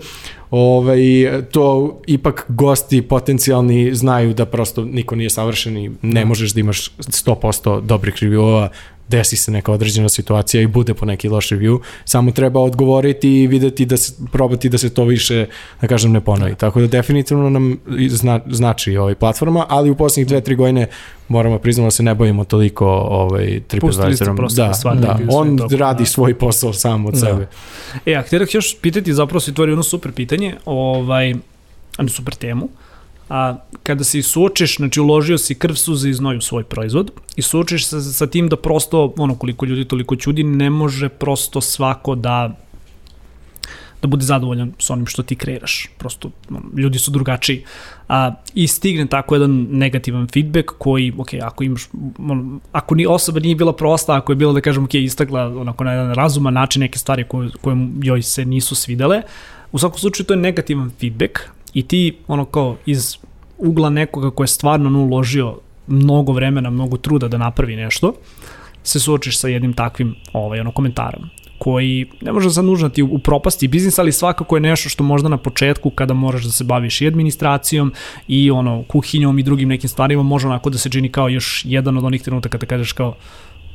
ovaj, 0.56 1.00
to 1.52 1.98
ipak 2.08 2.46
gosti 2.48 3.02
potencijalni 3.02 3.96
znaju 3.96 4.34
da 4.34 4.46
prosto 4.46 4.86
niko 4.86 5.16
nije 5.16 5.30
savršen 5.30 5.78
i 5.78 5.92
ne 6.02 6.22
da. 6.22 6.26
možeš 6.26 6.54
da 6.54 6.60
imaš 6.60 6.92
100% 6.98 7.82
dobrih 7.82 8.14
reviewova 8.14 8.68
desi 9.08 9.38
se 9.38 9.52
neka 9.52 9.72
određena 9.72 10.10
situacija 10.10 10.62
i 10.62 10.68
bude 10.68 10.94
po 10.94 11.06
neki 11.06 11.30
loš 11.30 11.50
review, 11.50 11.80
samo 12.06 12.32
treba 12.32 12.60
odgovoriti 12.60 13.42
i 13.42 13.48
videti 13.48 13.86
da 13.86 13.98
se, 13.98 14.14
probati 14.32 14.70
da 14.70 14.78
se 14.78 14.90
to 14.90 15.04
više, 15.04 15.46
da 15.82 15.88
kažem, 15.88 16.12
ne 16.12 16.22
ponovi. 16.22 16.56
Tako 16.56 16.82
da 16.82 16.88
definitivno 16.88 17.50
nam 17.50 17.80
zna, 18.08 18.40
znači 18.48 18.98
ovaj 18.98 19.16
platforma, 19.16 19.66
ali 19.70 19.90
u 19.90 19.96
poslednjih 19.96 20.28
dve, 20.28 20.42
tri 20.42 20.56
godine 20.56 20.88
moramo 21.28 21.60
priznamo 21.60 21.88
da 21.88 21.92
se 21.92 22.04
ne 22.04 22.16
bojimo 22.16 22.44
toliko 22.44 22.88
ovaj 22.88 23.62
TripAdvisorom. 23.68 24.38
Da, 24.56 24.72
da, 24.84 24.96
da, 24.96 25.18
on 25.30 25.58
toku, 25.58 25.76
radi 25.76 26.04
da. 26.04 26.06
svoj 26.06 26.38
posao 26.38 26.74
sam 26.74 27.06
od 27.06 27.14
da. 27.14 27.20
sebe. 27.20 27.48
E, 28.06 28.16
a 28.16 28.22
htio 28.22 28.48
još 28.54 28.78
pitati, 28.82 29.14
zapravo 29.14 29.40
si 29.40 29.52
otvorio 29.52 29.72
jedno 29.72 29.84
super 29.84 30.12
pitanje, 30.12 30.56
ovaj, 30.66 31.34
super 32.08 32.36
temu. 32.36 32.66
Uh, 32.66 32.83
a 33.30 33.56
kada 33.84 34.04
se 34.04 34.22
suočiš, 34.22 34.78
znači 34.78 35.00
uložio 35.00 35.38
si 35.38 35.56
krv, 35.56 35.74
suze 35.74 36.10
i 36.10 36.14
znoj 36.14 36.38
u 36.38 36.42
svoj 36.42 36.64
proizvod 36.64 37.12
i 37.36 37.42
suočiš 37.42 37.88
se 37.88 38.02
sa 38.02 38.28
tim 38.28 38.50
da 38.50 38.56
prosto, 38.56 39.14
ono 39.18 39.36
koliko 39.36 39.66
ljudi, 39.66 39.86
toliko 39.86 40.16
čudi, 40.16 40.44
ne 40.44 40.70
može 40.70 41.10
prosto 41.10 41.62
svako 41.62 42.16
da 42.16 42.64
da 44.04 44.08
bude 44.08 44.26
zadovoljan 44.26 44.74
sa 44.80 44.94
onim 44.94 45.06
što 45.08 45.24
ti 45.24 45.36
kreiraš. 45.36 45.90
Prosto 45.98 46.32
ljudi 46.78 47.00
su 47.00 47.12
drugačiji. 47.12 47.64
A, 48.10 48.34
I 48.54 48.68
stigne 48.68 49.06
tako 49.08 49.36
jedan 49.36 49.68
negativan 49.72 50.28
feedback 50.28 50.72
koji, 50.78 51.14
ok, 51.18 51.28
ako 51.42 51.64
imaš, 51.64 51.88
on, 52.20 52.60
ako 52.72 52.96
ni 52.96 53.06
osoba 53.06 53.40
nije 53.40 53.56
bila 53.56 53.74
prosta, 53.74 54.18
ako 54.18 54.32
je 54.32 54.36
bila, 54.36 54.54
da 54.54 54.62
kažem, 54.62 54.84
ok, 54.84 54.94
istakla 54.94 55.48
onako 55.48 55.84
na 55.84 55.92
jedan 55.92 56.14
razuman 56.14 56.54
način 56.54 56.80
neke 56.80 57.00
stvari 57.00 57.24
koje, 57.28 57.50
koje 57.62 57.78
joj 58.02 58.22
se 58.22 58.46
nisu 58.46 58.76
svidele, 58.76 59.22
u 59.72 59.80
svakom 59.80 60.00
slučaju 60.00 60.28
to 60.28 60.34
je 60.34 60.38
negativan 60.38 60.92
feedback 61.00 61.40
i 61.74 61.84
ti 61.84 62.18
ono 62.28 62.46
kao 62.46 62.76
iz 62.86 63.18
ugla 63.58 63.90
nekoga 63.90 64.32
ko 64.32 64.44
je 64.44 64.48
stvarno 64.48 65.04
uložio 65.04 65.58
mnogo 65.88 66.32
vremena, 66.32 66.70
mnogo 66.70 66.98
truda 66.98 67.28
da 67.28 67.38
napravi 67.38 67.76
nešto, 67.76 68.14
se 68.84 69.00
suočiš 69.00 69.40
sa 69.40 69.48
jednim 69.48 69.74
takvim 69.74 70.16
ovaj, 70.34 70.60
ono, 70.60 70.72
komentarom 70.72 71.30
koji 71.64 72.06
ne 72.22 72.32
može 72.32 72.50
sad 72.50 72.66
nužno 72.66 72.90
ti 72.90 73.04
u 73.04 73.20
propasti 73.20 73.68
biznis, 73.68 74.00
ali 74.00 74.12
svakako 74.12 74.56
je 74.56 74.62
nešto 74.62 74.90
što 74.90 75.04
možda 75.04 75.30
na 75.30 75.38
početku 75.38 75.90
kada 75.90 76.14
moraš 76.14 76.44
da 76.44 76.52
se 76.52 76.64
baviš 76.64 77.02
i 77.02 77.08
administracijom 77.08 77.94
i 78.28 78.52
ono 78.52 78.84
kuhinjom 78.88 79.40
i 79.40 79.44
drugim 79.44 79.70
nekim 79.70 79.90
stvarima 79.90 80.24
može 80.24 80.48
onako 80.48 80.70
da 80.70 80.78
se 80.78 80.90
čini 80.90 81.12
kao 81.12 81.30
još 81.30 81.66
jedan 81.66 81.98
od 81.98 82.04
onih 82.04 82.22
trenutaka 82.22 82.58
kada 82.58 82.66
kažeš 82.66 82.92
kao 82.92 83.16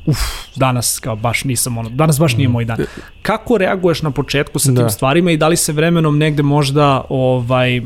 uf, 0.08 0.18
danas 0.56 0.98
kao 0.98 1.16
baš 1.16 1.44
nisam 1.44 1.78
ono, 1.78 1.88
danas 1.90 2.18
baš 2.18 2.36
nije 2.36 2.48
moj 2.48 2.64
dan. 2.64 2.78
Kako 3.22 3.58
reaguješ 3.58 4.02
na 4.02 4.10
početku 4.10 4.58
sa 4.58 4.66
tim 4.66 4.74
Da. 4.74 4.90
stvarima 4.90 5.30
i 5.30 5.36
da 5.36 5.48
li 5.48 5.56
se 5.56 5.72
vremenom 5.72 6.18
negde 6.18 6.42
možda 6.42 7.04
ovaj 7.08 7.80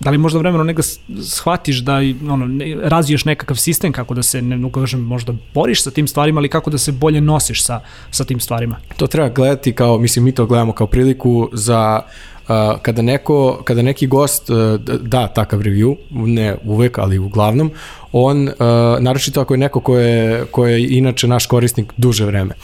da 0.00 0.10
li 0.10 0.18
možda 0.18 0.38
vremenom 0.38 0.66
negde 0.66 0.82
shvatiš 1.22 1.78
da 1.78 1.94
ono, 2.30 2.46
ne- 2.46 2.76
razviješ 2.82 3.24
nekakav 3.24 3.56
sistem 3.56 3.92
kako 3.92 4.14
da 4.14 4.22
se, 4.22 4.42
ne 4.42 4.56
ne 4.56 4.72
kažem, 4.72 5.00
možda 5.00 5.32
boriš 5.54 5.82
sa 5.82 5.90
tim 5.90 6.06
stvarima, 6.08 6.40
ali 6.40 6.48
kako 6.48 6.70
da 6.70 6.78
se 6.78 6.92
bolje 6.92 7.20
nosiš 7.20 7.64
sa, 7.64 7.80
sa 8.10 8.24
tim 8.24 8.40
stvarima? 8.40 8.76
To 8.96 9.06
treba 9.06 9.28
gledati 9.28 9.72
kao, 9.72 9.98
mislim, 9.98 10.24
mi 10.24 10.32
to 10.32 10.46
gledamo 10.46 10.72
kao 10.72 10.86
priliku 10.86 11.50
za 11.52 12.00
uh, 12.42 12.48
kada, 12.82 13.02
neko, 13.02 13.60
kada 13.64 13.82
neki 13.82 14.06
gost 14.06 14.50
uh, 14.50 14.56
da 15.00 15.26
takav 15.26 15.60
review, 15.60 15.96
ne 16.10 16.56
uvek, 16.64 16.98
ali 16.98 17.18
uglavnom, 17.18 17.70
on, 18.12 18.48
uh, 18.48 18.54
naročito 19.00 19.40
ako 19.40 19.54
je 19.54 19.58
neko 19.58 19.80
ko 19.80 19.98
je, 19.98 20.44
ko 20.50 20.66
je 20.66 20.96
inače 20.98 21.28
naš 21.28 21.46
korisnik 21.46 21.92
duže 21.96 22.24
vreme, 22.24 22.54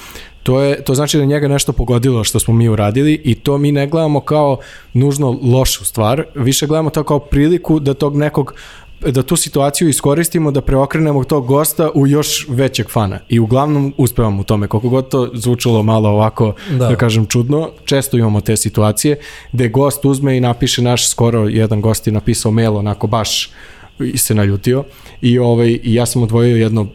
To, 0.45 0.61
je, 0.61 0.85
to 0.85 0.95
znači 0.95 1.19
da 1.19 1.25
njega 1.25 1.49
nešto 1.49 1.73
pogodilo 1.73 2.25
što 2.25 2.39
smo 2.39 2.55
mi 2.55 2.69
uradili 2.69 3.21
i 3.25 3.35
to 3.35 3.59
mi 3.59 3.73
ne 3.73 3.87
gledamo 3.87 4.21
kao 4.21 4.59
nužno 4.93 5.39
lošu 5.43 5.85
stvar, 5.85 6.25
više 6.35 6.67
gledamo 6.67 6.91
to 6.91 7.05
kao 7.05 7.19
priliku 7.19 7.81
da 7.81 7.95
tog 7.95 8.17
nekog 8.17 8.55
da 9.01 9.23
tu 9.23 9.37
situaciju 9.37 9.89
iskoristimo 9.89 10.51
da 10.51 10.61
preokrenemo 10.61 11.25
tog 11.25 11.47
gosta 11.47 11.91
u 11.95 12.07
još 12.07 12.47
većeg 12.49 12.91
fana. 12.91 13.19
I 13.29 13.39
uglavnom 13.41 13.95
uspevamo 13.97 14.41
u 14.41 14.45
tome. 14.45 14.69
Koliko 14.69 14.89
god 14.89 15.09
to 15.09 15.31
zvučalo 15.35 15.83
malo 15.83 16.09
ovako 16.09 16.55
da, 16.71 16.77
Da. 16.79 16.89
da 16.89 16.97
kažem 16.97 17.27
čudno 17.27 17.71
često 17.85 18.17
imamo 18.17 18.41
te 18.41 18.57
situacije 18.57 19.19
gde 19.53 19.69
gost 19.69 20.05
uzme 20.05 20.37
i 20.37 20.41
napiše 20.41 20.83
naš 20.83 21.09
skoro 21.09 21.49
jedan 21.49 21.81
gost 21.81 22.07
je 22.07 22.13
napisao 22.13 22.53
mail 22.53 22.77
onako 22.77 23.07
baš 23.07 23.51
i 23.99 24.19
se 24.19 24.35
naljutio 24.35 24.85
i 25.21 25.39
ovaj 25.39 25.79
i 25.83 25.95
ja 25.95 26.07
sam 26.07 26.23
odvojio 26.23 26.57
jedno 26.57 26.87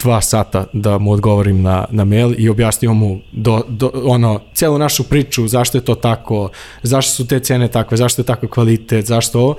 dva 0.00 0.20
sata 0.20 0.66
da 0.72 0.98
mu 0.98 1.12
odgovorim 1.12 1.62
na, 1.62 1.84
na 1.90 2.04
mail 2.04 2.34
i 2.38 2.48
objasnio 2.48 2.94
mu 2.94 3.20
do, 3.32 3.62
do, 3.68 3.90
ono, 4.04 4.40
celu 4.54 4.78
našu 4.78 5.04
priču, 5.04 5.48
zašto 5.48 5.78
je 5.78 5.84
to 5.84 5.94
tako, 5.94 6.48
zašto 6.82 7.12
su 7.12 7.26
te 7.26 7.40
cene 7.40 7.68
takve, 7.68 7.96
zašto 7.96 8.22
je 8.22 8.26
takav 8.26 8.48
kvalitet, 8.48 9.06
zašto 9.06 9.40
ovo. 9.40 9.54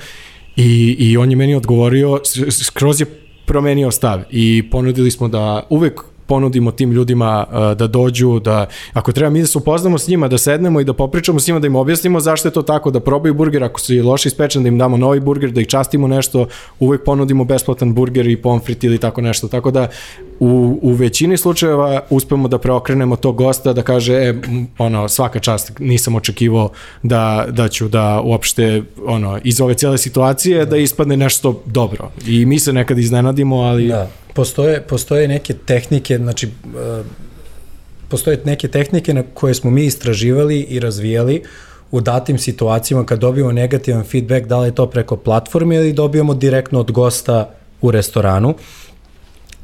I, 0.55 0.95
I 0.99 1.17
on 1.17 1.29
je 1.29 1.35
meni 1.35 1.55
odgovorio, 1.55 2.19
skroz 2.51 3.01
je 3.01 3.05
promenio 3.45 3.91
stav 3.91 4.21
i 4.29 4.63
ponudili 4.71 5.11
smo 5.11 5.27
da 5.27 5.67
uvek 5.69 6.01
ponudimo 6.27 6.71
tim 6.71 6.91
ljudima 6.91 7.45
uh, 7.49 7.77
da 7.77 7.87
dođu, 7.87 8.39
da 8.39 8.65
ako 8.93 9.11
treba 9.11 9.29
mi 9.29 9.41
da 9.41 9.47
se 9.47 9.57
upoznamo 9.57 9.97
s 9.97 10.07
njima, 10.07 10.27
da 10.27 10.37
sednemo 10.37 10.81
i 10.81 10.83
da 10.83 10.93
popričamo 10.93 11.39
s 11.39 11.47
njima, 11.47 11.59
da 11.59 11.67
im 11.67 11.75
objasnimo 11.75 12.19
zašto 12.19 12.47
je 12.47 12.51
to 12.51 12.61
tako, 12.61 12.91
da 12.91 12.99
probaju 12.99 13.33
burger, 13.33 13.63
ako 13.63 13.79
su 13.79 13.93
loše 14.03 14.27
ispečen, 14.27 14.63
da 14.63 14.69
im 14.69 14.77
damo 14.77 14.97
novi 14.97 15.19
burger, 15.19 15.51
da 15.51 15.61
ih 15.61 15.67
častimo 15.67 16.07
nešto, 16.07 16.47
uvek 16.79 17.03
ponudimo 17.05 17.43
besplatan 17.43 17.93
burger 17.93 18.27
i 18.27 18.37
pomfrit 18.37 18.83
ili 18.83 18.97
tako 18.97 19.21
nešto. 19.21 19.47
Tako 19.47 19.71
da 19.71 19.87
u, 20.39 20.79
u 20.81 20.93
većini 20.93 21.37
slučajeva 21.37 22.01
uspemo 22.09 22.47
da 22.47 22.57
preokrenemo 22.57 23.15
tog 23.15 23.35
gosta 23.35 23.73
da 23.73 23.81
kaže, 23.81 24.13
e, 24.13 24.33
ono, 24.77 25.09
svaka 25.09 25.39
čast, 25.39 25.71
nisam 25.79 26.15
očekivao 26.15 26.69
da, 27.03 27.45
da 27.49 27.67
ću 27.67 27.87
da 27.87 28.21
uopšte, 28.21 28.83
ono, 29.05 29.39
iz 29.43 29.61
ove 29.61 29.73
cijele 29.73 29.97
situacije 29.97 30.65
da 30.65 30.77
ispadne 30.77 31.17
nešto 31.17 31.61
dobro. 31.65 32.11
I 32.27 32.45
mi 32.45 32.59
se 32.59 32.73
nekad 32.73 32.99
iznenadimo, 32.99 33.55
ali... 33.55 33.87
Da, 33.87 34.09
postoje, 34.33 34.81
postoje 34.81 35.27
neke 35.27 35.53
tehnike, 35.53 36.17
znači, 36.17 36.47
e, 36.47 37.03
postoje 38.09 38.41
neke 38.45 38.67
tehnike 38.67 39.13
na 39.13 39.23
koje 39.33 39.53
smo 39.53 39.71
mi 39.71 39.85
istraživali 39.85 40.59
i 40.59 40.79
razvijali 40.79 41.43
u 41.91 42.01
datim 42.01 42.37
situacijama 42.37 43.05
kad 43.05 43.19
dobijemo 43.19 43.51
negativan 43.51 44.03
feedback, 44.03 44.45
da 44.45 44.59
li 44.59 44.67
je 44.67 44.75
to 44.75 44.87
preko 44.87 45.15
platforme 45.15 45.75
ili 45.75 45.93
dobijamo 45.93 46.33
direktno 46.33 46.79
od 46.79 46.91
gosta 46.91 47.53
u 47.81 47.91
restoranu. 47.91 48.55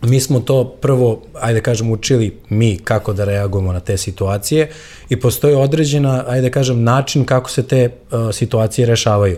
Mi 0.02 0.20
smo 0.20 0.40
to 0.40 0.66
prvo, 0.82 1.22
ajde 1.42 1.62
kažem, 1.62 1.92
učili 1.92 2.38
mi 2.50 2.78
kako 2.78 3.14
da 3.14 3.26
reagujemo 3.26 3.74
na 3.74 3.80
te 3.80 3.98
situacije 3.98 4.70
i 5.10 5.20
postoji 5.20 5.56
određena, 5.56 6.24
ajde 6.28 6.52
kažem, 6.52 6.84
način 6.84 7.26
kako 7.26 7.50
se 7.50 7.64
te 7.64 7.90
uh, 7.90 8.36
situacije 8.36 8.86
rešavaju. 8.86 9.38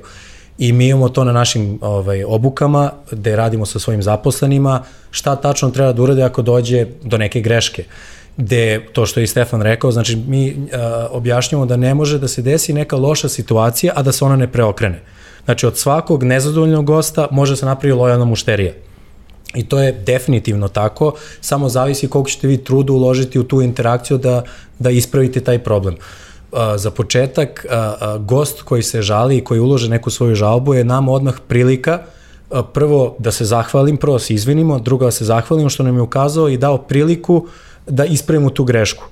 I 0.59 0.73
mi 0.73 0.87
imamo 0.87 1.09
to 1.09 1.23
na 1.23 1.31
našim 1.31 1.79
ovaj, 1.81 2.23
obukama, 2.23 2.91
gde 3.11 3.35
radimo 3.35 3.65
sa 3.65 3.79
svojim 3.79 4.03
zaposlenima, 4.03 4.83
šta 5.11 5.35
tačno 5.35 5.69
treba 5.69 5.93
da 5.93 6.01
urade 6.01 6.23
ako 6.23 6.41
dođe 6.41 6.85
do 7.03 7.17
neke 7.17 7.41
greške 7.41 7.83
gde 8.39 8.85
to 8.93 9.05
što 9.05 9.19
je 9.19 9.23
i 9.23 9.27
Stefan 9.27 9.61
rekao, 9.61 9.91
znači 9.91 10.15
mi 10.15 10.51
uh, 10.51 10.79
objašnjamo 11.11 11.65
da 11.65 11.77
ne 11.77 11.93
može 11.93 12.19
da 12.19 12.27
se 12.27 12.41
desi 12.41 12.73
neka 12.73 12.95
loša 12.95 13.29
situacija, 13.29 13.93
a 13.95 14.03
da 14.03 14.11
se 14.11 14.25
ona 14.25 14.35
ne 14.35 14.47
preokrene. 14.51 15.01
Znači 15.45 15.65
od 15.65 15.77
svakog 15.77 16.23
nezadovoljnog 16.23 16.85
gosta 16.85 17.27
može 17.31 17.55
se 17.55 17.65
napraviti 17.65 17.99
lojalna 17.99 18.25
mušterija. 18.25 18.73
I 19.55 19.65
to 19.65 19.79
je 19.81 19.91
definitivno 19.91 20.67
tako, 20.67 21.13
samo 21.41 21.69
zavisi 21.69 22.07
koliko 22.07 22.29
ćete 22.29 22.47
vi 22.47 22.57
truda 22.57 22.93
uložiti 22.93 23.39
u 23.39 23.43
tu 23.43 23.61
interakciju 23.61 24.17
da, 24.17 24.43
da 24.79 24.89
ispravite 24.89 25.41
taj 25.41 25.59
problem. 25.59 25.93
Uh, 25.93 26.28
za 26.75 26.91
početak, 26.91 27.65
uh, 27.65 27.73
uh, 28.15 28.21
gost 28.21 28.61
koji 28.61 28.83
se 28.83 29.01
žali 29.01 29.37
i 29.37 29.43
koji 29.43 29.59
ulože 29.59 29.89
neku 29.89 30.09
svoju 30.09 30.35
žalbu 30.35 30.73
je 30.73 30.83
nam 30.83 31.09
odmah 31.09 31.35
prilika 31.47 31.99
uh, 32.49 32.59
prvo 32.73 33.15
da 33.19 33.31
se 33.31 33.45
zahvalim, 33.45 33.97
prvo 33.97 34.13
da 34.15 34.19
se 34.19 34.33
izvinimo, 34.33 34.79
drugo 34.79 35.05
da 35.05 35.11
se 35.11 35.25
zahvalim 35.25 35.69
što 35.69 35.83
nam 35.83 35.95
je 35.95 36.01
ukazao 36.01 36.49
i 36.49 36.57
dao 36.57 36.77
priliku 36.77 37.47
da 37.87 38.05
ispravimo 38.05 38.49
tu 38.49 38.63
grešku. 38.63 39.03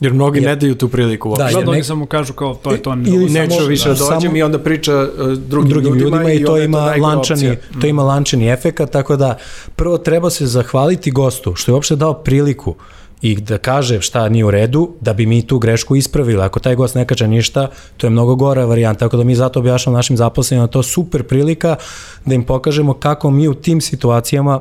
Jer 0.00 0.12
mnogi 0.12 0.38
Jer- 0.38 0.46
ne 0.46 0.56
daju 0.56 0.74
tu 0.74 0.88
priliku 0.88 1.28
uopšte. 1.28 1.44
Da, 1.44 1.50
jer 1.50 1.62
mnogi 1.62 1.78
nek- 1.78 1.86
samo 1.86 2.06
kažu 2.06 2.32
kao 2.32 2.54
to 2.54 2.72
je 2.72 2.82
to. 2.82 2.92
Ili 2.92 3.10
Ili 3.10 3.28
samo- 3.28 3.40
Neću 3.40 3.66
više 3.66 3.88
da 3.88 3.94
da, 3.94 4.00
dođem 4.00 4.20
samo- 4.20 4.36
i 4.36 4.42
onda 4.42 4.58
priča 4.58 4.94
uh, 4.94 5.32
drugim, 5.32 5.70
drugim 5.70 5.94
ljudima, 5.94 6.32
i 6.32 6.44
to 6.44 6.58
ima 6.58 6.80
najgora 6.80 7.08
lančani, 7.08 7.50
opcija. 7.50 7.80
to 7.80 7.86
ima 7.86 8.02
lančani 8.02 8.48
efekat, 8.48 8.90
tako 8.90 9.16
da 9.16 9.38
prvo 9.76 9.98
treba 9.98 10.30
se 10.30 10.46
zahvaliti 10.46 11.10
gostu 11.10 11.54
što 11.54 11.72
je 11.72 11.74
uopšte 11.74 11.96
dao 11.96 12.14
priliku 12.14 12.74
i 13.24 13.36
da 13.40 13.58
kaže 13.58 14.00
šta 14.00 14.28
nije 14.28 14.44
u 14.44 14.50
redu, 14.50 14.90
da 15.00 15.12
bi 15.12 15.26
mi 15.26 15.46
tu 15.46 15.58
grešku 15.58 15.96
ispravili. 15.96 16.42
Ako 16.42 16.60
taj 16.60 16.74
gost 16.74 16.94
ne 16.94 17.06
kaže 17.06 17.28
ništa, 17.28 17.68
to 17.96 18.06
je 18.06 18.10
mnogo 18.10 18.34
gora 18.34 18.64
varijanta, 18.64 18.98
tako 18.98 19.16
da 19.16 19.24
mi 19.24 19.34
zato 19.34 19.60
objašnjamo 19.60 19.96
našim 19.96 20.16
zaposlenima 20.16 20.66
to 20.66 20.78
je 20.78 20.82
super 20.82 21.22
prilika 21.22 21.76
da 22.24 22.34
im 22.34 22.42
pokažemo 22.44 22.94
kako 22.94 23.30
mi 23.30 23.48
u 23.48 23.54
tim 23.54 23.80
situacijama 23.80 24.60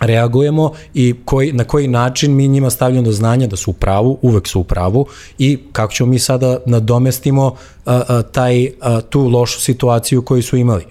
reagujemo 0.00 0.72
i 0.94 1.14
koji, 1.24 1.52
na 1.52 1.64
koji 1.64 1.88
način 1.88 2.36
mi 2.36 2.48
njima 2.48 2.70
stavljamo 2.70 3.02
do 3.02 3.12
znanja 3.12 3.46
da 3.46 3.56
su 3.56 3.70
u 3.70 3.74
pravu, 3.74 4.18
uvek 4.22 4.48
su 4.48 4.60
u 4.60 4.64
pravu 4.64 5.06
i 5.38 5.58
kako 5.72 5.92
ćemo 5.92 6.10
mi 6.10 6.18
sada 6.18 6.58
nadomestimo 6.66 7.54
a, 7.86 8.02
a, 8.08 8.22
taj, 8.22 8.70
a, 8.80 9.00
tu 9.00 9.28
lošu 9.28 9.60
situaciju 9.60 10.22
koju 10.22 10.42
su 10.42 10.56
imali. 10.56 10.84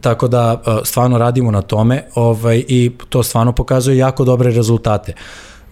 Tako 0.00 0.28
da 0.28 0.62
stvarno 0.84 1.18
radimo 1.18 1.50
na 1.50 1.62
tome 1.62 2.04
ovaj, 2.14 2.64
i 2.68 2.90
to 3.08 3.22
stvarno 3.22 3.52
pokazuje 3.52 3.96
jako 3.96 4.24
dobre 4.24 4.50
rezultate. 4.50 5.14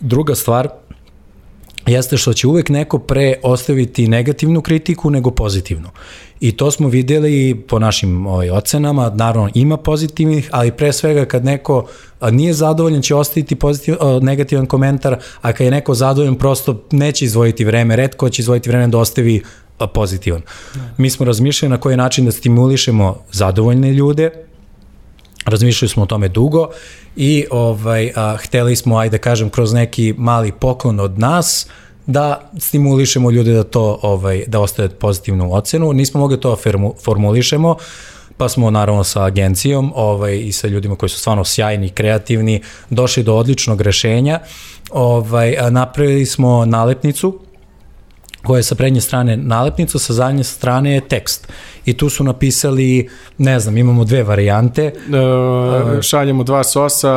Druga 0.00 0.34
stvar, 0.34 0.68
jeste 1.86 2.16
što 2.16 2.32
će 2.32 2.46
uvek 2.46 2.68
neko 2.68 2.98
pre 2.98 3.34
ostaviti 3.42 4.08
negativnu 4.08 4.60
kritiku 4.60 5.10
nego 5.10 5.30
pozitivnu. 5.30 5.88
I 6.40 6.52
to 6.52 6.70
smo 6.70 6.88
videli 6.88 7.64
po 7.68 7.78
našim 7.78 8.26
ovaj, 8.26 8.50
ocenama, 8.50 9.12
naravno 9.14 9.50
ima 9.54 9.76
pozitivnih, 9.76 10.48
ali 10.52 10.72
pre 10.72 10.92
svega 10.92 11.24
kad 11.24 11.44
neko 11.44 11.86
nije 12.30 12.52
zadovoljan 12.52 13.02
će 13.02 13.14
ostaviti 13.14 13.54
pozitiv, 13.54 13.94
negativan 14.22 14.66
komentar, 14.66 15.18
a 15.40 15.52
kad 15.52 15.64
je 15.64 15.70
neko 15.70 15.94
zadovoljan 15.94 16.34
prosto 16.34 16.84
neće 16.90 17.24
izdvojiti 17.24 17.64
vreme, 17.64 17.96
redko 17.96 18.28
će 18.28 18.42
izdvojiti 18.42 18.68
vreme 18.68 18.86
da 18.88 18.98
ostavi 18.98 19.42
pozitivan. 19.94 20.42
Mi 20.96 21.10
smo 21.10 21.26
razmišljali 21.26 21.70
na 21.70 21.80
koji 21.80 21.96
način 21.96 22.24
da 22.24 22.32
stimulišemo 22.32 23.16
zadovoljne 23.32 23.92
ljude, 23.92 24.30
razmišljali 25.46 25.88
smo 25.88 26.02
o 26.02 26.06
tome 26.06 26.28
dugo 26.28 26.68
i 27.16 27.46
ovaj, 27.50 28.12
a, 28.16 28.36
hteli 28.36 28.76
smo, 28.76 28.98
ajde 28.98 29.18
da 29.18 29.22
kažem, 29.22 29.50
kroz 29.50 29.72
neki 29.72 30.14
mali 30.18 30.52
poklon 30.52 31.00
od 31.00 31.18
nas, 31.18 31.66
da 32.06 32.50
stimulišemo 32.58 33.30
ljude 33.30 33.52
da 33.52 33.64
to 33.64 33.98
ovaj 34.02 34.44
da 34.46 34.60
ostave 34.60 34.88
pozitivnu 34.88 35.54
ocenu. 35.54 35.92
Nismo 35.92 36.20
mogli 36.20 36.40
to 36.40 36.56
formulišemo, 37.04 37.76
pa 38.36 38.48
smo 38.48 38.70
naravno 38.70 39.04
sa 39.04 39.24
agencijom 39.24 39.92
ovaj, 39.96 40.38
i 40.38 40.52
sa 40.52 40.68
ljudima 40.68 40.96
koji 40.96 41.10
su 41.10 41.18
stvarno 41.18 41.44
sjajni 41.44 41.86
i 41.86 41.90
kreativni 41.90 42.62
došli 42.90 43.22
do 43.22 43.34
odličnog 43.34 43.80
rešenja. 43.80 44.40
Ovaj, 44.90 45.56
napravili 45.70 46.26
smo 46.26 46.64
nalepnicu 46.64 47.38
koja 48.42 48.58
je 48.58 48.62
sa 48.62 48.74
prednje 48.74 49.00
strane 49.00 49.36
nalepnica, 49.36 49.98
sa 49.98 50.12
zadnje 50.12 50.44
strane 50.44 50.94
je 50.94 51.00
tekst. 51.00 51.48
I 51.84 51.96
tu 51.96 52.08
su 52.08 52.24
napisali, 52.24 53.08
ne 53.38 53.60
znam, 53.60 53.78
imamo 53.78 54.04
dve 54.04 54.22
varijante. 54.22 54.84
E, 54.84 56.02
šaljemo 56.02 56.44
dva 56.44 56.64
sosa 56.64 57.12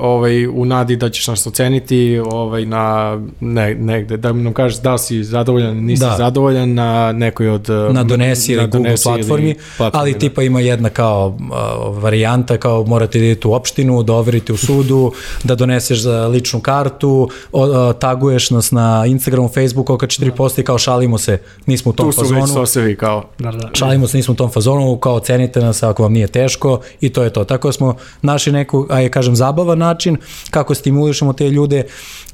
ovaj, 0.00 0.46
u 0.46 0.64
nadi 0.64 0.96
da 0.96 1.10
ćeš 1.10 1.26
nas 1.26 1.46
oceniti 1.46 2.20
ovaj, 2.30 2.66
na 2.66 3.18
ne, 3.40 3.74
negde, 3.74 4.16
da 4.16 4.32
nam 4.32 4.52
kažeš 4.52 4.80
da 4.80 4.92
li 4.92 4.98
si 4.98 5.24
zadovoljan, 5.24 5.76
nisi 5.76 6.00
da. 6.00 6.14
zadovoljan 6.18 6.74
na 6.74 7.12
nekoj 7.12 7.48
od... 7.48 7.68
Na 7.90 8.04
donesi 8.04 8.52
ili 8.52 8.62
Google 8.66 8.80
donesi 8.80 9.04
platformi, 9.04 9.50
ili 9.50 9.58
platformi, 9.76 10.00
ali 10.00 10.12
da. 10.12 10.18
tipa 10.18 10.42
ima 10.42 10.60
jedna 10.60 10.88
kao 10.90 11.26
uh, 11.26 12.02
varijanta, 12.02 12.56
kao 12.56 12.84
morate 12.84 13.18
da 13.18 13.24
idete 13.24 13.48
u 13.48 13.54
opštinu, 13.54 14.02
da 14.02 14.12
overite 14.12 14.52
u 14.52 14.56
sudu, 14.56 15.12
da 15.44 15.54
doneseš 15.54 16.00
za 16.00 16.26
ličnu 16.26 16.60
kartu, 16.60 17.28
o, 17.52 17.88
uh, 17.88 17.94
taguješ 17.98 18.50
nas 18.50 18.70
na 18.70 19.06
Instagramu, 19.06 19.48
Facebooku, 19.48 19.92
oko 19.92 20.06
4% 20.06 20.60
i 20.60 20.63
kao 20.64 20.78
šalimo 20.78 21.18
se, 21.18 21.38
nismo 21.66 21.90
u 21.90 21.92
tom 21.92 22.12
fazonu. 22.12 22.40
Tu 22.40 22.46
su 22.46 22.52
već 22.52 22.52
sosevi 22.52 22.96
kao. 22.96 23.24
Da, 23.38 23.50
da. 23.50 23.70
Šalimo 23.72 24.06
se, 24.06 24.16
nismo 24.16 24.32
u 24.32 24.36
tom 24.36 24.50
fazonu, 24.50 24.96
kao 24.96 25.20
cenite 25.20 25.60
nas 25.60 25.82
ako 25.82 26.02
vam 26.02 26.12
nije 26.12 26.26
teško 26.26 26.80
i 27.00 27.08
to 27.08 27.22
je 27.22 27.32
to. 27.32 27.44
Tako 27.44 27.72
smo 27.72 27.96
našli 28.22 28.52
neku, 28.52 28.86
aj 28.90 29.08
kažem, 29.08 29.36
zabavan 29.36 29.78
način 29.78 30.16
kako 30.50 30.74
stimulišemo 30.74 31.32
te 31.32 31.50
ljude 31.50 31.84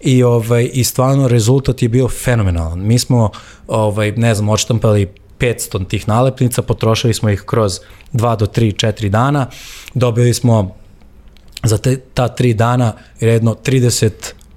i, 0.01 0.23
ovaj, 0.23 0.71
i 0.73 0.85
stvarno 0.85 1.29
rezultat 1.29 1.83
je 1.83 1.89
bio 1.89 2.09
fenomenalan. 2.09 2.87
Mi 2.87 2.99
smo, 2.99 3.31
ovaj, 3.67 4.13
ne 4.13 4.35
znam, 4.35 4.49
odštampali 4.49 5.09
500 5.39 5.87
tih 5.89 6.09
nalepnica, 6.09 6.63
potrošili 6.63 7.15
smo 7.15 7.31
ih 7.31 7.43
kroz 7.47 7.81
2 8.13 8.37
do 8.37 8.47
3, 8.47 8.87
4 8.87 9.09
dana, 9.09 9.47
dobili 9.95 10.35
smo 10.35 10.75
za 11.63 11.79
te, 11.79 11.97
ta 11.97 12.29
3 12.39 12.53
dana 12.53 12.93
redno 13.21 13.57
30 13.65 14.11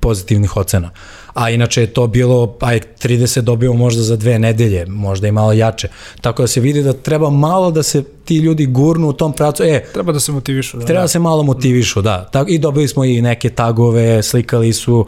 pozitivnih 0.03 0.57
ocena. 0.57 0.89
A 1.33 1.49
inače 1.49 1.81
je 1.81 1.93
to 1.93 2.07
bilo, 2.07 2.57
aj 2.59 2.79
30 3.03 3.41
dobio 3.41 3.73
možda 3.73 4.03
za 4.03 4.15
dve 4.15 4.39
nedelje, 4.39 4.85
možda 4.85 5.27
i 5.27 5.31
malo 5.31 5.53
jače. 5.53 5.87
Tako 6.21 6.43
da 6.43 6.47
se 6.47 6.61
vidi 6.61 6.83
da 6.83 6.93
treba 6.93 7.29
malo 7.29 7.71
da 7.71 7.83
se 7.83 8.03
ti 8.25 8.37
ljudi 8.37 8.65
gurnu 8.65 9.09
u 9.09 9.13
tom 9.13 9.33
pracu. 9.33 9.63
E, 9.63 9.83
treba 9.93 10.11
da 10.11 10.19
se 10.19 10.31
motivišu. 10.31 10.77
Da, 10.77 10.85
treba 10.85 11.01
da 11.01 11.07
se 11.07 11.19
malo 11.19 11.43
motivišu, 11.43 12.01
da. 12.01 12.29
I 12.47 12.59
dobili 12.59 12.87
smo 12.87 13.05
i 13.05 13.21
neke 13.21 13.49
tagove, 13.49 14.23
slikali 14.23 14.73
su, 14.73 15.05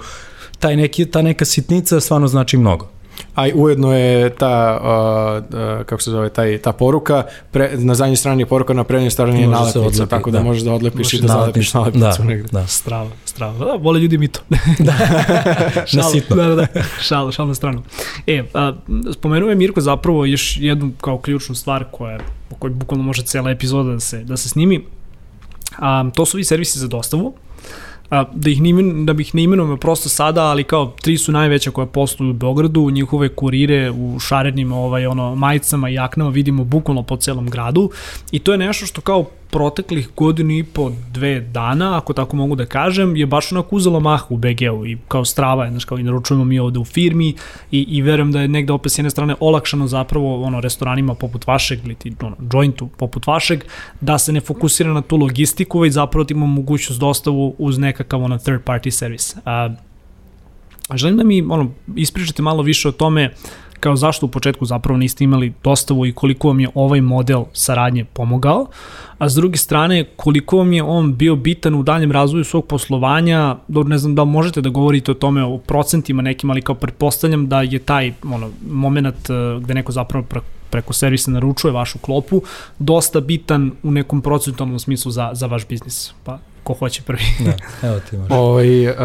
taj 0.60 0.76
neki, 0.76 1.06
ta 1.06 1.22
neka 1.22 1.46
sitnica 1.46 2.00
stvarno 2.00 2.28
znači 2.28 2.58
mnogo 2.58 2.95
a 3.36 3.48
ujedno 3.56 3.98
je 3.98 4.30
ta, 4.30 4.80
uh, 4.82 5.60
uh, 5.60 5.86
kako 5.86 6.02
se 6.02 6.12
zove, 6.12 6.30
taj, 6.30 6.58
ta 6.58 6.72
poruka, 6.72 7.24
pre, 7.52 7.72
na 7.78 7.96
zadnjoj 7.96 8.16
strani 8.16 8.42
je 8.42 8.46
poruka, 8.46 8.74
na 8.74 8.84
prednjoj 8.84 9.12
strani 9.12 9.42
je 9.42 9.48
nalepnica, 9.48 10.06
tako 10.06 10.32
da, 10.32 10.38
da 10.38 10.44
možeš 10.44 10.64
da 10.64 10.74
odlepiš 10.74 11.14
i 11.14 11.22
da 11.22 11.28
zalepiš 11.28 11.74
nalepnicu 11.74 12.22
da, 12.22 12.24
negde. 12.24 12.48
Da, 12.52 12.68
strava, 12.68 13.10
strava. 13.26 13.66
Da, 13.66 13.74
vole 13.74 14.00
ljudi 14.00 14.18
mi 14.18 14.28
to. 14.28 14.40
da, 14.80 14.94
na 15.94 16.04
sitno. 16.04 16.36
Da, 16.36 16.48
da, 16.48 16.56
da, 16.56 16.68
šal, 17.02 17.32
šal 17.32 17.48
na 17.48 17.56
stranu. 17.56 17.84
E, 18.28 18.44
a, 18.54 18.74
spomenuo 19.14 19.50
je 19.50 19.56
Mirko 19.56 19.82
zapravo 19.82 20.26
još 20.26 20.58
jednu 20.58 20.92
kao 21.02 21.18
ključnu 21.18 21.56
stvar 21.56 21.86
koja, 21.92 22.20
po 22.50 22.56
kojoj 22.56 22.74
bukvalno 22.74 23.04
može 23.04 23.24
cela 23.24 23.52
epizoda 23.52 23.92
da 23.92 24.00
se, 24.00 24.24
da 24.24 24.38
se 24.38 24.50
snimi. 24.50 24.86
A, 25.78 26.10
to 26.16 26.26
su 26.26 26.38
vi 26.38 26.44
servisi 26.44 26.80
za 26.80 26.88
dostavu, 26.88 27.34
a, 28.10 28.26
da 28.34 28.50
ih 28.50 28.62
ne, 28.62 29.04
da 29.06 29.14
bih 29.14 29.36
ne 29.36 29.44
imenujem 29.44 29.78
prosto 29.78 30.10
sada, 30.10 30.44
ali 30.44 30.64
kao 30.64 30.94
tri 31.02 31.18
su 31.18 31.32
najveća 31.32 31.72
koja 31.72 31.88
posluju 31.88 32.32
u 32.32 32.34
Beogradu, 32.34 32.90
njihove 32.90 33.30
kurire 33.30 33.92
u 33.92 34.20
šarenim 34.20 34.72
ovaj, 34.72 35.06
ono, 35.08 35.36
majicama 35.36 35.90
i 35.90 35.94
jaknama 35.94 36.30
vidimo 36.30 36.64
bukvalno 36.64 37.04
po 37.04 37.18
celom 37.18 37.50
gradu. 37.50 37.90
I 38.32 38.40
to 38.40 38.52
je 38.52 38.58
nešto 38.58 38.86
što 38.86 39.02
kao 39.02 39.26
proteklih 39.56 40.10
godinu 40.16 40.52
i 40.52 40.64
po 40.64 40.92
dve 41.14 41.40
dana, 41.40 41.98
ako 41.98 42.14
tako 42.14 42.36
mogu 42.36 42.56
da 42.56 42.66
kažem, 42.66 43.16
je 43.16 43.26
baš 43.26 43.52
onako 43.52 43.76
uzelo 43.76 44.00
mah 44.00 44.32
u 44.32 44.38
BG-u 44.38 44.86
i 44.86 44.98
kao 45.08 45.26
strava, 45.26 45.70
znaš, 45.70 45.86
kao 45.86 45.98
i 45.98 46.04
naručujemo 46.04 46.44
mi 46.44 46.60
ovde 46.60 46.80
u 46.80 46.86
firmi 46.86 47.34
i, 47.72 47.86
i 47.90 48.02
verujem 48.02 48.32
da 48.32 48.42
je 48.42 48.48
negde 48.48 48.74
opet 48.74 48.92
s 48.92 48.98
jedne 48.98 49.10
strane 49.10 49.36
olakšano 49.40 49.88
zapravo 49.88 50.44
ono, 50.44 50.62
restoranima 50.62 51.16
poput 51.16 51.48
vašeg 51.48 51.80
ili 51.86 51.96
ti, 51.96 52.14
ono, 52.22 52.36
jointu 52.54 52.88
poput 52.98 53.28
vašeg, 53.28 53.64
da 54.02 54.18
se 54.18 54.34
ne 54.34 54.42
fokusira 54.42 54.94
na 54.94 55.02
tu 55.02 55.18
logistiku, 55.18 55.80
već 55.80 55.94
zapravo 55.94 56.26
ti 56.26 56.34
ima 56.34 56.46
mogućnost 56.46 57.00
dostavu 57.00 57.56
uz 57.58 57.78
nekakav 57.78 58.24
ono, 58.24 58.38
third 58.38 58.62
party 58.66 58.90
service. 58.90 59.38
A, 59.46 59.70
želim 60.94 61.18
da 61.18 61.24
mi 61.24 61.42
ono, 61.42 61.72
ispričate 61.96 62.42
malo 62.42 62.64
više 62.64 62.90
o 62.90 62.92
tome 62.92 63.34
kao 63.80 63.96
zašto 63.96 64.26
u 64.26 64.30
početku 64.30 64.66
zapravo 64.66 64.98
niste 64.98 65.24
imali 65.24 65.54
dostavu 65.64 66.06
i 66.06 66.14
koliko 66.14 66.48
vam 66.48 66.60
je 66.60 66.70
ovaj 66.76 67.02
model 67.02 67.44
saradnje 67.54 68.06
pomogao, 68.06 68.68
a 69.18 69.30
s 69.30 69.36
druge 69.36 69.58
strane 69.58 70.06
koliko 70.16 70.58
vam 70.58 70.74
je 70.74 70.84
on 70.84 71.16
bio 71.16 71.36
bitan 71.36 71.76
u 71.76 71.84
daljem 71.84 72.12
razvoju 72.12 72.44
svog 72.44 72.66
poslovanja, 72.66 73.56
ne 73.68 73.98
znam 73.98 74.16
da 74.16 74.24
možete 74.24 74.62
da 74.62 74.70
govorite 74.70 75.12
o 75.12 75.14
tome 75.14 75.44
o 75.44 75.58
procentima 75.58 76.22
nekim, 76.22 76.50
ali 76.50 76.62
kao 76.62 76.76
pretpostavljam 76.76 77.48
da 77.48 77.62
je 77.62 77.80
taj 77.80 78.14
ono, 78.24 78.50
moment 78.72 79.30
eh, 79.30 79.60
gde 79.62 79.74
neko 79.74 79.92
zapravo 79.92 80.26
preko 80.70 80.94
servisa 80.94 81.32
naručuje 81.32 81.72
vašu 81.72 82.00
klopu, 82.00 82.42
dosta 82.80 83.20
bitan 83.20 83.72
u 83.84 83.92
nekom 83.92 84.22
procentualnom 84.22 84.80
smislu 84.80 85.12
za, 85.12 85.30
za 85.34 85.48
vaš 85.48 85.68
biznis. 85.68 86.14
Pa 86.24 86.40
ko 86.66 86.74
hoće 86.74 87.02
prvi. 87.02 87.24
da, 87.46 87.54
evo 87.88 88.00
ti 88.10 88.18
možeš. 88.18 88.32
Ovaj, 88.32 88.88
uh, 88.88 88.96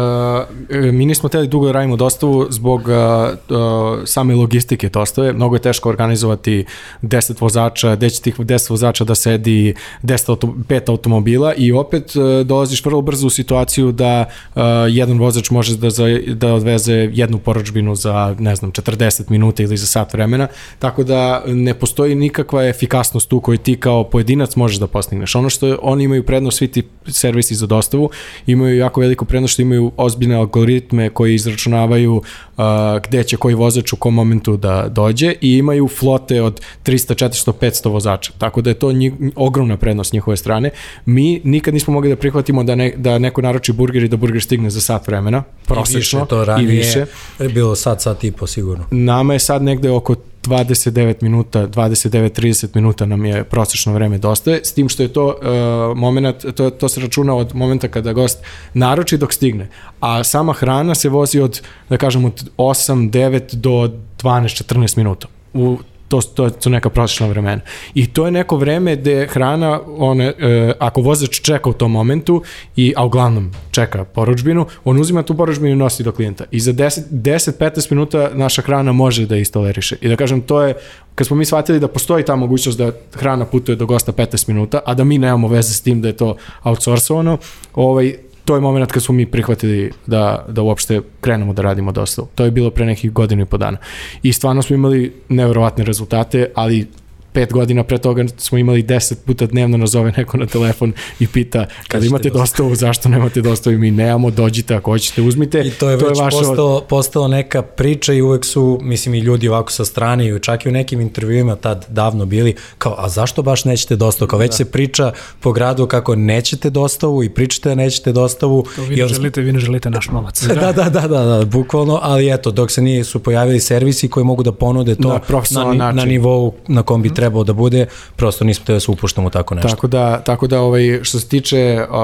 mi 0.93 1.05
nismo 1.05 1.29
teli 1.29 1.47
dugo 1.47 1.65
da 1.65 1.71
radimo 1.71 1.95
dostavu 1.95 2.47
zbog 2.49 2.81
uh, 2.81 2.87
uh, 2.87 3.99
same 4.05 4.35
logistike 4.35 4.89
dostave. 4.89 5.33
Mnogo 5.33 5.55
je 5.55 5.61
teško 5.61 5.89
organizovati 5.89 6.65
10 7.01 7.41
vozača, 7.41 7.95
gde 7.95 8.09
će 8.09 8.21
tih 8.21 8.39
10 8.39 8.69
vozača 8.69 9.03
da 9.03 9.15
sedi 9.15 9.73
10 10.03 10.29
auto, 10.29 10.47
5 10.47 10.89
automobila 10.89 11.53
i 11.53 11.71
opet 11.71 12.15
uh, 12.15 12.45
dolaziš 12.45 12.85
vrlo 12.85 13.01
brzo 13.01 13.27
u 13.27 13.29
situaciju 13.29 13.91
da 13.91 14.25
uh, 14.55 14.61
jedan 14.89 15.19
vozač 15.19 15.49
može 15.49 15.77
da, 15.77 15.89
za, 15.89 16.05
da 16.27 16.53
odveze 16.53 16.93
jednu 16.93 17.37
poročbinu 17.37 17.95
za, 17.95 18.35
ne 18.39 18.55
znam, 18.55 18.71
40 18.71 19.29
minuta 19.29 19.63
ili 19.63 19.77
za 19.77 19.87
sat 19.87 20.13
vremena, 20.13 20.47
tako 20.79 21.03
da 21.03 21.43
ne 21.47 21.73
postoji 21.73 22.15
nikakva 22.15 22.67
efikasnost 22.67 23.29
tu 23.29 23.39
koju 23.39 23.57
ti 23.57 23.75
kao 23.75 24.03
pojedinac 24.03 24.55
možeš 24.55 24.77
da 24.77 24.87
postigneš. 24.87 25.35
Ono 25.35 25.49
što 25.49 25.77
oni 25.81 26.03
imaju 26.03 26.25
prednost, 26.25 26.57
svi 26.57 26.67
ti 26.67 26.83
servisi 27.07 27.50
servisi 27.51 27.55
za 27.55 27.67
dostavu, 27.67 28.09
imaju 28.47 28.77
jako 28.77 29.01
veliko 29.01 29.25
prednost 29.25 29.53
što 29.53 29.61
imaju 29.61 29.91
ozbiljne 29.97 30.35
algoritme 30.35 31.09
koji 31.09 31.35
izračunavaju 31.35 32.15
uh, 32.15 32.63
gde 33.03 33.23
će 33.23 33.37
koji 33.37 33.55
vozač 33.55 33.93
u 33.93 33.95
kom 33.95 34.13
momentu 34.13 34.57
da 34.57 34.87
dođe 34.89 35.33
i 35.41 35.57
imaju 35.57 35.87
flote 35.87 36.41
od 36.41 36.61
300, 36.83 37.27
400, 37.27 37.51
500 37.61 37.89
vozača. 37.89 38.33
Tako 38.37 38.61
da 38.61 38.69
je 38.69 38.73
to 38.73 38.91
njih, 38.91 39.13
ogromna 39.35 39.77
prednost 39.77 40.13
njihove 40.13 40.37
strane. 40.37 40.71
Mi 41.05 41.41
nikad 41.43 41.73
nismo 41.73 41.93
mogli 41.93 42.09
da 42.09 42.15
prihvatimo 42.15 42.63
da, 42.63 42.75
ne, 42.75 42.93
da 42.97 43.19
neko 43.19 43.41
naroči 43.41 43.73
burger 43.73 44.03
i 44.03 44.07
da 44.07 44.17
burger 44.17 44.41
stigne 44.41 44.69
za 44.69 44.81
sat 44.81 45.07
vremena, 45.07 45.43
prosečno. 45.65 46.19
I 46.19 46.21
više, 46.21 46.29
to 46.29 46.45
ranije 46.45 46.73
i 46.73 46.77
više. 46.77 47.05
je 47.39 47.49
bilo 47.49 47.75
sat, 47.75 48.01
sat 48.01 48.23
i 48.23 48.31
po 48.31 48.47
sigurno. 48.47 48.85
Nama 48.91 49.33
je 49.33 49.39
sad 49.39 49.63
negde 49.63 49.89
oko 49.89 50.15
29 50.43 51.21
minuta, 51.21 51.67
29-30 51.67 52.67
minuta 52.75 53.05
nam 53.05 53.25
je 53.25 53.43
prosečno 53.43 53.93
vreme 53.93 54.17
dostaje, 54.17 54.65
s 54.65 54.73
tim 54.73 54.89
što 54.89 55.03
je 55.03 55.13
to 55.13 55.25
uh, 55.25 55.97
moment, 55.97 56.45
to, 56.55 56.69
to 56.69 56.89
se 56.89 57.01
računa 57.01 57.35
od 57.35 57.55
momenta 57.55 57.87
kada 57.87 58.13
gost 58.13 58.43
naroči 58.73 59.17
dok 59.17 59.33
stigne, 59.33 59.69
a 59.99 60.23
sama 60.23 60.53
hrana 60.53 60.95
se 60.95 61.09
vozi 61.09 61.39
od, 61.39 61.61
da 61.89 61.97
kažem, 61.97 62.25
od 62.25 62.49
8-9 62.57 63.55
do 63.55 63.91
12-14 64.21 64.97
minuta. 64.97 65.27
U 65.53 65.77
to, 66.11 66.21
to 66.21 66.49
su 66.59 66.69
neka 66.69 66.89
prosječna 66.89 67.27
vremena. 67.27 67.61
I 67.93 68.07
to 68.07 68.25
je 68.25 68.31
neko 68.31 68.57
vreme 68.57 68.95
gde 68.95 69.27
hrana, 69.27 69.79
one, 69.97 70.33
e, 70.39 70.73
ako 70.79 71.01
vozač 71.01 71.39
čeka 71.41 71.69
u 71.69 71.73
tom 71.73 71.91
momentu, 71.91 72.43
i, 72.75 72.93
a 72.97 73.05
uglavnom 73.05 73.51
čeka 73.71 74.03
poručbinu, 74.05 74.65
on 74.83 74.99
uzima 74.99 75.23
tu 75.23 75.37
poručbinu 75.37 75.71
i 75.71 75.75
nosi 75.75 76.03
do 76.03 76.11
klijenta. 76.11 76.45
I 76.51 76.59
za 76.59 76.73
10-15 76.73 77.91
minuta 77.91 78.29
naša 78.33 78.61
hrana 78.61 78.91
može 78.91 79.25
da 79.25 79.37
istoleriše. 79.37 79.95
I 80.01 80.09
da 80.09 80.15
kažem, 80.15 80.41
to 80.41 80.61
je, 80.61 80.73
kad 81.15 81.27
smo 81.27 81.35
mi 81.35 81.45
shvatili 81.45 81.79
da 81.79 81.87
postoji 81.87 82.25
ta 82.25 82.35
mogućnost 82.35 82.77
da 82.77 82.91
hrana 83.13 83.45
putuje 83.45 83.75
do 83.75 83.85
gosta 83.85 84.11
15 84.11 84.47
minuta, 84.47 84.79
a 84.85 84.93
da 84.93 85.03
mi 85.03 85.17
nemamo 85.17 85.47
veze 85.47 85.73
s 85.73 85.81
tim 85.81 86.01
da 86.01 86.07
je 86.07 86.17
to 86.17 86.35
outsourcovano, 86.63 87.37
ovaj, 87.73 88.15
to 88.45 88.55
je 88.55 88.61
moment 88.61 88.91
kad 88.91 89.03
smo 89.03 89.15
mi 89.15 89.25
prihvatili 89.25 89.91
da, 90.07 90.45
da 90.47 90.61
uopšte 90.61 91.01
krenemo 91.21 91.53
da 91.53 91.61
radimo 91.61 91.91
dostavu. 91.91 92.27
To 92.35 92.45
je 92.45 92.51
bilo 92.51 92.69
pre 92.69 92.85
nekih 92.85 93.11
godinu 93.11 93.41
i 93.41 93.45
po 93.45 93.57
dana. 93.57 93.77
I 94.23 94.33
stvarno 94.33 94.61
smo 94.61 94.73
imali 94.73 95.13
neverovatne 95.29 95.83
rezultate, 95.83 96.51
ali 96.55 96.87
pet 97.33 97.53
godina 97.53 97.83
pre 97.83 97.97
toga 97.97 98.25
smo 98.37 98.57
imali 98.57 98.83
10 98.83 99.15
puta 99.25 99.45
dnevno 99.45 99.77
nazove 99.77 100.13
neko 100.17 100.37
na 100.37 100.45
telefon 100.45 100.93
i 101.19 101.27
pita 101.27 101.65
kada 101.87 102.05
imate 102.05 102.29
dostavu, 102.29 102.75
zašto 102.75 103.09
nemate 103.09 103.41
dostavu 103.41 103.75
i 103.75 103.79
mi 103.79 103.91
nemamo, 103.91 104.31
dođite 104.31 104.75
ako 104.75 104.91
hoćete, 104.91 105.21
uzmite. 105.21 105.61
I 105.65 105.71
to 105.71 105.89
je 105.89 105.99
to 105.99 106.07
već 106.07 106.17
je 106.17 106.23
vaša... 106.23 106.37
postao, 106.37 106.81
postao 106.81 107.27
neka 107.27 107.61
priča 107.61 108.13
i 108.13 108.21
uvek 108.21 108.45
su, 108.45 108.79
mislim 108.81 109.15
i 109.15 109.19
ljudi 109.19 109.47
ovako 109.47 109.71
sa 109.71 109.85
strane 109.85 110.27
i 110.27 110.39
čak 110.39 110.65
i 110.65 110.69
u 110.69 110.71
nekim 110.71 111.01
intervjuima 111.01 111.55
tad 111.55 111.85
davno 111.89 112.25
bili 112.25 112.55
kao, 112.77 112.95
a 112.97 113.09
zašto 113.09 113.41
baš 113.41 113.65
nećete 113.65 113.95
dostavu? 113.95 114.29
Kao 114.29 114.39
već 114.39 114.49
da. 114.51 114.55
se 114.55 114.65
priča 114.65 115.11
po 115.39 115.51
gradu 115.51 115.87
kako 115.87 116.15
nećete 116.15 116.69
dostavu 116.69 117.23
i 117.23 117.29
pričate 117.29 117.69
da 117.69 117.75
nećete 117.75 118.11
dostavu. 118.11 118.65
Kao 118.75 118.85
vi 118.85 118.95
ne 118.95 119.07
želite, 119.07 119.41
vi 119.41 119.51
ne 119.51 119.59
želite 119.59 119.89
naš 119.89 120.09
novac. 120.09 120.43
da, 120.43 120.71
da, 120.71 120.89
da, 120.89 121.07
da, 121.07 121.07
da, 121.07 121.45
bukvalno, 121.45 121.99
ali 122.01 122.33
eto, 122.33 122.51
dok 122.51 122.71
se 122.71 122.81
nije 122.81 123.03
su 123.03 123.19
pojavili 123.19 123.59
servisi 123.59 124.07
koji 124.07 124.23
mogu 124.23 124.43
da 124.43 124.51
ponude 124.51 124.95
to 124.95 125.19
da, 125.51 125.73
na, 125.73 125.91
na 125.91 126.05
nivou 126.05 126.53
na 126.67 126.83
kom 126.83 127.01
bi 127.01 127.13
trebao 127.21 127.43
da 127.43 127.53
bude, 127.53 127.85
prosto 128.15 128.45
nismo 128.45 128.65
te 128.65 128.73
da 128.73 128.79
se 128.79 128.91
upuštamo 128.91 129.29
tako 129.29 129.55
nešto. 129.55 129.69
Tako 129.69 129.87
da, 129.87 130.21
tako 130.25 130.47
da 130.47 130.61
ovaj, 130.61 130.99
što 131.03 131.19
se 131.19 131.27
tiče 131.27 131.85
uh, 131.89 131.95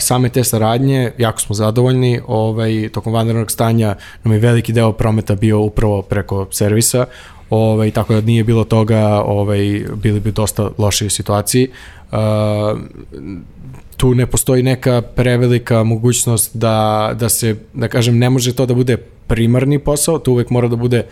same 0.00 0.28
te 0.28 0.44
saradnje, 0.44 1.12
jako 1.18 1.40
smo 1.40 1.54
zadovoljni. 1.54 2.20
Ovaj, 2.26 2.88
tokom 2.92 3.12
vanrednog 3.12 3.50
stanja 3.50 3.96
nam 4.24 4.32
je 4.32 4.40
veliki 4.40 4.72
deo 4.72 4.92
prometa 4.92 5.34
bio 5.34 5.60
upravo 5.60 6.02
preko 6.02 6.46
servisa, 6.50 7.06
ovaj, 7.50 7.90
tako 7.90 8.14
da 8.14 8.20
nije 8.20 8.44
bilo 8.44 8.64
toga, 8.64 9.22
ovaj, 9.26 9.84
bili 10.02 10.20
bi 10.20 10.32
dosta 10.32 10.70
lošije 10.78 11.10
situaciji. 11.10 11.68
Uh, 12.12 12.18
tu 13.96 14.14
ne 14.14 14.26
postoji 14.26 14.62
neka 14.62 15.02
prevelika 15.02 15.82
mogućnost 15.84 16.56
da, 16.56 17.10
da 17.18 17.28
se, 17.28 17.56
da 17.74 17.88
kažem, 17.88 18.18
ne 18.18 18.30
može 18.30 18.54
to 18.54 18.66
da 18.66 18.74
bude 18.74 18.96
primarni 19.26 19.78
posao, 19.78 20.18
to 20.18 20.32
uvek 20.32 20.50
mora 20.50 20.68
da 20.68 20.76
bude 20.76 21.04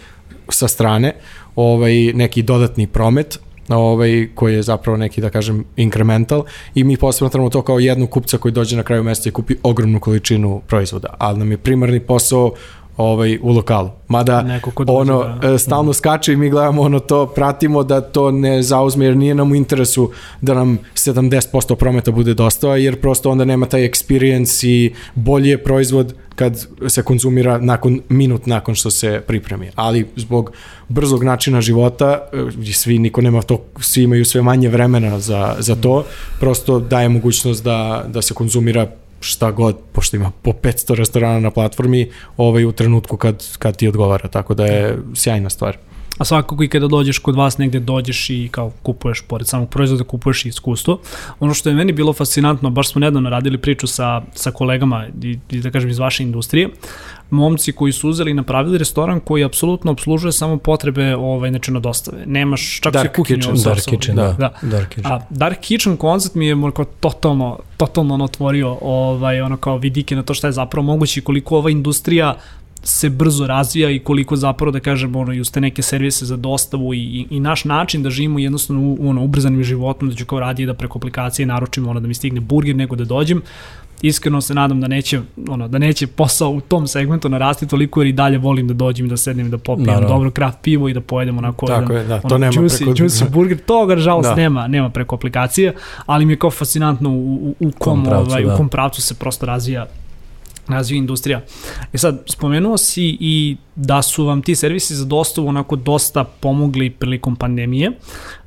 sa 0.49 0.69
strane 0.69 1.15
ovaj, 1.57 2.13
neki 2.15 2.43
dodatni 2.43 2.87
promet, 2.87 3.39
ovaj, 3.79 4.29
koji 4.35 4.55
je 4.55 4.63
zapravo 4.63 4.97
neki, 4.97 5.21
da 5.21 5.31
kažem, 5.31 5.65
incremental 5.77 6.45
i 6.75 6.85
mi 6.85 6.97
posmatramo 6.97 7.51
to 7.51 7.63
kao 7.63 7.79
jednu 7.79 8.07
kupca 8.07 8.39
koji 8.39 8.53
dođe 8.53 8.77
na 8.77 8.83
kraju 8.83 9.03
meseca 9.03 9.29
i 9.29 9.33
kupi 9.33 9.55
ogromnu 9.63 10.01
količinu 10.01 10.63
proizvoda, 10.67 11.15
ali 11.19 11.39
nam 11.39 11.51
je 11.51 11.59
primarni 11.59 12.01
posao 12.01 12.53
ovaj, 12.97 13.39
u 13.43 13.53
lokalu. 13.53 13.91
Mada 14.09 14.61
ono 14.87 15.39
da. 15.43 15.49
e, 15.49 15.59
stalno 15.59 15.93
skače 15.93 16.33
i 16.33 16.37
mi 16.37 16.51
gledamo 16.51 16.83
ono 16.83 17.01
to, 17.01 17.27
pratimo 17.27 17.83
da 17.83 18.01
to 18.01 18.31
ne 18.31 18.63
zauzme 18.63 19.05
jer 19.05 19.17
nije 19.17 19.35
nam 19.35 19.53
u 19.53 19.55
interesu 19.55 20.11
da 20.41 20.55
nam 20.55 20.79
70% 20.95 21.75
prometa 21.75 22.11
bude 22.11 22.35
dosta, 22.35 22.77
jer 22.77 23.01
prosto 23.01 23.31
onda 23.31 23.45
nema 23.45 23.67
taj 23.67 23.89
experience 23.89 24.67
i 24.67 24.95
bolji 25.15 25.49
je 25.49 25.65
proizvod 25.65 26.15
kad 26.35 26.67
se 26.89 27.03
konzumira 27.03 27.59
nakon 27.59 28.01
minut 28.09 28.47
nakon 28.47 28.75
što 28.75 28.91
se 28.91 29.23
pripremi. 29.27 29.71
Ali 29.75 30.07
zbog 30.17 30.53
brzog 30.89 31.25
načina 31.25 31.61
života, 31.61 32.29
e, 32.69 32.73
svi 32.73 32.99
niko 32.99 33.21
nema 33.21 33.43
to, 33.43 33.65
svi 33.81 34.03
imaju 34.03 34.25
sve 34.25 34.43
manje 34.43 34.69
vremena 34.69 35.21
za, 35.21 35.57
za 35.59 35.77
to, 35.77 36.05
prosto 36.41 36.81
daje 36.81 37.09
mogućnost 37.09 37.65
da, 37.65 38.05
da 38.09 38.23
se 38.23 38.35
konzumira 38.35 38.87
šta 39.21 39.51
god, 39.51 39.77
pošto 39.93 40.17
ima 40.17 40.31
po 40.43 40.51
500 40.53 40.95
restorana 40.95 41.41
na 41.41 41.51
platformi, 41.51 42.11
ovaj, 42.37 42.65
u 42.65 42.73
trenutku 42.73 43.17
kad, 43.17 43.57
kad 43.59 43.77
ti 43.77 43.89
odgovara, 43.89 44.29
tako 44.29 44.55
da 44.55 44.67
je 44.67 44.99
sjajna 45.15 45.51
stvar. 45.51 45.77
A 46.19 46.25
svakako 46.25 46.65
i 46.65 46.69
kada 46.69 46.89
dođeš 46.89 47.19
kod 47.19 47.37
vas 47.37 47.59
negde 47.59 47.81
dođeš 47.81 48.31
i 48.31 48.49
kao 48.51 48.73
kupuješ, 48.83 49.23
pored 49.29 49.49
samog 49.49 49.71
proizvoda, 49.71 50.05
kupuješ 50.05 50.45
i 50.45 50.49
iskustvo. 50.49 51.01
Ono 51.41 51.55
što 51.55 51.69
je 51.69 51.75
meni 51.75 51.93
bilo 51.93 52.13
fascinantno, 52.13 52.71
baš 52.71 52.93
smo 52.93 53.01
nedavno 53.01 53.31
radili 53.31 53.59
priču 53.59 53.87
sa, 53.87 54.23
sa 54.35 54.51
kolegama, 54.51 55.07
i, 55.23 55.39
i 55.51 55.61
da 55.61 55.71
kažem 55.71 55.91
iz 55.91 55.99
vaše 55.99 56.23
industrije, 56.23 56.69
momci 57.31 57.73
koji 57.73 57.93
su 57.93 58.09
uzeli 58.09 58.31
i 58.31 58.35
napravili 58.35 58.79
restoran 58.79 59.21
koji 59.21 59.45
apsolutno 59.45 59.91
obslužuje 59.91 60.33
samo 60.33 60.57
potrebe 60.57 61.17
ovaj, 61.17 61.51
znači 61.51 61.73
na 61.73 61.81
dostave. 61.81 62.27
Nemaš 62.27 62.81
čak 62.81 62.93
Dark 62.93 63.11
se 63.11 63.15
kuhinju 63.15 63.41
kitchen, 63.41 63.63
Dark 63.65 63.85
kitchen, 63.85 64.17
da. 64.17 64.33
da. 64.39 64.53
Dark 64.63 64.89
kitchen. 64.89 65.13
A 65.13 65.21
Dark 65.31 65.61
Kitchen 65.61 65.97
koncept 65.97 66.35
mi 66.35 66.47
je 66.47 66.57
kao 66.75 66.85
totalno, 66.85 67.59
totalno 67.77 68.15
ono 68.15 68.25
otvorio 68.25 68.79
ovaj, 68.81 69.41
ono 69.41 69.57
kao 69.57 69.79
vidike 69.79 70.17
na 70.17 70.23
to 70.23 70.35
šta 70.35 70.47
je 70.47 70.53
zapravo 70.53 70.87
moguće 70.87 71.21
i 71.21 71.23
koliko 71.23 71.57
ova 71.57 71.71
industrija 71.71 72.37
se 72.83 73.11
brzo 73.11 73.47
razvija 73.47 73.91
i 73.91 73.99
koliko 73.99 74.37
zapravo 74.37 74.73
da 74.73 74.81
kažemo 74.81 75.19
ono 75.21 75.33
i 75.33 75.41
uz 75.41 75.51
te 75.51 75.61
neke 75.61 75.83
servise 75.83 76.27
za 76.27 76.37
dostavu 76.37 76.95
i, 76.95 76.99
i, 76.99 77.27
i 77.31 77.41
naš 77.41 77.65
način 77.65 78.03
da 78.03 78.11
živimo 78.11 78.39
jednostavno 78.39 78.83
u, 78.83 79.09
ono 79.09 79.25
ubrzanim 79.25 79.63
životom 79.63 80.09
da 80.09 80.15
ću 80.15 80.27
kao 80.27 80.41
radije 80.41 80.67
da 80.67 80.75
preko 80.75 80.99
aplikacije 80.99 81.47
naručim 81.47 81.89
ono 81.89 82.01
da 82.01 82.09
mi 82.09 82.15
stigne 82.15 82.41
burger 82.41 82.77
nego 82.77 82.97
da 82.97 83.05
dođem 83.05 83.43
iskreno 84.03 84.41
se 84.41 84.55
nadam 84.55 84.81
da 84.81 84.89
neće 84.89 85.21
ono 85.49 85.69
da 85.69 85.79
neće 85.79 86.07
posao 86.07 86.51
u 86.51 86.61
tom 86.61 86.87
segmentu 86.87 87.29
narasti 87.29 87.67
toliko 87.69 88.01
jer 88.01 88.07
i 88.07 88.13
dalje 88.13 88.39
volim 88.39 88.69
da 88.69 88.75
dođem 88.75 89.09
da 89.09 89.17
sednem 89.17 89.47
i 89.47 89.51
da 89.51 89.59
popijem 89.59 89.87
Naravno. 89.87 90.09
dobro 90.09 90.31
kraft 90.31 90.59
pivo 90.63 90.89
i 90.89 90.95
da 90.95 91.01
pojedem 91.01 91.39
onako 91.39 91.67
Tako 91.67 91.93
jedan, 91.93 91.97
je, 91.97 92.05
da, 92.05 92.21
to 92.21 92.39
nema 92.39 92.53
juicy, 92.53 92.85
preko- 92.85 92.95
juicy 92.95 93.31
burger 93.33 93.59
toga 93.59 93.95
nažalost 93.95 94.29
Da. 94.29 94.35
nema 94.35 94.67
nema 94.69 94.91
preko 94.91 95.15
aplikacije 95.15 95.75
ali 96.07 96.25
mi 96.25 96.33
je 96.33 96.39
kao 96.39 96.51
fascinantno 96.51 97.11
u, 97.11 97.15
u, 97.35 97.55
u 97.61 97.71
kom, 97.71 97.73
Kom 97.95 98.05
pravcu, 98.05 98.31
ovaj, 98.31 98.45
da. 98.45 98.55
u 98.55 98.57
kom 98.57 98.69
pravcu 98.69 99.03
se 99.03 99.15
prosto 99.15 99.47
razvija 99.47 99.87
razvija 100.69 100.99
industrija. 100.99 101.41
E 101.93 101.99
sad, 101.99 102.23
spomenuo 102.27 102.79
si 102.79 103.17
i 103.21 103.57
da 103.83 104.03
su 104.03 104.25
vam 104.25 104.43
ti 104.43 104.55
servisi 104.55 104.95
za 104.95 105.05
dostavu 105.05 105.49
onako 105.49 105.77
dosta 105.77 106.25
pomogli 106.25 106.91
prilikom 106.91 107.37
pandemije. 107.37 107.91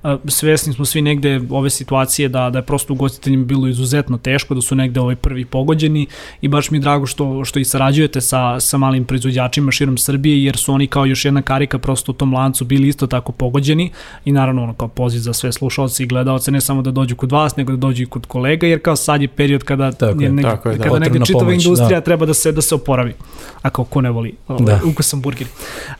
E, 0.04 0.18
Svesni 0.28 0.74
smo 0.74 0.86
svi 0.86 1.02
negde 1.02 1.42
ove 1.50 1.70
situacije 1.70 2.30
da, 2.30 2.50
da 2.50 2.60
je 2.60 2.62
prosto 2.62 2.94
ugostiteljima 2.94 3.46
bilo 3.46 3.68
izuzetno 3.68 4.18
teško, 4.18 4.56
da 4.56 4.62
su 4.62 4.76
negde 4.76 5.00
ovaj 5.00 5.16
prvi 5.16 5.46
pogođeni 5.46 6.08
i 6.42 6.48
baš 6.48 6.72
mi 6.72 6.78
je 6.78 6.82
drago 6.82 7.06
što, 7.06 7.46
što 7.46 7.60
i 7.60 7.66
sarađujete 7.66 8.22
sa, 8.22 8.60
sa 8.60 8.78
malim 8.78 9.06
proizvođačima 9.06 9.72
širom 9.72 9.98
Srbije 9.98 10.44
jer 10.44 10.58
su 10.58 10.74
oni 10.74 10.88
kao 10.88 11.06
još 11.06 11.26
jedna 11.26 11.42
karika 11.42 11.80
prosto 11.80 12.12
u 12.12 12.16
tom 12.16 12.34
lancu 12.34 12.66
bili 12.66 12.88
isto 12.88 13.08
tako 13.08 13.32
pogođeni 13.32 13.92
i 14.26 14.32
naravno 14.32 14.64
ono 14.64 14.74
kao 14.74 14.88
poziv 14.88 15.20
za 15.20 15.34
sve 15.34 15.52
slušalce 15.52 16.04
i 16.04 16.08
gledaoce 16.08 16.52
ne 16.52 16.62
samo 16.62 16.82
da 16.82 16.92
dođu 16.92 17.16
kod 17.16 17.32
vas 17.32 17.56
nego 17.56 17.72
da 17.72 17.78
dođu 17.78 18.04
i 18.04 18.06
kod 18.06 18.26
kolega 18.26 18.68
jer 18.68 18.82
kao 18.82 18.96
sad 18.96 19.22
je 19.22 19.28
period 19.28 19.64
kada, 19.64 19.92
Tako 19.92 20.22
je, 20.22 20.30
negde, 20.30 20.42
tako 20.42 20.70
je, 20.70 20.78
da. 20.78 20.84
kada 20.84 21.00
negde 21.00 21.20
čitava 21.26 21.46
pomoć, 21.46 21.66
industrija 21.66 22.00
da. 22.00 22.06
treba 22.06 22.26
da 22.26 22.34
se 22.34 22.52
da 22.52 22.62
se 22.62 22.76
oporavi. 22.76 23.14
A 23.62 23.70
kao 23.70 23.86
ko 23.86 24.02
ne 24.02 24.12
voli 24.12 24.36
ovaj, 24.48 24.66
Da. 24.66 24.80
ukusan 24.86 25.23
burger. 25.24 25.48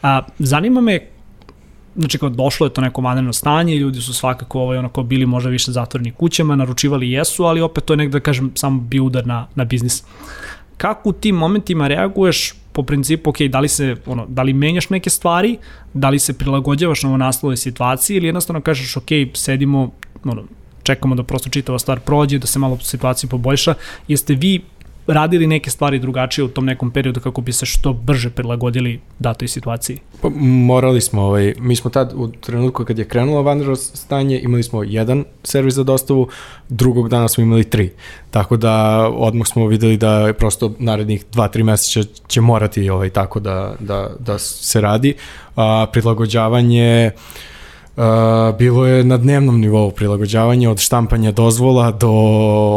A, 0.02 0.22
zanima 0.38 0.80
me 0.80 1.00
znači 1.96 2.18
kao 2.18 2.28
došlo 2.28 2.66
je 2.66 2.72
to 2.72 2.80
neko 2.80 3.00
vanredno 3.00 3.32
stanje, 3.32 3.76
ljudi 3.76 4.00
su 4.00 4.14
svakako 4.14 4.60
ovaj, 4.60 4.78
onako 4.78 5.02
bili 5.02 5.26
možda 5.26 5.50
više 5.50 5.72
zatvoreni 5.72 6.10
kućama, 6.10 6.56
naručivali 6.56 7.10
jesu, 7.10 7.44
ali 7.44 7.60
opet 7.60 7.84
to 7.84 7.92
je 7.92 7.96
negde 7.96 8.18
da 8.18 8.22
kažem 8.22 8.52
samo 8.54 8.80
bio 8.80 9.04
udar 9.04 9.26
na, 9.26 9.46
na 9.54 9.64
biznis. 9.64 10.04
Kako 10.76 11.08
u 11.08 11.12
tim 11.12 11.36
momentima 11.36 11.88
reaguješ 11.88 12.54
po 12.72 12.82
principu, 12.82 13.30
ok, 13.30 13.38
da 13.40 13.60
li 13.60 13.68
se, 13.68 13.96
ono, 14.06 14.26
da 14.28 14.42
li 14.42 14.52
menjaš 14.52 14.90
neke 14.90 15.10
stvari, 15.10 15.56
da 15.92 16.10
li 16.10 16.18
se 16.18 16.38
prilagođavaš 16.38 17.02
novo 17.02 17.16
naslovoj 17.16 17.56
situaciji 17.56 18.16
ili 18.16 18.26
jednostavno 18.26 18.60
kažeš, 18.60 18.96
ok, 18.96 19.08
sedimo, 19.34 19.90
ono, 20.24 20.42
čekamo 20.82 21.14
da 21.14 21.22
prosto 21.22 21.50
čitava 21.50 21.78
stvar 21.78 22.00
prođe, 22.00 22.38
da 22.38 22.46
se 22.46 22.58
malo 22.58 22.78
situacija 22.82 23.30
poboljša. 23.30 23.74
Jeste 24.08 24.34
vi 24.34 24.60
radili 25.06 25.46
neke 25.46 25.70
stvari 25.70 25.98
drugačije 25.98 26.44
u 26.44 26.48
tom 26.48 26.64
nekom 26.64 26.90
periodu 26.90 27.20
kako 27.20 27.40
bi 27.40 27.52
se 27.52 27.66
što 27.66 27.92
brže 27.92 28.30
prilagodili 28.30 29.00
datoj 29.18 29.48
situaciji? 29.48 29.98
Pa, 30.22 30.28
morali 30.38 31.00
smo, 31.00 31.22
ovaj, 31.22 31.54
mi 31.58 31.76
smo 31.76 31.90
tad 31.90 32.12
u 32.16 32.28
trenutku 32.28 32.84
kad 32.84 32.98
je 32.98 33.08
krenulo 33.08 33.42
vanredno 33.42 33.76
stanje 33.76 34.40
imali 34.40 34.62
smo 34.62 34.82
jedan 34.82 35.24
servis 35.42 35.74
za 35.74 35.82
dostavu, 35.84 36.28
drugog 36.68 37.08
dana 37.08 37.28
smo 37.28 37.44
imali 37.44 37.64
tri. 37.64 37.90
Tako 38.30 38.56
da 38.56 39.06
odmah 39.08 39.48
smo 39.48 39.66
videli 39.66 39.96
da 39.96 40.26
je 40.26 40.32
prosto 40.32 40.74
narednih 40.78 41.24
2-3 41.32 41.62
meseca 41.62 42.08
će 42.26 42.40
morati 42.40 42.90
ovaj, 42.90 43.10
tako 43.10 43.40
da, 43.40 43.74
da, 43.80 44.10
da 44.18 44.38
se 44.38 44.80
radi. 44.80 45.14
A, 45.56 45.86
prilagođavanje 45.92 47.10
Uh, 47.14 47.53
bilo 48.58 48.86
je 48.86 49.04
na 49.04 49.16
dnevnom 49.16 49.60
nivou 49.60 49.90
prilagođavanje 49.90 50.68
od 50.68 50.78
štampanja 50.78 51.32
dozvola 51.32 51.90
do 51.90 52.10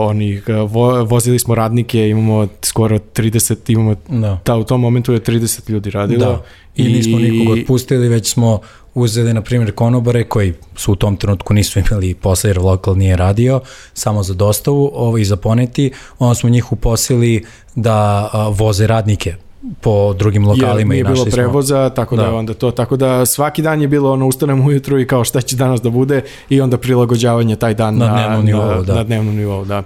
onih 0.01 0.43
uh, 0.47 0.71
vo, 0.71 1.03
vozili 1.03 1.39
smo 1.39 1.55
radnike 1.55 2.09
imamo 2.09 2.47
skoro 2.61 2.97
30 2.97 3.71
imamo 3.71 3.95
Da. 4.09 4.39
ta 4.43 4.55
u 4.55 4.63
tom 4.63 4.81
momentu 4.81 5.13
je 5.13 5.19
30 5.19 5.69
ljudi 5.69 5.89
radilo 5.89 6.25
Da. 6.25 6.43
I, 6.75 6.83
I 6.83 6.93
nismo 6.93 7.19
nikog 7.19 7.57
otpustili, 7.57 8.09
već 8.09 8.33
smo 8.33 8.59
uzeli, 8.93 9.33
na 9.33 9.41
primjer, 9.41 9.71
konobare 9.71 10.23
koji 10.23 10.53
su 10.75 10.91
u 10.91 10.95
tom 10.95 11.17
trenutku 11.17 11.53
nisu 11.53 11.79
imali 11.79 12.13
posao 12.13 12.49
jer 12.49 12.57
lokal 12.57 12.97
nije 12.97 13.17
radio, 13.17 13.61
samo 13.93 14.23
za 14.23 14.33
dostavu 14.33 14.91
ovo, 14.93 15.17
i 15.17 15.25
za 15.25 15.35
poneti, 15.35 15.91
onda 16.19 16.35
smo 16.35 16.49
njih 16.49 16.71
uposlili 16.71 17.45
da 17.75 18.29
a, 18.33 18.47
voze 18.49 18.87
radnike 18.87 19.35
po 19.81 20.13
drugim 20.13 20.45
lokalima 20.45 20.69
Jer 20.75 20.87
nije 20.87 20.99
i 20.99 21.03
našli 21.03 21.13
bilo 21.15 21.25
smo. 21.25 21.31
prevoza, 21.33 21.89
tako 21.89 22.15
da. 22.15 22.21
Da. 22.21 22.27
je 22.27 22.33
onda 22.33 22.53
to, 22.53 22.71
tako 22.71 22.97
da 22.97 23.25
svaki 23.25 23.61
dan 23.61 23.81
je 23.81 23.87
bilo 23.87 24.11
ono 24.11 24.27
ustanem 24.27 24.61
ujutru 24.61 24.99
i 24.99 25.07
kao 25.07 25.23
šta 25.23 25.41
će 25.41 25.55
danas 25.55 25.81
da 25.81 25.89
bude 25.89 26.21
i 26.49 26.61
onda 26.61 26.77
prilagođavanje 26.77 27.55
taj 27.55 27.73
dan 27.73 27.97
Na 27.97 28.07
dnevnom 28.07 28.45
nivou, 28.45 28.65
na, 28.67 28.81
da. 28.83 28.95
na 28.95 29.03
dnevnom 29.03 29.35
nivou, 29.35 29.65
da. 29.65 29.83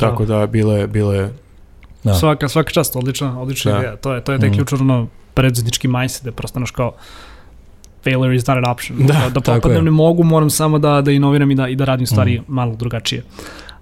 Tako 0.00 0.24
da 0.24 0.46
bilo 0.46 0.72
je, 0.74 0.86
bilo 0.86 1.12
je 1.12 1.32
Da. 2.04 2.14
Svaka, 2.14 2.48
svaka 2.48 2.70
čast, 2.70 2.96
odlična, 2.96 3.40
odlična 3.40 3.72
Da. 3.72 3.78
ideja. 3.78 3.96
To 3.96 4.14
je, 4.14 4.20
to 4.20 4.32
je 4.32 4.38
taj 4.38 4.48
Mhm. 4.48 4.56
ključ 4.56 4.72
ono 4.72 5.06
predsednički 5.34 5.88
mindset, 5.88 6.22
da 6.22 6.28
je 6.28 6.32
prosto 6.32 6.60
naš 6.60 6.70
kao 6.70 6.92
failure 8.04 8.36
is 8.36 8.46
not 8.46 8.56
an 8.56 8.64
option. 8.66 8.98
Da, 8.98 9.12
da, 9.14 9.28
da 9.30 9.40
popadnem 9.42 9.84
ne 9.84 9.90
mogu, 9.90 10.22
moram 10.24 10.50
samo 10.50 10.78
da, 10.78 11.00
da 11.00 11.10
inoviram 11.10 11.50
i 11.50 11.54
da, 11.54 11.68
i 11.68 11.76
da 11.76 11.84
radim 11.84 12.06
stvari 12.06 12.34
Mhm. 12.34 12.44
malo 12.48 12.74
drugačije. 12.74 13.24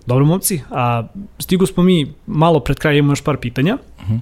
Dobro, 0.07 0.25
momci, 0.25 0.61
a, 0.71 1.07
stigu 1.39 1.67
smo 1.67 1.83
mi 1.83 1.97
malo 2.27 2.61
pred 2.61 2.79
kraj, 2.79 2.97
imamo 2.97 3.13
još 3.13 3.23
par 3.23 3.37
pitanja. 3.37 3.79
Mhm. 4.03 4.17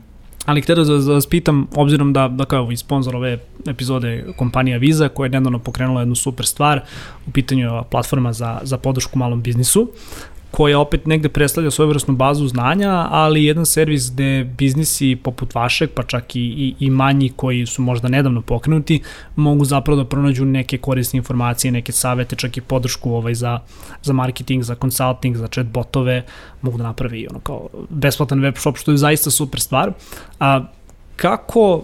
Ali 0.47 0.61
htio 0.61 0.75
da, 0.75 0.85
da 0.85 1.13
vas 1.13 1.27
pitam, 1.27 1.67
obzirom 1.75 2.13
da, 2.13 2.29
da 2.29 2.45
kao 2.45 2.73
i 2.73 2.77
sponsor 2.77 3.17
ove 3.17 3.39
epizode 3.67 4.25
kompanija 4.37 4.79
Visa, 4.79 5.09
koja 5.09 5.27
je 5.27 5.31
nedavno 5.31 5.59
pokrenula 5.59 6.01
jednu 6.01 6.15
super 6.15 6.47
stvar, 6.47 6.81
u 7.27 7.31
pitanju 7.31 7.71
platforma 7.91 8.33
za, 8.33 8.61
za 8.63 8.79
podršku 8.79 9.19
malom 9.19 9.43
biznisu, 9.43 9.91
koja 10.51 10.79
opet 10.79 11.07
negde 11.07 11.29
predstavlja 11.29 11.71
svojevrsnu 11.71 12.15
bazu 12.15 12.49
znanja, 12.49 13.07
ali 13.11 13.45
jedan 13.45 13.67
servis 13.67 14.13
gde 14.13 14.45
biznisi 14.59 15.17
poput 15.23 15.55
vašeg, 15.55 15.91
pa 15.95 16.03
čak 16.03 16.37
i, 16.37 16.41
i, 16.41 16.75
i 16.81 16.91
manji 16.91 17.33
koji 17.37 17.67
su 17.67 17.83
možda 17.83 18.09
nedavno 18.09 18.43
pokrenuti, 18.43 19.03
mogu 19.37 19.65
zapravo 19.65 20.03
da 20.03 20.09
pronađu 20.09 20.45
neke 20.45 20.79
korisne 20.79 21.17
informacije, 21.17 21.73
neke 21.73 21.93
savete, 21.93 22.37
čak 22.37 22.57
i 22.57 22.61
podršku 22.61 23.13
ovaj 23.13 23.35
za, 23.35 23.61
za 24.03 24.13
marketing, 24.13 24.63
za 24.63 24.75
consulting, 24.75 25.37
za 25.37 25.47
chat 25.47 25.67
botove, 25.67 26.25
mogu 26.63 26.79
da 26.79 26.85
napravi 26.85 27.27
ono 27.31 27.41
kao 27.41 27.69
besplatan 27.89 28.41
web 28.41 28.55
shop, 28.57 28.77
što 28.77 28.91
je 28.91 28.97
zaista 28.97 29.31
super 29.31 29.61
stvar. 29.61 29.93
A, 30.41 30.65
kako 31.17 31.83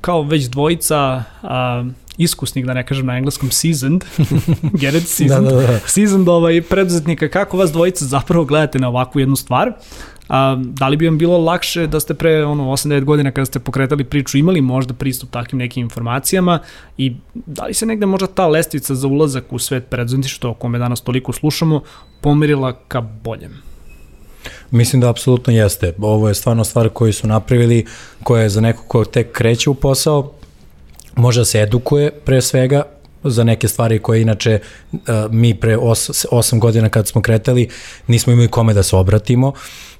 kao 0.00 0.22
već 0.22 0.44
dvojica 0.44 1.22
a, 1.42 1.84
iskusnik, 2.18 2.66
da 2.66 2.74
ne 2.74 2.86
kažem 2.86 3.06
na 3.06 3.16
engleskom 3.16 3.50
seasoned, 3.50 4.04
get 4.80 4.94
it, 4.94 5.08
seasoned, 5.08 5.44
Da, 5.44 5.60
da, 5.60 5.66
da. 5.66 5.78
seasoned 5.86 6.28
ovaj, 6.28 6.62
preduzetnika, 6.62 7.28
kako 7.28 7.56
vas 7.56 7.72
dvojica 7.72 8.04
zapravo 8.04 8.44
gledate 8.44 8.78
na 8.78 8.88
ovakvu 8.88 9.20
jednu 9.20 9.36
stvar? 9.36 9.72
A, 10.28 10.56
da 10.58 10.88
li 10.88 10.96
bi 10.96 11.06
vam 11.06 11.18
bilo 11.18 11.38
lakše 11.38 11.86
da 11.86 12.00
ste 12.00 12.14
pre 12.14 12.44
ono, 12.44 12.64
8-9 12.64 13.04
godina 13.04 13.30
kada 13.30 13.44
ste 13.44 13.58
pokretali 13.58 14.04
priču 14.04 14.38
imali 14.38 14.60
možda 14.60 14.94
pristup 14.94 15.30
takvim 15.30 15.58
nekim 15.58 15.82
informacijama 15.82 16.58
i 16.98 17.16
da 17.34 17.64
li 17.64 17.74
se 17.74 17.86
negde 17.86 18.06
možda 18.06 18.26
ta 18.26 18.46
lestvica 18.46 18.94
za 18.94 19.08
ulazak 19.08 19.52
u 19.52 19.58
svet 19.58 19.86
preduzetništva 19.90 20.50
o 20.50 20.54
kome 20.54 20.78
danas 20.78 21.00
toliko 21.00 21.32
slušamo 21.32 21.82
pomerila 22.20 22.72
ka 22.88 23.00
boljem? 23.00 23.62
Mislim 24.70 25.00
da 25.00 25.10
apsolutno 25.10 25.52
jeste. 25.52 25.94
Ovo 25.98 26.28
je 26.28 26.34
stvarno 26.34 26.64
stvar 26.64 26.88
koju 26.88 27.12
su 27.12 27.26
napravili, 27.26 27.84
koja 28.22 28.42
je 28.42 28.48
za 28.48 28.60
nekog 28.60 28.84
ko 28.88 29.04
tek 29.04 29.32
kreće 29.32 29.70
u 29.70 29.74
posao, 29.74 30.32
može 31.16 31.40
da 31.40 31.44
se 31.44 31.60
edukuje 31.60 32.10
pre 32.10 32.42
svega 32.42 32.82
za 33.24 33.44
neke 33.44 33.68
stvari 33.68 33.98
koje 33.98 34.22
inače 34.22 34.58
uh, 34.92 34.98
mi 35.30 35.54
pre 35.54 35.76
8 35.76 36.58
godina 36.58 36.88
kad 36.88 37.08
smo 37.08 37.22
kretali 37.22 37.68
nismo 38.06 38.32
imali 38.32 38.48
kome 38.48 38.74
da 38.74 38.82
se 38.82 38.96
obratimo 38.96 39.52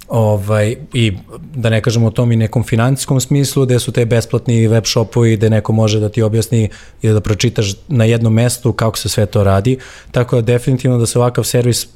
ovaj, 0.09 0.77
i 0.93 1.12
da 1.55 1.71
ne 1.71 1.81
kažemo 1.81 2.07
o 2.07 2.11
tom 2.11 2.33
i 2.33 2.37
nekom 2.37 2.65
financijskom 2.65 3.21
smislu, 3.21 3.65
gde 3.65 3.79
su 3.79 3.93
te 3.93 4.05
besplatni 4.05 4.69
web 4.69 4.85
shopovi 4.87 5.37
gde 5.37 5.51
neko 5.51 5.73
može 5.73 6.01
da 6.01 6.09
ti 6.09 6.23
objasni 6.23 6.69
i 7.03 7.09
da 7.09 7.21
pročitaš 7.21 7.73
na 7.89 8.05
jednom 8.05 8.33
mestu 8.33 8.73
kako 8.73 8.99
se 8.99 9.09
sve 9.09 9.27
to 9.27 9.45
radi, 9.45 9.79
tako 10.11 10.37
da 10.37 10.43
definitivno 10.43 10.99
da 10.99 11.07
se 11.07 11.19
ovakav 11.19 11.45
servis 11.45 11.87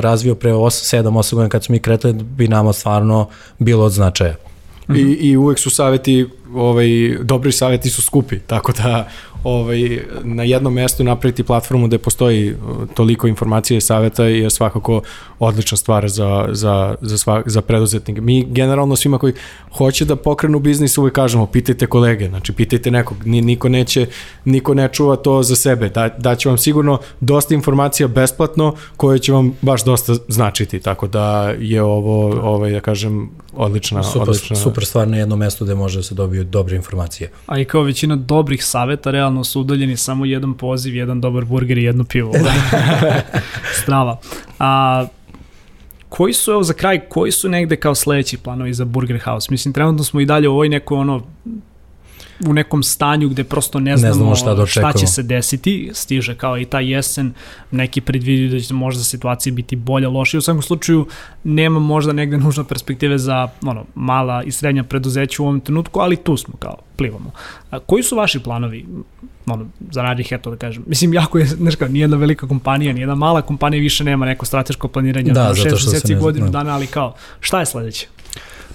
razvio 0.00 0.34
pre 0.34 0.52
8, 0.52 1.02
7, 1.02 1.02
8 1.02 1.34
godina 1.34 1.48
kad 1.48 1.64
smo 1.64 1.72
mi 1.72 1.78
kretali 1.78 2.14
bi 2.14 2.48
nama 2.48 2.72
stvarno 2.72 3.28
bilo 3.58 3.84
od 3.84 3.92
značaja. 3.92 4.51
I, 4.96 5.30
I 5.30 5.36
uvek 5.36 5.58
su 5.58 5.70
saveti, 5.70 6.26
ovaj, 6.54 6.86
dobri 7.20 7.52
saveti 7.52 7.90
su 7.90 8.02
skupi, 8.02 8.38
tako 8.38 8.72
da 8.72 9.08
ovaj, 9.44 10.00
na 10.22 10.42
jednom 10.42 10.74
mestu 10.74 11.04
napraviti 11.04 11.42
platformu 11.42 11.86
gde 11.86 11.98
postoji 11.98 12.52
uh, 12.52 12.58
toliko 12.94 13.26
informacije 13.26 13.78
i 13.78 13.80
saveta 13.80 14.24
je 14.24 14.50
svakako 14.50 15.02
odlična 15.38 15.76
stvar 15.76 16.08
za, 16.08 16.48
za, 16.52 16.94
za, 17.00 17.18
svak, 17.18 17.48
za 17.48 17.62
preduzetnike. 17.62 18.20
Mi 18.20 18.44
generalno 18.44 18.96
svima 18.96 19.18
koji 19.18 19.32
hoće 19.76 20.04
da 20.04 20.16
pokrenu 20.16 20.58
biznis 20.58 20.98
uvek 20.98 21.14
kažemo 21.14 21.46
pitajte 21.46 21.86
kolege, 21.86 22.28
znači 22.28 22.52
pitajte 22.52 22.90
nekog, 22.90 23.16
niko 23.26 23.68
neće, 23.68 24.06
niko 24.44 24.74
ne 24.74 24.88
čuva 24.92 25.16
to 25.16 25.42
za 25.42 25.56
sebe, 25.56 25.88
da, 25.88 26.08
da 26.18 26.34
će 26.34 26.48
vam 26.48 26.58
sigurno 26.58 26.98
dosta 27.20 27.54
informacija 27.54 28.08
besplatno 28.08 28.74
koje 28.96 29.18
će 29.18 29.32
vam 29.32 29.52
baš 29.62 29.84
dosta 29.84 30.14
značiti, 30.28 30.80
tako 30.80 31.06
da 31.06 31.54
je 31.58 31.82
ovo, 31.82 32.40
ovaj, 32.42 32.70
da 32.72 32.80
kažem, 32.80 33.30
odlična, 33.52 34.02
super, 34.02 34.28
odlična... 34.28 34.56
Super 34.56 34.84
stvar 34.84 35.08
na 35.08 35.16
jednom 35.16 35.38
mestu 35.38 35.64
gde 35.64 35.74
može 35.74 35.98
da 35.98 36.02
se 36.02 36.14
dobiju 36.14 36.44
dobre 36.44 36.76
informacije. 36.76 37.30
A 37.46 37.58
i 37.58 37.64
kao 37.64 37.82
većina 37.82 38.16
dobrih 38.16 38.64
saveta, 38.64 39.10
realno 39.10 39.31
su 39.44 39.60
udaljeni 39.60 39.96
samo 39.96 40.24
jedan 40.24 40.54
poziv, 40.54 40.96
jedan 40.96 41.20
dobar 41.20 41.44
burger 41.44 41.78
i 41.78 41.82
jedno 41.82 42.04
pivo. 42.04 42.32
Strava. 43.82 44.18
A, 44.58 45.06
koji 46.08 46.32
su, 46.32 46.50
evo 46.52 46.62
za 46.62 46.72
kraj, 46.72 47.00
koji 47.08 47.32
su 47.32 47.48
negde 47.48 47.76
kao 47.76 47.94
sledeći 47.94 48.38
planovi 48.38 48.74
za 48.74 48.84
Burger 48.84 49.20
House? 49.24 49.48
Mislim, 49.50 49.74
trenutno 49.74 50.04
smo 50.04 50.20
i 50.20 50.26
dalje 50.26 50.48
u 50.48 50.52
ovoj 50.52 50.68
neko 50.68 50.96
ono 50.96 51.22
u 52.46 52.52
nekom 52.52 52.82
stanju 52.82 53.28
gde 53.28 53.44
prosto 53.44 53.80
ne 53.80 53.96
znamo, 53.96 54.10
ne 54.10 54.14
znamo 54.14 54.34
šta, 54.34 54.54
da 54.54 54.66
šta 54.66 54.92
će 54.92 55.06
se 55.06 55.22
desiti, 55.22 55.90
stiže 55.92 56.34
kao 56.34 56.58
i 56.58 56.64
ta 56.64 56.80
jesen, 56.80 57.32
neki 57.70 58.00
predvidio 58.00 58.50
da 58.50 58.60
će 58.60 58.74
možda 58.74 59.04
situacija 59.04 59.52
biti 59.52 59.76
bolja, 59.76 60.08
lošija, 60.08 60.38
u 60.38 60.42
svakom 60.42 60.62
slučaju 60.62 61.06
nema 61.44 61.78
možda 61.78 62.12
negde 62.12 62.38
nužno 62.38 62.64
perspektive 62.64 63.18
za 63.18 63.48
ono, 63.62 63.84
mala 63.94 64.42
i 64.42 64.52
srednja 64.52 64.84
preduzeća 64.84 65.42
u 65.42 65.46
ovom 65.46 65.60
trenutku, 65.60 66.00
ali 66.00 66.16
tu 66.16 66.36
smo 66.36 66.54
kao, 66.58 66.76
plivamo. 66.96 67.30
A, 67.70 67.78
koji 67.78 68.02
su 68.02 68.16
vaši 68.16 68.40
planovi? 68.40 68.86
ono, 69.46 69.66
za 69.90 70.02
radih, 70.02 70.28
eto 70.32 70.50
da 70.50 70.56
kažem. 70.56 70.84
Mislim, 70.86 71.14
jako 71.14 71.38
je, 71.38 71.46
znaš 71.46 71.76
kao, 71.76 71.88
nijedna 71.88 72.16
velika 72.16 72.48
kompanija, 72.48 72.92
nijedna 72.92 73.14
mala 73.14 73.42
kompanija 73.42 73.80
više 73.80 74.04
nema 74.04 74.26
neko 74.26 74.46
strateško 74.46 74.88
planiranje 74.88 75.32
da, 75.32 75.54
šest 75.54 75.86
meseci 75.86 76.14
godinu 76.14 76.48
dana, 76.48 76.74
ali 76.74 76.86
kao, 76.86 77.14
šta 77.40 77.60
je 77.60 77.66
sledeće? 77.66 78.06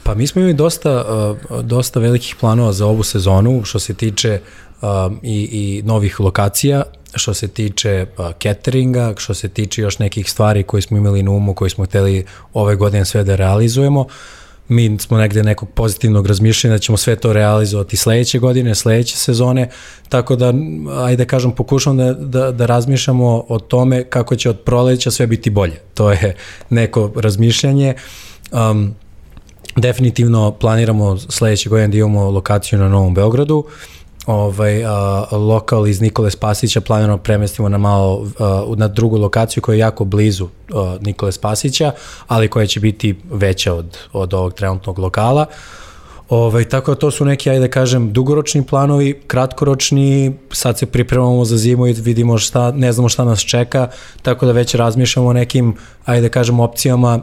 Pa 0.08 0.16
mi 0.16 0.28
smo 0.28 0.42
imali 0.42 0.54
dosta, 0.54 1.06
uh, 1.50 1.62
dosta 1.62 2.00
velikih 2.00 2.36
planova 2.40 2.74
za 2.74 2.86
ovu 2.86 3.04
sezonu 3.04 3.64
što 3.64 3.80
se 3.80 3.94
tiče 3.94 4.40
uh, 4.82 4.88
i, 5.24 5.50
i 5.52 5.82
novih 5.86 6.20
lokacija, 6.20 6.84
što 7.16 7.34
se 7.34 7.48
tiče 7.48 8.06
uh, 8.18 8.26
cateringa, 8.44 9.14
što 9.18 9.34
se 9.34 9.50
tiče 9.50 9.82
još 9.82 10.00
nekih 10.00 10.32
stvari 10.32 10.64
koje 10.64 10.82
smo 10.82 10.98
imali 10.98 11.24
na 11.24 11.32
umu, 11.32 11.54
koje 11.54 11.70
smo 11.70 11.86
hteli 11.86 12.26
ove 12.54 12.76
godine 12.76 13.06
sve 13.06 13.24
da 13.24 13.36
realizujemo. 13.36 14.06
Mi 14.68 15.00
smo 15.00 15.18
negde 15.18 15.44
nekog 15.44 15.70
pozitivnog 15.70 16.28
razmišljanja 16.28 16.76
da 16.76 16.80
ćemo 16.80 16.98
sve 16.98 17.16
to 17.16 17.34
realizovati 17.34 17.98
sledeće 17.98 18.40
godine, 18.40 18.76
sledeće 18.76 19.18
sezone, 19.18 19.70
tako 20.10 20.36
da, 20.36 20.54
ajde 21.04 21.24
da 21.24 21.28
kažem, 21.28 21.52
pokušamo 21.52 22.04
da, 22.04 22.14
da, 22.14 22.52
da 22.52 22.66
razmišljamo 22.66 23.46
o 23.50 23.60
tome 23.60 24.04
kako 24.04 24.36
će 24.36 24.50
od 24.50 24.60
proleća 24.60 25.12
sve 25.12 25.28
biti 25.28 25.50
bolje. 25.50 25.82
To 25.94 26.12
je 26.12 26.36
neko 26.70 27.12
razmišljanje. 27.16 27.94
Um, 28.52 28.96
Definitivno 29.78 30.52
planiramo 30.52 31.18
sledeće 31.18 31.70
godine 31.70 31.88
da 31.88 31.98
imamo 31.98 32.30
lokaciju 32.30 32.80
na 32.80 32.90
Novom 32.90 33.14
Beogradu. 33.14 33.64
Ovaj, 34.26 34.86
a, 34.86 35.26
lokal 35.32 35.88
iz 35.88 36.02
Nikole 36.02 36.32
Spasića 36.32 36.82
planiramo 36.82 37.18
premestimo 37.18 37.70
na 37.70 37.78
malo 37.78 38.28
a, 38.40 38.66
na 38.76 38.88
drugu 38.88 39.18
lokaciju 39.18 39.64
koja 39.64 39.74
je 39.74 39.80
jako 39.80 40.06
blizu 40.06 40.48
a, 40.74 40.98
Nikole 41.02 41.32
Spasića, 41.32 41.92
ali 42.28 42.48
koja 42.48 42.66
će 42.66 42.80
biti 42.80 43.16
veća 43.32 43.74
od, 43.74 43.98
od 44.14 44.34
ovog 44.34 44.54
trenutnog 44.54 45.00
lokala. 45.00 45.46
Ovaj, 46.30 46.66
tako 46.66 46.94
da 46.94 47.00
to 47.00 47.12
su 47.12 47.26
neki, 47.26 47.50
ajde 47.50 47.60
da 47.60 47.72
kažem, 47.72 48.14
dugoročni 48.14 48.66
planovi, 48.66 49.22
kratkoročni, 49.28 50.34
sad 50.52 50.78
se 50.78 50.86
pripremamo 50.86 51.46
za 51.46 51.58
zimu 51.58 51.88
i 51.88 51.94
vidimo 51.94 52.38
šta, 52.38 52.72
ne 52.72 52.92
znamo 52.92 53.10
šta 53.10 53.26
nas 53.26 53.40
čeka, 53.40 53.88
tako 54.22 54.46
da 54.46 54.52
već 54.52 54.76
razmišljamo 54.76 55.28
o 55.28 55.34
nekim, 55.34 55.76
ajde 56.06 56.22
da 56.22 56.30
kažem, 56.30 56.60
opcijama 56.60 57.22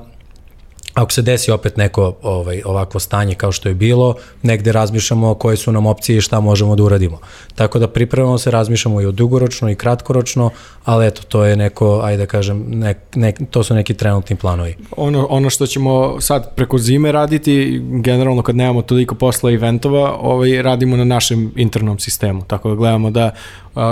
ako 0.95 1.13
se 1.13 1.23
desi 1.23 1.51
opet 1.51 1.77
neko 1.77 2.15
ovaj, 2.23 2.63
ovakvo 2.65 3.01
stanje 3.01 3.35
kao 3.35 3.53
što 3.53 3.69
je 3.69 3.75
bilo, 3.75 4.15
negde 4.43 4.73
razmišljamo 4.73 5.35
koje 5.35 5.57
su 5.57 5.73
nam 5.73 5.87
opcije 5.87 6.19
i 6.19 6.21
šta 6.21 6.41
možemo 6.41 6.77
da 6.77 6.83
uradimo. 6.83 7.19
Tako 7.55 7.79
da 7.79 7.89
pripremamo 7.89 8.39
se, 8.39 8.51
razmišljamo 8.51 9.01
i 9.01 9.07
o 9.07 9.13
dugoročno 9.13 9.71
i 9.71 9.75
kratkoročno, 9.75 10.51
ali 10.85 11.07
eto, 11.07 11.23
to 11.23 11.45
je 11.45 11.57
neko, 11.57 12.01
ajde 12.05 12.23
da 12.23 12.27
kažem, 12.27 12.65
ne, 12.69 12.95
ne, 13.15 13.33
to 13.51 13.63
su 13.63 13.75
neki 13.75 13.95
trenutni 13.95 14.37
planovi. 14.37 14.77
Ono, 14.97 15.27
ono 15.31 15.51
što 15.51 15.67
ćemo 15.67 16.21
sad 16.21 16.55
preko 16.55 16.79
zime 16.79 17.13
raditi, 17.13 17.83
generalno 17.91 18.43
kad 18.43 18.57
nemamo 18.57 18.83
toliko 18.83 19.15
posla 19.15 19.51
i 19.51 19.55
eventova, 19.55 20.17
ovaj, 20.21 20.63
radimo 20.63 20.97
na 20.97 21.05
našem 21.05 21.53
internom 21.57 21.99
sistemu, 21.99 22.45
tako 22.47 22.69
da 22.69 22.75
gledamo 22.75 23.11
da 23.11 23.31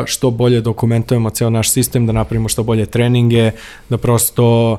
što 0.06 0.30
bolje 0.30 0.60
dokumentujemo 0.60 1.30
ceo 1.30 1.50
naš 1.50 1.70
sistem, 1.70 2.06
da 2.06 2.12
napravimo 2.12 2.48
što 2.48 2.62
bolje 2.62 2.86
treninge, 2.86 3.50
da 3.88 3.98
prosto 3.98 4.76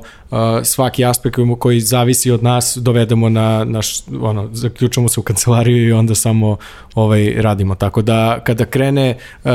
svaki 0.64 1.04
aspekt 1.04 1.36
koji 1.58 1.80
zavisi 1.80 2.30
od 2.30 2.42
nas 2.42 2.78
dovedemo 2.80 3.28
na 3.28 3.64
naš, 3.64 4.00
ono, 4.20 4.48
zaključamo 4.52 5.08
se 5.08 5.20
u 5.20 5.22
kancelariju 5.22 5.88
i 5.88 5.92
onda 5.92 6.14
samo 6.14 6.56
ovaj, 6.94 7.34
radimo. 7.36 7.74
Tako 7.74 8.02
da 8.02 8.40
kada 8.44 8.64
krene 8.64 9.16
uh, 9.44 9.50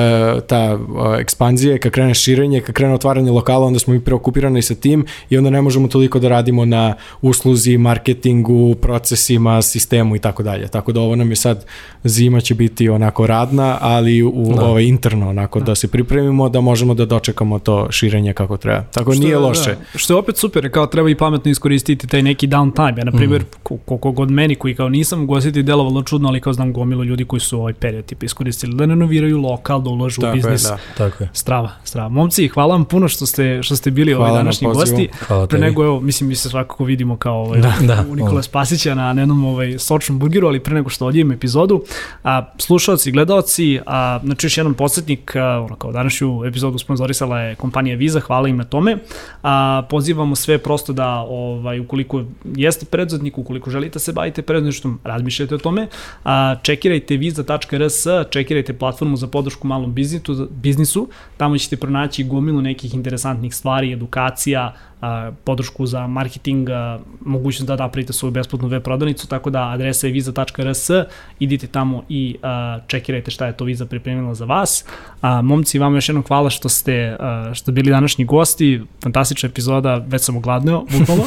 ta 0.47 0.75
uh, 0.75 1.19
ekspanzija, 1.19 1.77
kada 1.77 1.93
krene 1.93 2.13
širenje, 2.13 2.61
kada 2.61 2.73
krene 2.73 2.93
otvaranje 2.93 3.31
lokala, 3.31 3.65
onda 3.65 3.79
smo 3.79 3.93
mi 3.93 3.99
preokupirani 3.99 4.61
sa 4.61 4.75
tim 4.75 5.05
i 5.29 5.37
onda 5.37 5.49
ne 5.49 5.61
možemo 5.61 5.87
toliko 5.87 6.19
da 6.19 6.29
radimo 6.29 6.65
na 6.65 6.93
usluzi, 7.21 7.77
marketingu, 7.77 8.75
procesima, 8.75 9.61
sistemu 9.61 10.15
i 10.15 10.19
tako 10.19 10.43
dalje. 10.43 10.67
Tako 10.67 10.91
da 10.91 11.01
ovo 11.01 11.15
nam 11.15 11.29
je 11.29 11.35
sad, 11.35 11.65
zima 12.03 12.41
će 12.41 12.55
biti 12.55 12.89
onako 12.89 13.27
radna, 13.27 13.77
ali 13.81 14.23
u 14.23 14.53
da. 14.55 14.65
ovaj, 14.65 14.83
interno, 14.83 15.29
onako 15.29 15.59
da. 15.59 15.65
da 15.65 15.75
se 15.75 15.87
pripremimo 15.87 16.49
da 16.49 16.61
možemo 16.61 16.93
da 16.93 17.05
dočekamo 17.05 17.59
to 17.59 17.91
širenje 17.91 18.33
kako 18.33 18.57
treba. 18.57 18.81
Tako 18.81 19.13
što, 19.13 19.23
nije 19.23 19.37
loše. 19.37 19.69
Da, 19.69 19.99
što 19.99 20.13
je 20.13 20.17
opet 20.17 20.37
super, 20.37 20.71
kao 20.71 20.87
treba 20.87 21.09
i 21.09 21.15
pametno 21.15 21.51
iskoristiti 21.51 22.07
taj 22.07 22.21
neki 22.21 22.47
downtime. 22.47 22.97
Ja, 22.97 23.03
na 23.05 23.11
primjer, 23.11 23.41
mm. 23.41 23.73
koliko 23.85 24.11
god 24.11 24.31
meni 24.31 24.55
koji 24.55 24.75
kao 24.75 24.89
nisam 24.89 25.23
ugostiti 25.23 25.63
delovalo 25.63 26.03
čudno, 26.03 26.27
ali 26.29 26.41
kao 26.41 26.53
znam 26.53 26.73
gomilu 26.73 27.03
ljudi 27.03 27.25
koji 27.29 27.39
su 27.39 27.59
ovaj 27.59 27.73
period 27.73 28.05
tipa 28.05 28.25
iskoristili 28.25 28.75
da 28.75 28.85
renoviraju 28.85 29.37
lokal, 29.37 29.81
da 29.81 29.89
ulažu 29.89 30.21
tako 30.21 30.31
u 30.31 30.35
biznis. 30.35 30.63
Je, 30.63 30.69
da. 30.69 30.77
Tako 30.97 31.23
je. 31.23 31.29
Strava, 31.33 31.71
strava. 31.83 32.09
Momci, 32.09 32.47
hvala 32.47 32.75
vam 32.75 32.85
puno 32.85 33.07
što 33.07 33.25
ste, 33.25 33.63
što 33.63 33.75
ste 33.75 33.91
bili 33.91 34.13
ovaj 34.13 34.31
današnji 34.31 34.67
gosti. 34.67 35.09
Hvala 35.27 35.47
Pre 35.47 35.59
nego, 35.59 35.83
evo, 35.83 35.99
mislim, 35.99 36.29
mi 36.29 36.35
se 36.35 36.49
svakako 36.49 36.83
vidimo 36.83 37.17
kao 37.17 37.41
ovaj, 37.41 37.59
da, 37.61 37.73
da, 37.81 38.05
u 38.09 38.15
Nikola 38.15 38.41
Spasića 38.41 38.95
na 38.95 39.21
jednom 39.21 39.45
ovaj, 39.45 39.79
sočnom 39.79 40.19
burgeru, 40.19 40.47
ali 40.47 40.59
pre 40.59 40.73
nego 40.73 40.89
što 40.89 41.05
odjevim 41.05 41.31
epizodu, 41.31 41.83
a, 42.23 42.45
slušalci, 42.57 43.11
gledalci, 43.11 43.79
a, 43.85 44.19
znači 44.23 44.45
još 44.45 44.57
jedan 44.57 44.73
podsjetnik, 44.73 45.35
a, 45.35 45.65
ono, 45.65 45.75
kao 45.75 45.91
današnju 45.91 46.45
epizodu 46.45 46.77
sponzorisala 46.77 47.39
je 47.39 47.55
kompanija 47.55 47.95
Visa, 47.95 48.19
hvala 48.19 48.47
im 48.47 48.57
na 48.57 48.63
tome. 48.63 48.97
A, 49.43 49.83
pozivamo 49.89 50.35
sve 50.35 50.57
prosto 50.57 50.93
da, 50.93 51.09
ovaj, 51.29 51.79
ukoliko 51.79 52.23
jeste 52.55 52.85
preduzetnik, 52.85 53.37
ukoliko 53.37 53.69
želite 53.69 53.93
da 53.93 53.99
se 53.99 54.13
bavite 54.13 54.41
preduzetništvom, 54.41 54.99
razmišljajte 55.03 55.55
o 55.55 55.57
tome. 55.57 55.87
A, 56.23 56.55
čekirajte 56.61 57.17
visa.rs, 57.19 58.05
čekirajte 58.29 58.73
platformu 58.73 59.17
za 59.17 59.27
podršku 59.27 59.67
malom 59.67 59.95
biznisu, 60.49 61.09
tamo 61.37 61.57
ćete 61.57 61.77
pronaći 61.77 62.23
gomilu 62.23 62.61
nekih 62.61 62.93
interesantnih 62.93 63.55
stvari, 63.55 63.93
edukacija, 63.93 64.73
a, 65.01 65.31
podršku 65.43 65.85
za 65.85 66.07
marketing, 66.07 66.69
mogućnost 67.21 67.67
da 67.67 67.75
napravite 67.75 68.13
svoju 68.13 68.31
besplatnu 68.31 68.67
web 68.67 68.83
prodavnicu, 68.83 69.27
tako 69.27 69.49
da 69.49 69.69
adresa 69.69 70.07
je 70.07 70.13
viza.rs, 70.13 70.89
idite 71.39 71.67
tamo 71.67 72.03
i 72.09 72.35
a, 72.43 72.79
čekirajte 72.87 73.31
šta 73.31 73.45
je 73.45 73.57
to 73.57 73.65
Viza 73.65 73.85
pripremila 73.85 74.33
za 74.33 74.45
vas. 74.45 74.85
A, 75.21 75.41
momci, 75.41 75.79
vam 75.79 75.95
još 75.95 76.09
jednom 76.09 76.23
hvala 76.23 76.49
što 76.49 76.69
ste, 76.69 77.17
a, 77.19 77.51
što 77.53 77.71
bili 77.71 77.91
današnji 77.91 78.25
gosti, 78.25 78.81
fantastična 79.03 79.49
epizoda, 79.49 80.05
već 80.07 80.21
sam 80.21 80.37
ogladneo, 80.37 80.85
bukvalno. 80.99 81.23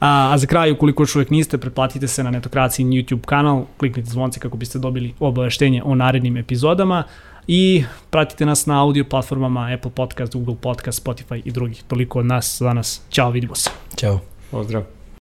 a, 0.00 0.32
a 0.32 0.38
za 0.38 0.46
kraj, 0.46 0.72
ukoliko 0.72 1.02
još 1.02 1.16
uvek 1.16 1.30
niste, 1.30 1.58
pretplatite 1.58 2.08
se 2.08 2.24
na 2.24 2.30
Netokraciji 2.30 2.86
YouTube 2.86 3.24
kanal, 3.24 3.64
kliknite 3.76 4.10
zvonce 4.10 4.40
kako 4.40 4.56
biste 4.56 4.78
dobili 4.78 5.14
obaveštenje 5.20 5.82
o 5.84 5.94
narednim 5.94 6.36
epizodama 6.36 7.04
i 7.46 7.84
pratite 8.10 8.46
nas 8.46 8.66
na 8.66 8.80
audio 8.80 9.04
platformama 9.04 9.70
Apple 9.74 9.90
Podcast, 9.90 10.34
Google 10.34 10.56
Podcast, 10.60 11.04
Spotify 11.04 11.42
i 11.44 11.52
drugih. 11.52 11.82
Toliko 11.88 12.18
od 12.18 12.26
nas 12.26 12.58
za 12.58 12.72
nas. 12.72 13.00
Ćao, 13.10 13.30
vidimo 13.30 13.54
se. 13.54 13.70
Ćao. 13.96 14.20
Pozdrav. 14.50 15.03